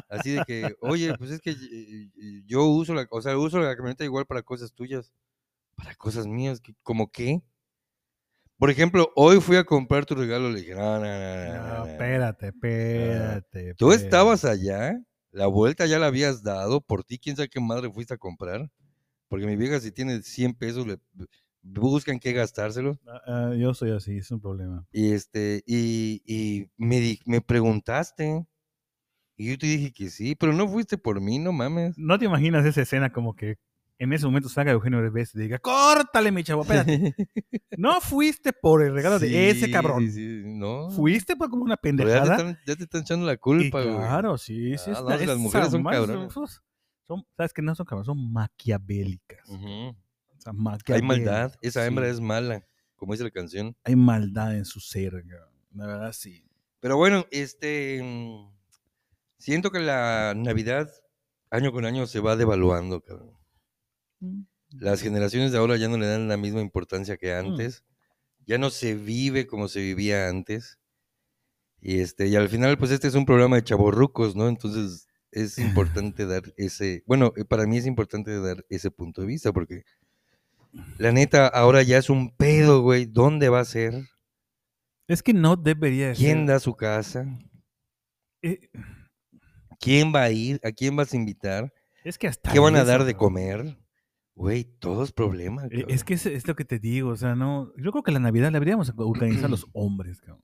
[0.10, 3.60] Así de que, oye, pues es que eh, eh, yo uso la, o sea, uso
[3.60, 5.14] la camioneta igual para cosas tuyas,
[5.76, 7.42] para cosas mías, que- ¿como qué?
[8.58, 12.48] Por ejemplo, hoy fui a comprar tu regalo, le dije, no, no, no, no, espérate,
[12.48, 13.76] espérate.
[13.76, 14.98] Tú estabas allá,
[15.32, 18.72] la vuelta ya la habías dado, por ti, quién sabe qué madre fuiste a comprar,
[19.30, 21.00] porque mi vieja si tiene 100 pesos, le
[21.68, 23.00] buscan qué gastárselo.
[23.08, 24.86] Ah, ah, yo soy así, es un problema.
[24.92, 28.46] Y este, y, y me, di- me preguntaste,
[29.38, 31.98] y yo te dije que sí, pero no fuiste por mí, no mames.
[31.98, 33.58] ¿No te imaginas esa escena como que
[33.98, 37.16] en ese momento salga Eugenio Derbez y diga, córtale, mi chavo, espérate.
[37.78, 40.10] No fuiste por el regalo de ese Sí, cabrón.
[40.10, 40.90] sí, no.
[40.92, 42.36] Fuiste por como una Pero ya te, pendejada.
[42.38, 43.96] están, ya te están echando la Y culpa, güey.
[43.98, 44.92] claro, sí, sí.
[44.92, 46.34] Ah, está- no, si las mujeres son madres cabronas.
[46.34, 46.48] Son,
[47.06, 48.06] son- ¿Sabes que no son cabronas?
[48.06, 49.40] Son maquiavélicas.
[49.50, 49.90] Ujú.
[49.90, 49.96] O
[50.86, 52.66] sea, Hay maldad, esa hembra es mala,
[52.96, 53.76] como dice la canción.
[53.84, 55.54] Hay maldad en su ser, cabrón.
[55.74, 56.46] La verdad, sí.
[56.80, 58.02] Pero bueno, este.
[58.04, 58.56] mm,
[59.38, 60.90] Siento que la Navidad,
[61.52, 63.38] año con año, se va devaluando, cabrón.
[64.72, 67.84] Las generaciones de ahora ya no le dan la misma importancia que antes.
[68.48, 70.80] Ya no se vive como se vivía antes.
[71.80, 74.48] Y este, y al final, pues este es un programa de chavorrucos, ¿no?
[74.48, 75.58] Entonces es
[75.94, 77.04] importante dar ese.
[77.06, 79.84] Bueno, eh, para mí es importante dar ese punto de vista, porque
[80.98, 83.06] la neta, ahora ya es un pedo, güey.
[83.06, 83.94] ¿Dónde va a ser?
[85.08, 86.48] Es que no debería de ¿Quién ser.
[86.48, 87.26] da su casa?
[88.42, 88.70] Eh,
[89.80, 90.60] ¿Quién va a ir?
[90.64, 91.72] ¿A quién vas a invitar?
[92.04, 93.78] es que hasta ¿Qué van a eso, dar de comer?
[94.36, 95.66] Güey, todo es problema.
[95.66, 95.86] Eh, cabrón.
[95.90, 97.72] Es que es, es lo que te digo, o sea, no.
[97.78, 100.44] Yo creo que la Navidad la deberíamos organizar los hombres, cabrón.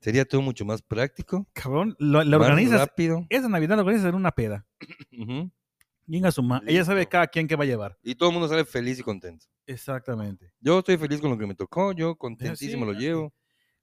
[0.00, 2.80] Sería todo mucho más práctico, Cabrón, la más organizas.
[2.80, 3.24] rápido.
[3.28, 4.66] Esa Navidad la organizas en una peda.
[6.06, 7.96] Bien a su Ella sabe cada quien que va a llevar.
[8.02, 9.46] Y todo el mundo sale feliz y contento.
[9.66, 10.52] Exactamente.
[10.60, 13.32] Yo estoy feliz con lo que me tocó, yo contentísimo lo llevo.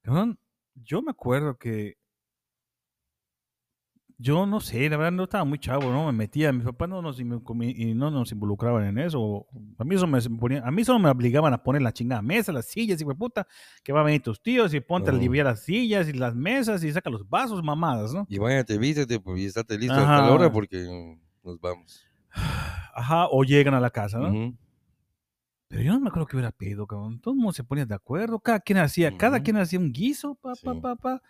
[0.02, 0.38] Cabrón,
[0.76, 1.96] yo me acuerdo que.
[4.22, 6.08] Yo no sé, la verdad no estaba muy chavo, ¿no?
[6.08, 9.46] Me metía, mis papás no nos, y no nos involucraban en eso.
[9.78, 12.52] A mí, eso me ponía- a mí solo me obligaban a poner la chingada mesa,
[12.52, 13.48] las sillas, y puta,
[13.82, 15.18] que va a venir tus tíos y ponte a Ajá.
[15.22, 18.26] aliviar las sillas y las mesas y saca los vasos, mamadas, ¿no?
[18.28, 20.52] Y váyate, vístete pues, y estate listo a tal hora Ajá.
[20.52, 22.06] porque mm, nos vamos.
[22.32, 24.30] Ajá, o llegan a la casa, ¿no?
[24.30, 24.58] Ujú.
[25.68, 27.20] Pero yo no me acuerdo que hubiera pedido, cabrón.
[27.22, 28.40] Todo el mundo se ponía de acuerdo.
[28.40, 29.44] Cada quien hacía, cada Ujú.
[29.44, 30.80] quien hacía un guiso, pa, pa, Sí.
[30.82, 31.22] pa, pa.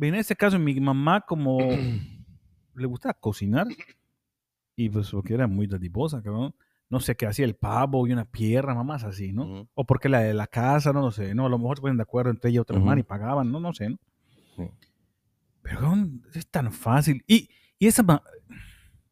[0.00, 3.66] En este caso, mi mamá, como le gustaba cocinar,
[4.76, 6.54] y pues porque era muy dadivosa, cabrón.
[6.90, 9.42] No sé qué hacía el pavo y una pierna, mamás así, ¿no?
[9.42, 9.68] Ujú.
[9.74, 11.46] O porque la de la casa, no lo sé, ¿no?
[11.46, 13.08] A lo mejor se ponían de acuerdo entre ella y otra hermana y Ujú.
[13.08, 13.98] pagaban, no, no sé, ¿no?
[14.56, 14.70] Sí.
[15.62, 17.22] Pero cabrón, es tan fácil.
[17.26, 18.04] Y, y esa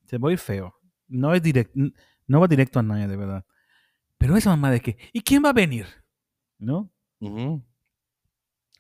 [0.05, 0.73] se va a ir feo.
[1.09, 1.73] No es directo,
[2.27, 3.45] no va directo a nadie, de verdad.
[4.19, 5.87] Pero esa mamá de que, ¿y quién va a venir?
[6.59, 6.91] ¿No?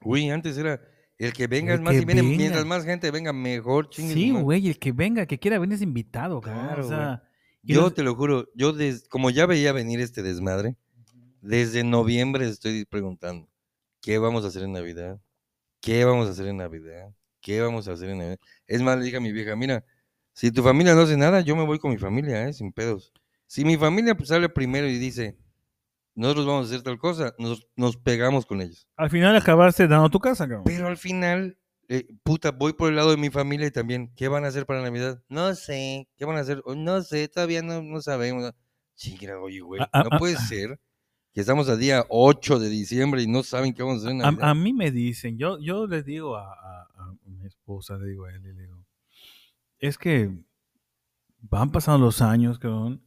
[0.03, 0.81] Uy, antes era
[1.18, 2.37] el que venga El es más que y viene, venga.
[2.37, 5.83] mientras más gente venga, mejor chingue Sí, güey, el que venga, que quiera venir es
[5.83, 6.41] invitado.
[6.41, 7.22] Claro, o sea,
[7.62, 10.77] Yo los- te lo juro, yo des- como ya veía venir este desmadre,
[11.41, 13.49] desde noviembre estoy preguntando,
[14.03, 15.20] ¿qué vamos a hacer en Navidad?
[15.81, 17.14] ¿Qué vamos a hacer en Navidad?
[17.41, 18.39] ¿Qué vamos a hacer en Navidad?
[18.66, 19.85] Es más, le dije a mi vieja, mira,
[20.37, 22.53] si tu familia no hace nada, yo me voy con mi familia, ¿eh?
[22.53, 23.12] sin pedos.
[23.47, 25.39] Si mi familia pues, sale primero y dice,
[26.14, 28.87] nosotros vamos a hacer tal cosa, nos, nos pegamos con ellos.
[28.97, 30.64] al final acabaste dando tu casa, cabrón.
[30.66, 31.59] Pero al final,
[31.89, 34.66] eh, puta, voy por el lado de mi familia y también, ¿qué van a hacer
[34.66, 35.22] para Navidad?
[35.28, 36.61] No sé, ¿qué van a hacer?
[36.66, 38.53] "Oh, No sé, todavía no, no sabemos.
[38.95, 40.41] Chinga, oye, güey, Ah, ah, no ah, puede ah.
[40.41, 40.80] ser
[41.32, 44.18] que estamos a día 8 de diciembre y no saben qué vamos a hacer en
[44.18, 44.43] Navidad.
[44.45, 48.07] A, a mí me dicen, yo, yo les digo a, a- a mi esposa, le
[48.09, 48.86] digo a él, le digo,
[49.79, 50.31] es que
[51.41, 53.03] van pasando los años, cabrón,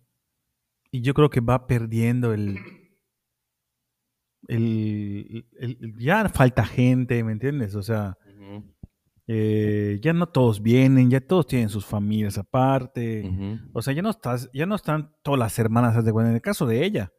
[0.91, 2.57] y yo creo que va perdiendo el,
[4.47, 7.75] el, el- el- ya falta gente, ¿me entiendes?
[7.75, 8.17] O sea,
[9.27, 13.29] eh, ya no todos vienen, ya todos tienen sus familias aparte,
[13.73, 16.83] o sea, ya no estás, ya no están todas las hermanas, en el caso de
[16.83, 17.11] ella,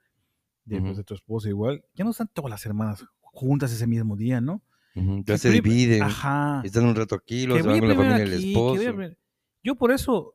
[0.64, 0.96] de, pues, Ujú.
[0.98, 4.62] de tu esposa igual, ya no están todas las hermanas juntas ese mismo día, ¿no?
[5.24, 6.62] Ya se dividen, Ajá.
[6.64, 8.82] están un rato aquí, los van con la familia del esposo.
[9.62, 10.34] Yo por eso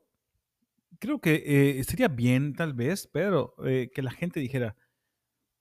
[0.99, 1.43] creo que
[1.79, 4.75] eh, sería bien, tal vez, pero eh, que la gente dijera,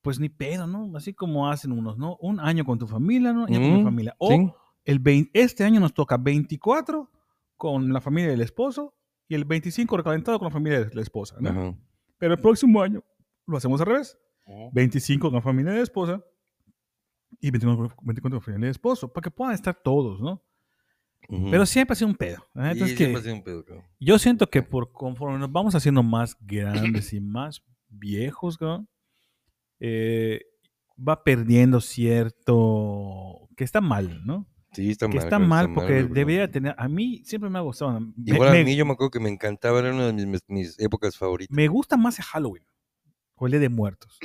[0.02, 0.96] pues ni pedo, ¿no?
[0.96, 2.16] Así como hacen unos, ¿no?
[2.20, 3.44] Un año con tu familia, ¿no?
[3.44, 4.14] Un año con mi Ujú, familia.
[4.18, 4.52] O sí.
[4.84, 7.10] el 20 este año nos toca 24
[7.56, 8.94] con la familia del esposo
[9.28, 11.48] y el 25 recalentado con la familia de la esposa, ¿no?
[11.50, 11.74] Ajá.
[12.18, 13.02] Pero el próximo año
[13.46, 14.18] lo hacemos al revés.
[14.72, 16.22] 25 con la familia de la esposa
[17.40, 20.42] y 24, 24 con la familia del esposo, para que puedan estar todos, ¿no?
[21.28, 22.38] Pero siempre ha sido un pedo.
[22.56, 22.70] ¿eh?
[22.72, 23.64] Entonces, que sido un pedo,
[24.00, 28.88] yo siento que por conforme nos vamos haciendo más grandes y más viejos, cabrón,
[29.80, 30.40] eh,
[30.96, 33.48] va perdiendo cierto...
[33.56, 34.46] que está mal, ¿no?
[34.72, 35.24] Sí, está que mal.
[35.24, 36.74] está mal está porque pero- debería tener...
[36.78, 37.98] A mí siempre me ha gustado.
[38.00, 40.40] me- Igual me, a mí yo me acuerdo que me encantaba, era una de mis,
[40.48, 41.54] mis- épocas favoritas.
[41.54, 42.64] me gusta más el Halloween
[43.36, 44.18] o el de Muertos.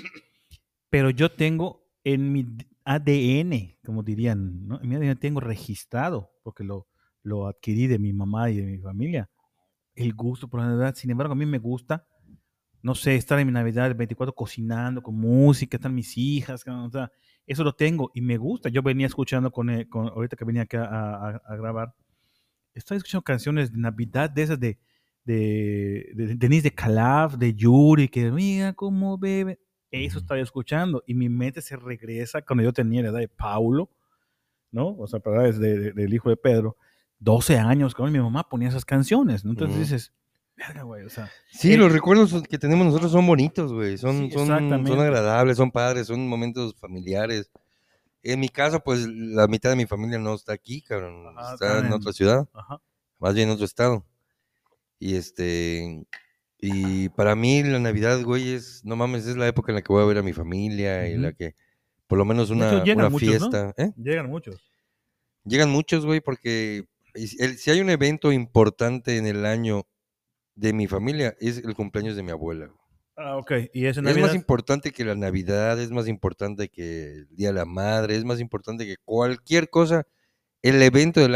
[0.89, 2.45] Pero yo tengo en mi
[2.93, 4.79] ADN, como dirían, ¿no?
[4.81, 6.87] Mi ADN tengo registrado, porque lo,
[7.23, 9.29] lo adquirí de mi mamá y de mi familia,
[9.95, 10.95] el gusto por la Navidad.
[10.95, 12.07] Sin embargo, a mí me gusta,
[12.81, 16.89] no sé, estar en mi Navidad el 24 cocinando con música, están mis hijas, o
[16.91, 17.11] sea,
[17.45, 18.69] eso lo tengo y me gusta.
[18.69, 21.93] Yo venía escuchando con, eh, con ahorita que venía acá a, a- a grabar,
[22.73, 24.79] estoy escuchando canciones de Navidad de esas de,
[25.25, 29.59] de, de Denise de Calaf, de Yuri, que mira cómo bebe.
[29.91, 33.89] Eso estaba escuchando y mi mente se regresa cuando yo tenía la edad de Paulo,
[34.71, 34.89] ¿no?
[34.97, 36.77] O sea, para de- de- del hijo de Pedro,
[37.17, 39.51] 12 años, cuando mi mamá ponía esas canciones, ¿no?
[39.51, 40.13] Entonces dices,
[40.55, 43.97] verga, güey, o sea, Sí, Eh, los recuerdos que tenemos nosotros son bonitos, güey.
[43.97, 47.49] Son, Sí, son, son agradables, son padres, son momentos familiares.
[48.21, 51.25] En mi caso, pues la mitad de mi familia no está aquí, cabrón.
[51.37, 52.79] Ajá, está en en- otra ciudad, ajá.
[53.17, 54.05] más bien en otro estado.
[54.99, 56.05] Y este.
[56.61, 59.93] Y para mí la Navidad, güey, es, no mames, es la época en la que
[59.93, 61.55] voy a ver a mi familia y la que,
[62.07, 63.49] por lo menos De una, hecho, una muchos, ¿no?
[63.51, 63.73] fiesta.
[63.77, 63.91] ¿eh?
[63.95, 64.61] Llegan muchos.
[65.45, 69.87] Llegan muchos, güey, porque es- el- si hay un evento importante en el año
[70.55, 72.65] de mi familia, es el cumpleaños de mi abuela.
[72.67, 72.77] güey.
[73.15, 73.51] Ah, ok.
[73.73, 77.65] Y Es más importante que la Navidad, es más importante que el Día de la
[77.65, 80.05] Madre, es más importante que cualquier cosa.
[80.61, 81.35] El evento del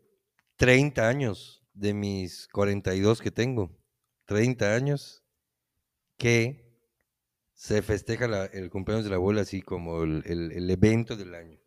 [0.58, 3.76] 30 años de mis 42 que tengo.
[4.26, 5.24] 30 años
[6.18, 6.66] que
[7.54, 11.36] se festeja la- el cumpleaños de la abuela así como el, el- el evento del
[11.36, 11.60] año.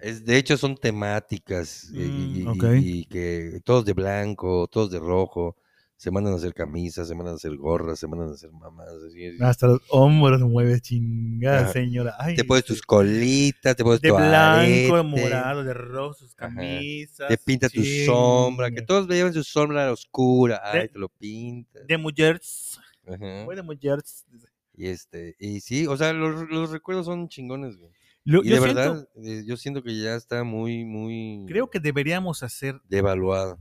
[0.00, 1.96] Es, de hecho, son temáticas y,
[2.44, 2.46] Mm,
[2.80, 5.56] y- y que todos de blanco, todos de rojo.
[6.02, 8.88] Se mandan a hacer camisas, se mandan a hacer gorras, se mandan a hacer mamás.
[9.06, 11.72] así, Hasta los hombros mueves chingada, Ajá.
[11.72, 12.16] señora.
[12.18, 16.32] Ay, te pones tus colitas, te pones de tu blanco, de morado, de rojo, sus
[16.32, 16.48] Ajá.
[16.56, 17.28] camisas.
[17.28, 20.60] Te pinta tu sombra, que todos llevan su sombra oscura.
[20.64, 21.86] Ay, De- te lo pintas.
[21.86, 22.80] De mujeres.
[23.06, 23.44] Ajá.
[23.44, 24.26] Fue de mujeres.
[24.74, 27.92] Y este, y sí, o sea, los, los recuerdos son chingones, güey.
[28.24, 31.70] Lo- Y yo de siento- verdad, eh, yo siento que ya está muy, muy creo
[31.70, 33.56] que deberíamos hacer, devaluado.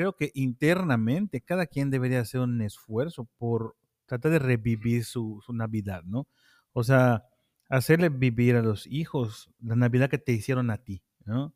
[0.00, 5.52] Creo que internamente cada quien debería hacer un esfuerzo por tratar de revivir su, su
[5.52, 6.26] Navidad, ¿no?
[6.72, 7.24] O sea,
[7.68, 11.52] hacerle vivir a los hijos la Navidad que te hicieron a ti, ¿no?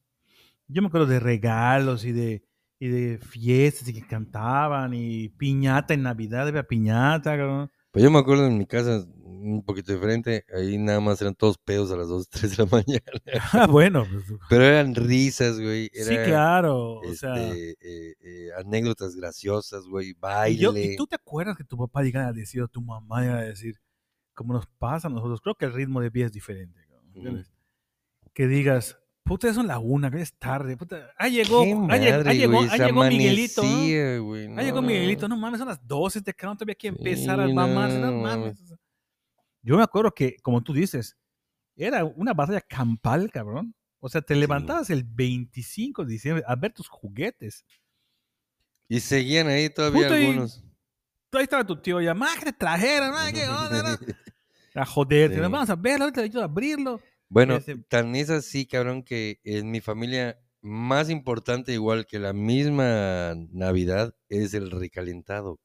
[0.68, 2.44] Yo me acuerdo de regalos y de,
[2.78, 7.70] y de fiestas y que cantaban y piñata en Navidad, había piñata, cabrón.
[7.94, 11.58] Pues yo me acuerdo en mi casa, un poquito diferente, ahí nada más eran todos
[11.58, 13.04] pedos a las 2, 3 de la mañana.
[13.52, 15.88] Ah, bueno, pues, Pero eran risas, güey.
[15.92, 17.36] sí, era, claro, o sea...
[17.36, 20.60] este, eh, eh, anécdotas graciosas, güey, Y, baile.
[20.60, 23.42] yo- y tú te acuerdas que tu papá llegara a decir, o tu mamá llegara
[23.42, 23.76] a decir,
[24.34, 26.80] como nos pasa a nosotros, creo que el ritmo de vida es diferente.
[27.14, 27.52] ¿entiendes?
[28.32, 31.96] Que digas, puta, ya son la una, que es tarde, puta, ah, llegó, Qué ah,
[31.96, 34.24] llegó, ah, madre, llegó, ah, llegó Miguelito, ¿no?
[34.24, 34.86] güey, Ah, llegó no.
[34.88, 37.98] Miguelito, no mames, son las 12, este cabrón todavía hay que empezar a Sí, mamarse,
[37.98, 38.62] no no, mames.
[39.62, 41.16] Yo me acuerdo que, como tú dices,
[41.74, 43.74] era una batalla campal, cabrón.
[43.98, 47.64] O sea, te levantabas el 25 de diciembre a ver tus juguetes.
[48.86, 50.62] Y seguían ahí todavía Puta, y- algunos.
[51.30, 54.80] Tú ahí estaba tu tío ya, más que te trajeron, más que onda, ¿no?".
[54.80, 55.36] a joderte.
[55.36, 55.40] Sí.
[55.40, 57.00] Vamos a verlo, ahorita ayudo a abrirlo.
[57.28, 62.32] Bueno, Ese- tan es así, cabrón, que en mi familia, más importante igual que la
[62.32, 65.58] misma Navidad, es el recalentado.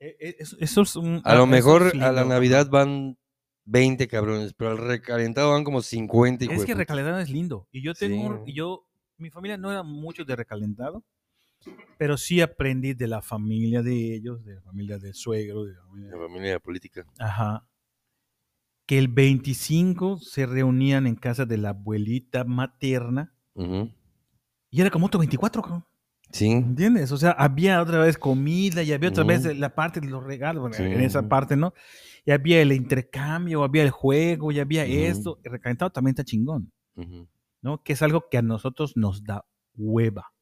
[0.00, 2.24] Eh, eh, Eso, eso es un- A ah, lo eso mejor a la.
[2.24, 3.18] Navidad van
[3.64, 7.66] 20 cabrones, pero al recalentado van como 50 hijo Es que recalentado es lindo.
[7.70, 8.52] Y yo tengo, Sí.
[8.52, 8.86] y yo,
[9.18, 11.04] mi familia no era mucho de recalentado,
[11.98, 15.82] pero sí aprendí de la familia de ellos, de la familia del suegro, de la
[15.82, 17.04] familia- La familia política.
[17.18, 17.66] Ajá.
[18.88, 23.90] Que el 25 se reunían en casa de la abuelita materna Ujú.
[24.70, 25.84] y era como otro 24, cabrón.
[26.32, 26.50] Sí.
[26.50, 27.12] ¿Entiendes?
[27.12, 29.54] O sea, había otra vez comida y había otra vez Ujú.
[29.54, 30.82] la parte de los regalos, bueno, Sí.
[30.84, 31.74] en esa parte, ¿no?
[32.24, 34.92] Y había el intercambio, había el juego, y había Ujú.
[34.92, 35.38] esto.
[35.44, 36.72] El recalentado también está chingón,
[37.62, 37.82] ¿no?
[37.82, 39.44] Que es algo que a nosotros nos da
[39.76, 40.32] hueva.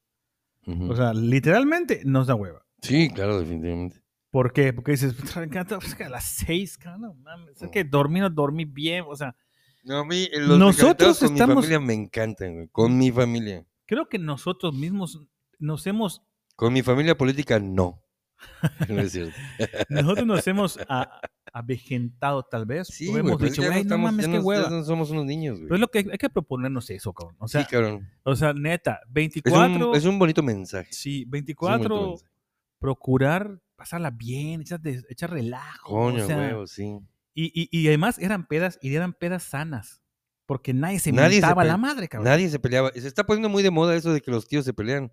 [0.67, 2.63] O sea, literalmente nos da hueva.
[2.81, 4.03] sí, claro, definitivamente.
[4.37, 4.75] ¿Por qué?
[4.75, 8.29] Porque dices, "Puta, me encanta, que a las seis, no mames, es que dormí, no
[8.29, 9.35] dormí bien, o sea,
[9.83, 12.69] No, a mí los Nosotros con estamos- mi familia me encantan, güey.
[12.69, 13.65] Con mi familia.
[13.87, 15.23] creo que nosotros mismos
[15.59, 16.21] nos hemos,
[16.55, 18.03] Con mi familia política, no.
[18.91, 19.35] No es cierto.
[19.89, 21.19] nosotros nos hemos a-
[21.55, 24.69] avejentado tal vez, Sí, güey, hemos dicho, no "Ay, no estamos- mames, qué hueva.
[24.69, 25.69] no somos unos niños, güey.
[25.69, 27.37] Pero es lo que hay, hay que proponernos eso, cabrón.
[27.39, 28.07] O sea, sí, cabrón.
[28.23, 30.93] o sea neta, Es 24, un, es un bonito mensaje.
[30.93, 32.31] sí, Es un bonito 24, mensaje.
[32.79, 35.89] Procurar pasarla bien, echar, relajo.
[35.93, 36.99] Coño, o sea, huevo, sí.
[37.35, 40.03] y, y, y además eran pedas, y eran pedas sanas.
[40.47, 42.31] Porque nadie se Nadie se la madre, cabrón.
[42.31, 42.93] Nadie se peleaba.
[42.93, 45.13] Se está poniendo muy de moda eso de que los tíos se pelean.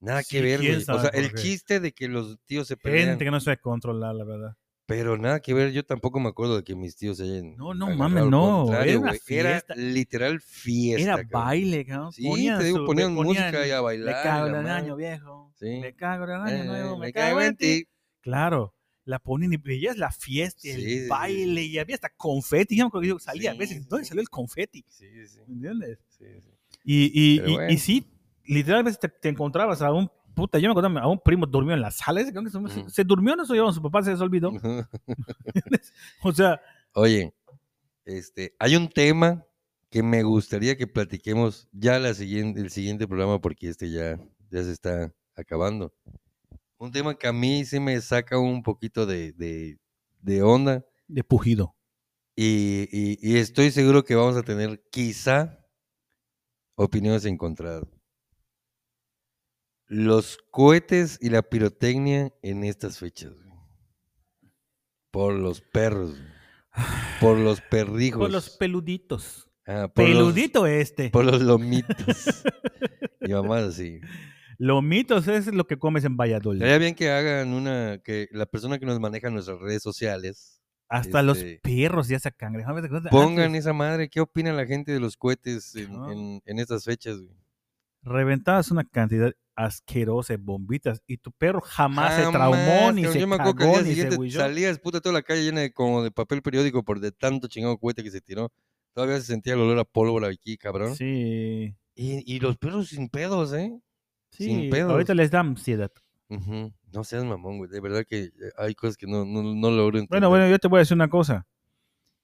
[0.00, 0.76] Nada Sí, que ver, güey.
[0.76, 1.42] O sea, el qué.
[1.42, 3.08] chiste de que los tíos se pelean.
[3.10, 4.56] Gente que no sabe controlar, la verdad.
[4.88, 7.54] Pero nada que ver, yo tampoco me acuerdo de que mis tíos se hayan.
[7.56, 11.02] No, no mames, no, era una Era literal fiesta.
[11.02, 11.28] Era cabrón.
[11.30, 12.12] baile, cabrón.
[12.14, 12.22] Sí,
[12.56, 14.22] te digo, su- ponían música y a Me bailar.
[14.22, 15.52] cago en el año viejo.
[15.60, 15.78] Sí.
[15.80, 16.96] Me cago en el año Eh, nuevo.
[16.96, 17.84] me Me cago en ti.
[18.22, 18.74] Claro.
[19.04, 22.74] La ponían y veías la fiesta, y Sí, el sí, baile, y había hasta confeti.
[22.78, 23.86] Yo me acuerdo que yo salía a veces.
[23.88, 24.86] ¿Dónde salió el confeti?
[24.88, 25.98] Sí, sí, ¿Me entiendes?
[26.08, 26.48] sí, sí.
[26.82, 27.78] Y, y, y- y bueno.
[27.78, 28.06] sí,
[28.46, 30.58] literalmente te, te encontrabas a un puta.
[30.58, 32.20] Yo me acuerdo a un primo durmió en la sala.
[32.20, 34.50] ese que se, se durmió, no se llevó, su papá se les olvidó.
[36.22, 36.60] O sea,
[36.94, 37.34] Oye,
[38.04, 39.44] este, hay un tema
[39.90, 44.18] que me gustaría que platiquemos ya la siguiente, el siguiente programa porque este ya,
[44.50, 45.94] ya se está acabando.
[46.78, 49.78] Un tema que a mí sí me saca un poquito de, de-
[50.20, 51.74] de onda de pujido.
[52.36, 55.58] y, y- y estoy seguro que vamos a tener quizá
[56.76, 57.84] opiniones encontradas.
[59.88, 63.32] Los cohetes y la pirotecnia en estas fechas.
[63.32, 63.48] güey.
[65.10, 66.10] Por los perros.
[66.10, 66.84] güey.
[67.20, 68.20] Por los perrijos.
[68.20, 69.48] Por los peluditos.
[69.66, 71.10] Ah, por los- Peludito este.
[71.10, 71.96] por los lomitos.
[73.20, 74.00] y mamás así.
[74.58, 76.60] Lomitos es lo que comes en Valladolid.
[76.60, 81.22] Estaría bien que hagan una, que la persona que nos maneja nuestras redes sociales Hasta
[81.22, 82.74] los este, perros ya cangrejan.
[83.10, 84.08] pongan esa madre.
[84.08, 87.18] ¿Qué opina la gente de los cohetes en- en estas fechas?
[87.18, 87.36] güey?
[88.02, 93.26] Reventabas una cantidad asquerosa de bombitas y tu perro jamás, se traumó ni se Yo
[93.26, 96.02] me acuerdo que cagó día ni se salías puta toda la calle llena de como
[96.04, 98.52] de papel periódico por de tanto chingado cohete que se tiró.
[98.92, 100.94] Todavía se sentía el olor a pólvora aquí, cabrón.
[100.94, 101.74] Sí.
[101.94, 103.76] Y, y los perros sin pedos, ¿eh?
[104.30, 104.92] Sin Sí, pedos.
[104.92, 105.90] ahorita les da ansiedad.
[106.28, 107.68] No seas mamón, güey.
[107.70, 110.08] De verdad que hay cosas que no, no, no logro entender.
[110.20, 111.46] Bueno, bueno, yo te voy a decir una cosa.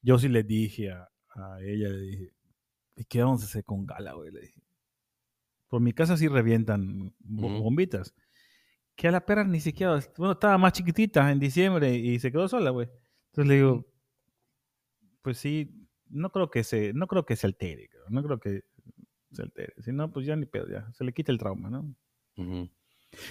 [0.02, 2.32] Yo sí le dije a, a ella, le dije,
[2.96, 4.30] ¿y qué vamos a hacer con Gala, güey?
[4.30, 4.63] Le dije.
[5.74, 8.14] Por mi casa sí revientan bombitas.
[8.94, 12.46] Que a la perra ni siquiera, bueno, estaba más chiquitita en diciembre y se quedó
[12.46, 12.88] sola, güey.
[13.32, 13.84] Entonces le digo,
[15.22, 15.68] pues sí,
[16.10, 18.60] no creo que se, no creo que se altere, cabrón, no creo que
[19.32, 19.72] se altere.
[19.82, 21.92] Si no, pues ya ni pedo, ya, se le quita el trauma, ¿no?
[22.36, 22.70] Ujú.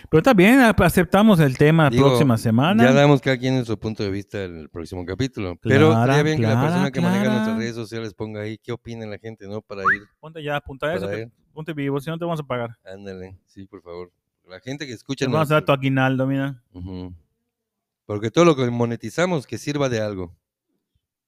[0.09, 2.83] Pero está bien, ap- aceptamos el tema Digo, próxima semana.
[2.83, 5.55] Ya damos cada quien nuestro punto de vista en el próximo capítulo.
[5.61, 9.05] Pero estaría bien que la persona que maneja nuestras redes sociales ponga ahí qué opina
[9.05, 9.61] la gente, ¿no?
[9.61, 11.31] Para ir, Ponte ya, apunta eso, que-.
[11.53, 12.77] Ponte vivo, si no te vamos a pagar.
[12.83, 14.11] Ándale, sí, por favor.
[14.47, 15.25] La gente que escucha.
[15.25, 16.61] Te vamos a dar tu nuestro- aguinaldo, mira.
[16.73, 17.13] Ujú.
[18.05, 20.35] Porque todo lo que monetizamos que sirva de algo.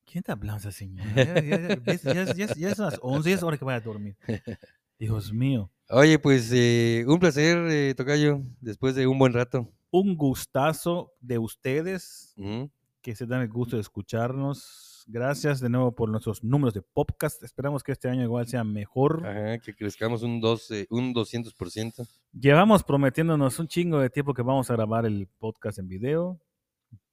[0.06, 1.10] ¿Quién te habla esa señora?
[1.16, 1.42] Ya,
[2.14, 4.18] ya, ya, ya es las 11, ya es hora que vaya a dormir.
[5.00, 5.70] Dios mío.
[5.90, 9.70] Oye, pues eh, un placer, eh, Tocayo, después de un buen rato.
[9.92, 12.70] Un gustazo de ustedes Ujú.
[13.02, 14.92] que se dan el gusto de escucharnos.
[15.08, 17.44] Gracias de nuevo por nuestros números de podcast.
[17.44, 19.26] Esperamos que este año igual sea mejor.
[19.26, 22.08] Ajá, que crezcamos un, 12, un 200%.
[22.34, 26.40] Llevamos prometiéndonos un chingo de tiempo que vamos a grabar el podcast en video.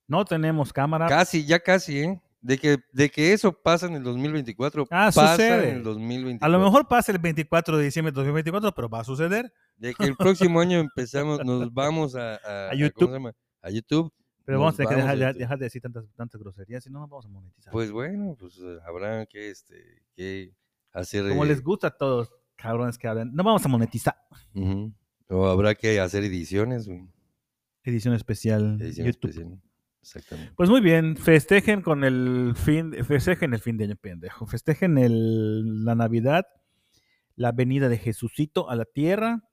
[0.08, 1.06] No tenemos cámara.
[1.06, 2.20] Casi, ya casi, ¿eh?
[2.40, 5.68] De que, de que eso pasa en el 2024, Ah, pasa sucede.
[5.70, 6.44] en el 2024.
[6.46, 9.52] A lo mejor pasa el 24 de diciembre de 2024, pero va a suceder.
[9.76, 12.94] De que el próximo año empezamos, nos vamos a, a, A YouTube.
[12.94, 13.32] ¿cómo se llama?
[13.60, 14.12] A YouTube.
[14.44, 15.38] Pero vamos a tener que vamos dejar, a de- YouTube.
[15.40, 17.72] dejar de decir tantas, tantas groserías, si no nos vamos a monetizar.
[17.72, 20.52] Pues bueno, pues eh, habrá que, este, que
[20.92, 21.28] hacer...
[21.28, 24.16] Como eh, les gusta a todos, cabrones que hablan, no vamos a monetizar.
[25.28, 27.06] O habrá que hacer ediciones, güey.
[27.84, 28.80] Edición especial.
[28.80, 29.30] Edición YouTube.
[29.30, 29.60] especial.
[30.00, 30.52] Exactamente.
[30.56, 34.46] Pues muy bien, festejen con el fin, festejen el fin de año, pendejo.
[34.46, 36.44] Festejen el, la Navidad,
[37.36, 39.48] la venida de Jesucito a la tierra.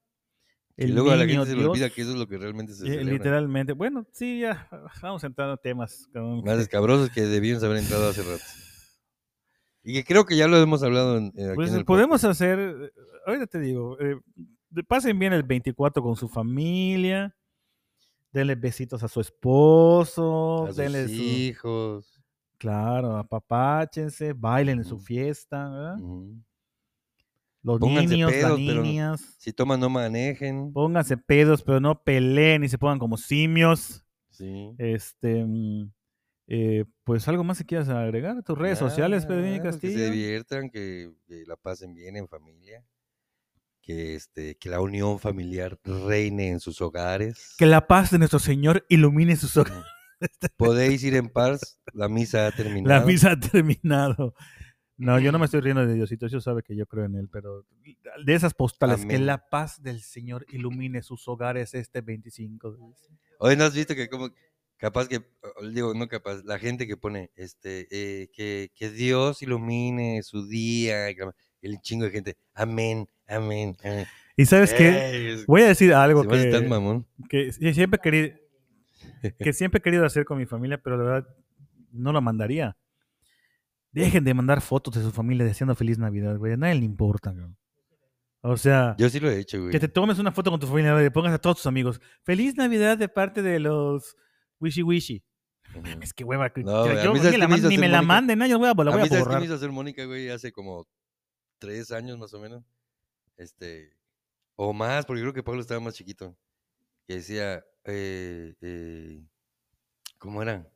[0.86, 2.86] Y luego a la gente se le olvida que eso es lo que realmente se
[2.86, 3.14] eh, celebra.
[3.14, 3.74] literalmente.
[3.74, 4.68] Bueno, sí, ya
[5.02, 6.08] vamos entrando a temas.
[6.14, 8.44] con- Más escabrosos que debían haber entrado hace rato.
[9.84, 12.22] Y que creo que ya lo hemos hablado en, en- aquí Pues en el podemos
[12.22, 12.42] podcast.
[12.42, 12.92] hacer, eh,
[13.26, 14.20] ahorita te digo, eh,
[14.88, 17.36] pasen bien el 24 con su familia,
[18.32, 22.22] denle besitos a su esposo, a sus denle su, hijos.
[22.58, 25.96] claro, apapáchense, bailen en su fiesta, ¿verdad?
[26.00, 26.36] Ujú.
[27.62, 30.72] Los Pónganse niños, las pedos, pero no- niñas, Si toman, no manejen.
[30.72, 34.06] pónganse pedos, pero no peleen y se pongan como simios.
[34.30, 34.72] Sí.
[34.78, 35.92] Este, mm,
[36.48, 39.98] eh, pues algo más que quieras agregar a tus redes sociales, Pedro Que Castillo.
[39.98, 42.84] se diviertan, que, que la pasen bien en familia.
[43.82, 47.56] Que, este, que la unión familiar reine en sus hogares.
[47.58, 49.58] Que la paz de nuestro Señor ilumine sus.
[49.58, 49.70] Ujú.
[50.58, 51.80] Podéis ir en paz.
[51.94, 53.00] La misa ha terminado.
[53.00, 54.34] La misa ha terminado.
[55.00, 57.30] No, yo no me estoy riendo de Diosito, Dios sabe que yo creo en él,
[57.32, 57.66] pero
[58.26, 62.76] de esas postales, que la paz del Señor ilumine sus hogares este 25.
[63.40, 64.30] Hoy no has visto que como
[64.78, 65.22] capaz que,
[65.74, 71.08] digo, no capaz, la gente que pone, este, eh, que, que Dios ilumine su día,
[71.62, 74.06] el chingo de gente, amén, amén, amén.
[74.36, 77.06] Y sabes qué, es- voy a decir algo tan que, mamón.
[77.30, 78.38] que sí- siempre he querido,
[79.40, 81.36] que siempre he querido hacer con mi familia, pero la verdad
[81.92, 82.76] no lo mandaría.
[83.92, 86.54] Dejen de mandar fotos de su familia deseando feliz Navidad, güey.
[86.54, 87.58] A nadie le importa, cabrón.
[88.42, 89.72] O sea, Yo sí lo he hecho, güey.
[89.72, 92.00] que te tomes una foto con tu familia y le pongas a todos tus amigos.
[92.24, 94.16] Feliz Navidad de parte de los
[94.60, 95.24] Wishy Wishy.
[96.02, 96.52] Es que hueva.
[96.56, 98.84] No, güey, a yo- la man- ni me la manden, no, yo la voy a,
[98.86, 99.40] la A voy a mí, ¿sabes qué borrar.
[99.40, 100.30] me hizo hacer Mónica, güey?
[100.30, 100.88] Hace como
[101.60, 102.64] tres años más o menos.
[103.38, 103.92] Este,
[104.56, 106.36] o más, porque creo que Pablo estaba más chiquito.
[107.08, 109.22] Que decía, eh, eh,
[110.18, 110.68] ¿cómo era?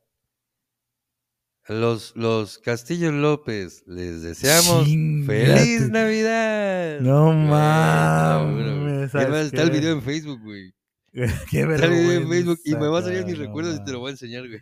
[1.68, 4.86] Los, los Castillo López, les deseamos.
[5.26, 7.00] ¡Feliz Navidad!
[7.00, 9.02] No Güey, mames, güey.
[9.04, 10.74] Es ¿sabes más, está el video en Facebook, güey.
[11.50, 13.78] Qué Está el video en vergüenza, Facebook y me va a salir mis recuerdos y
[13.78, 14.60] no te lo voy a enseñar, güey.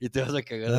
[0.00, 0.72] Y te vas a cagar.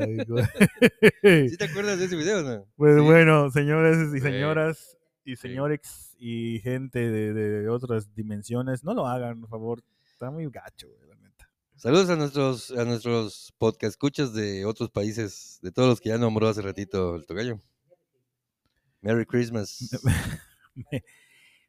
[0.00, 1.48] Ay, güey.
[1.48, 2.64] ¿Sí te acuerdas de ese video no?
[2.76, 3.00] Pues Sí.
[3.02, 9.40] bueno, señores y señoras y señores y gente de, de otras dimensiones, no lo hagan,
[9.40, 9.82] por favor.
[10.06, 11.09] Está muy gacho, güey.
[11.80, 16.18] Saludos a nuestros, a nuestros podcast escuchas de otros países, de todos los que ya
[16.18, 17.58] nombró hace ratito el tocayo.
[19.00, 19.88] Merry Christmas.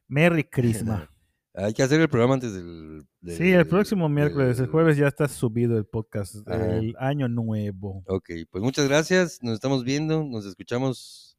[0.08, 1.08] Merry Christmas.
[1.54, 3.06] Hay que hacer el programa antes del.
[3.22, 7.28] del- Sí, el próximo miércoles, el del- jueves ya está subido el podcast del año
[7.28, 8.02] nuevo.
[8.06, 9.38] Ok, pues muchas gracias.
[9.42, 11.38] Nos estamos viendo, nos escuchamos.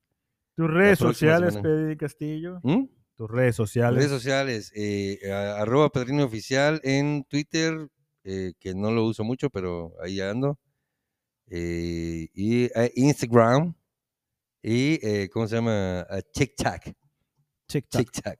[0.56, 1.58] Tus redes sociales.
[1.58, 2.60] Pedro Castillo.
[2.64, 2.86] ¿Mm?
[3.18, 3.98] Tus redes sociales.
[3.98, 7.88] Redes sociales, eh, arroba Pedrino Oficial en Twitter,
[8.24, 10.60] eh, que no lo uso mucho, pero ahí ando.
[11.48, 13.74] Eh, y eh, Instagram,
[14.66, 16.02] Y, eh, ¿cómo se llama?
[16.10, 16.94] A Tic Tac.
[17.68, 18.02] Tic Tac.
[18.06, 18.40] Tic Tac.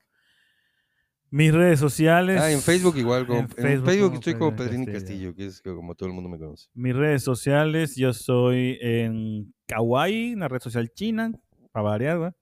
[1.30, 2.40] Mis redes sociales.
[2.40, 3.26] Ah, en Facebook igual.
[3.26, 3.50] como- en en
[3.84, 5.00] Facebook estoy como Pedrín Castillo.
[5.00, 6.68] Castillo, que es como todo el mundo me conoce.
[6.74, 11.32] Mis redes sociales, yo soy en Kawaii, una red social china,
[11.72, 12.36] para variar, ¿verdad?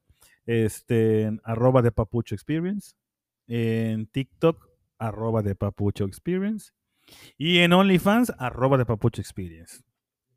[0.46, 2.94] Este, en arroba de Papucho Experience.
[3.48, 6.70] En TikTok, arroba de Papucho Experience.
[7.38, 9.82] Y en OnlyFans, arroba de Papucho Experience.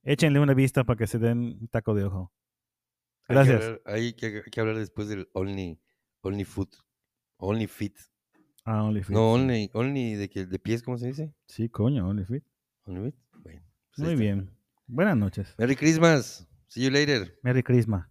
[0.03, 2.31] Échenle una vista para que se den un taco de ojo.
[3.27, 3.63] Hay que Gracias.
[3.63, 5.79] hablar- Hay que, hay que hablar después del Only,
[6.21, 6.69] only Food.
[7.37, 7.97] Only Fit.
[8.65, 9.11] Ah, OnlyFans.
[9.11, 11.33] No, Only, only de, que, de pies, ¿cómo se dice?
[11.47, 12.07] Sí, coño.
[12.07, 12.43] Only Fit.
[12.85, 13.61] Bueno, pues ahí
[13.97, 14.21] Muy está.
[14.21, 14.51] bien.
[14.87, 15.55] Buenas noches.
[15.57, 16.47] Merry Christmas.
[16.67, 17.37] See you later.
[17.43, 18.05] Merry Christmas.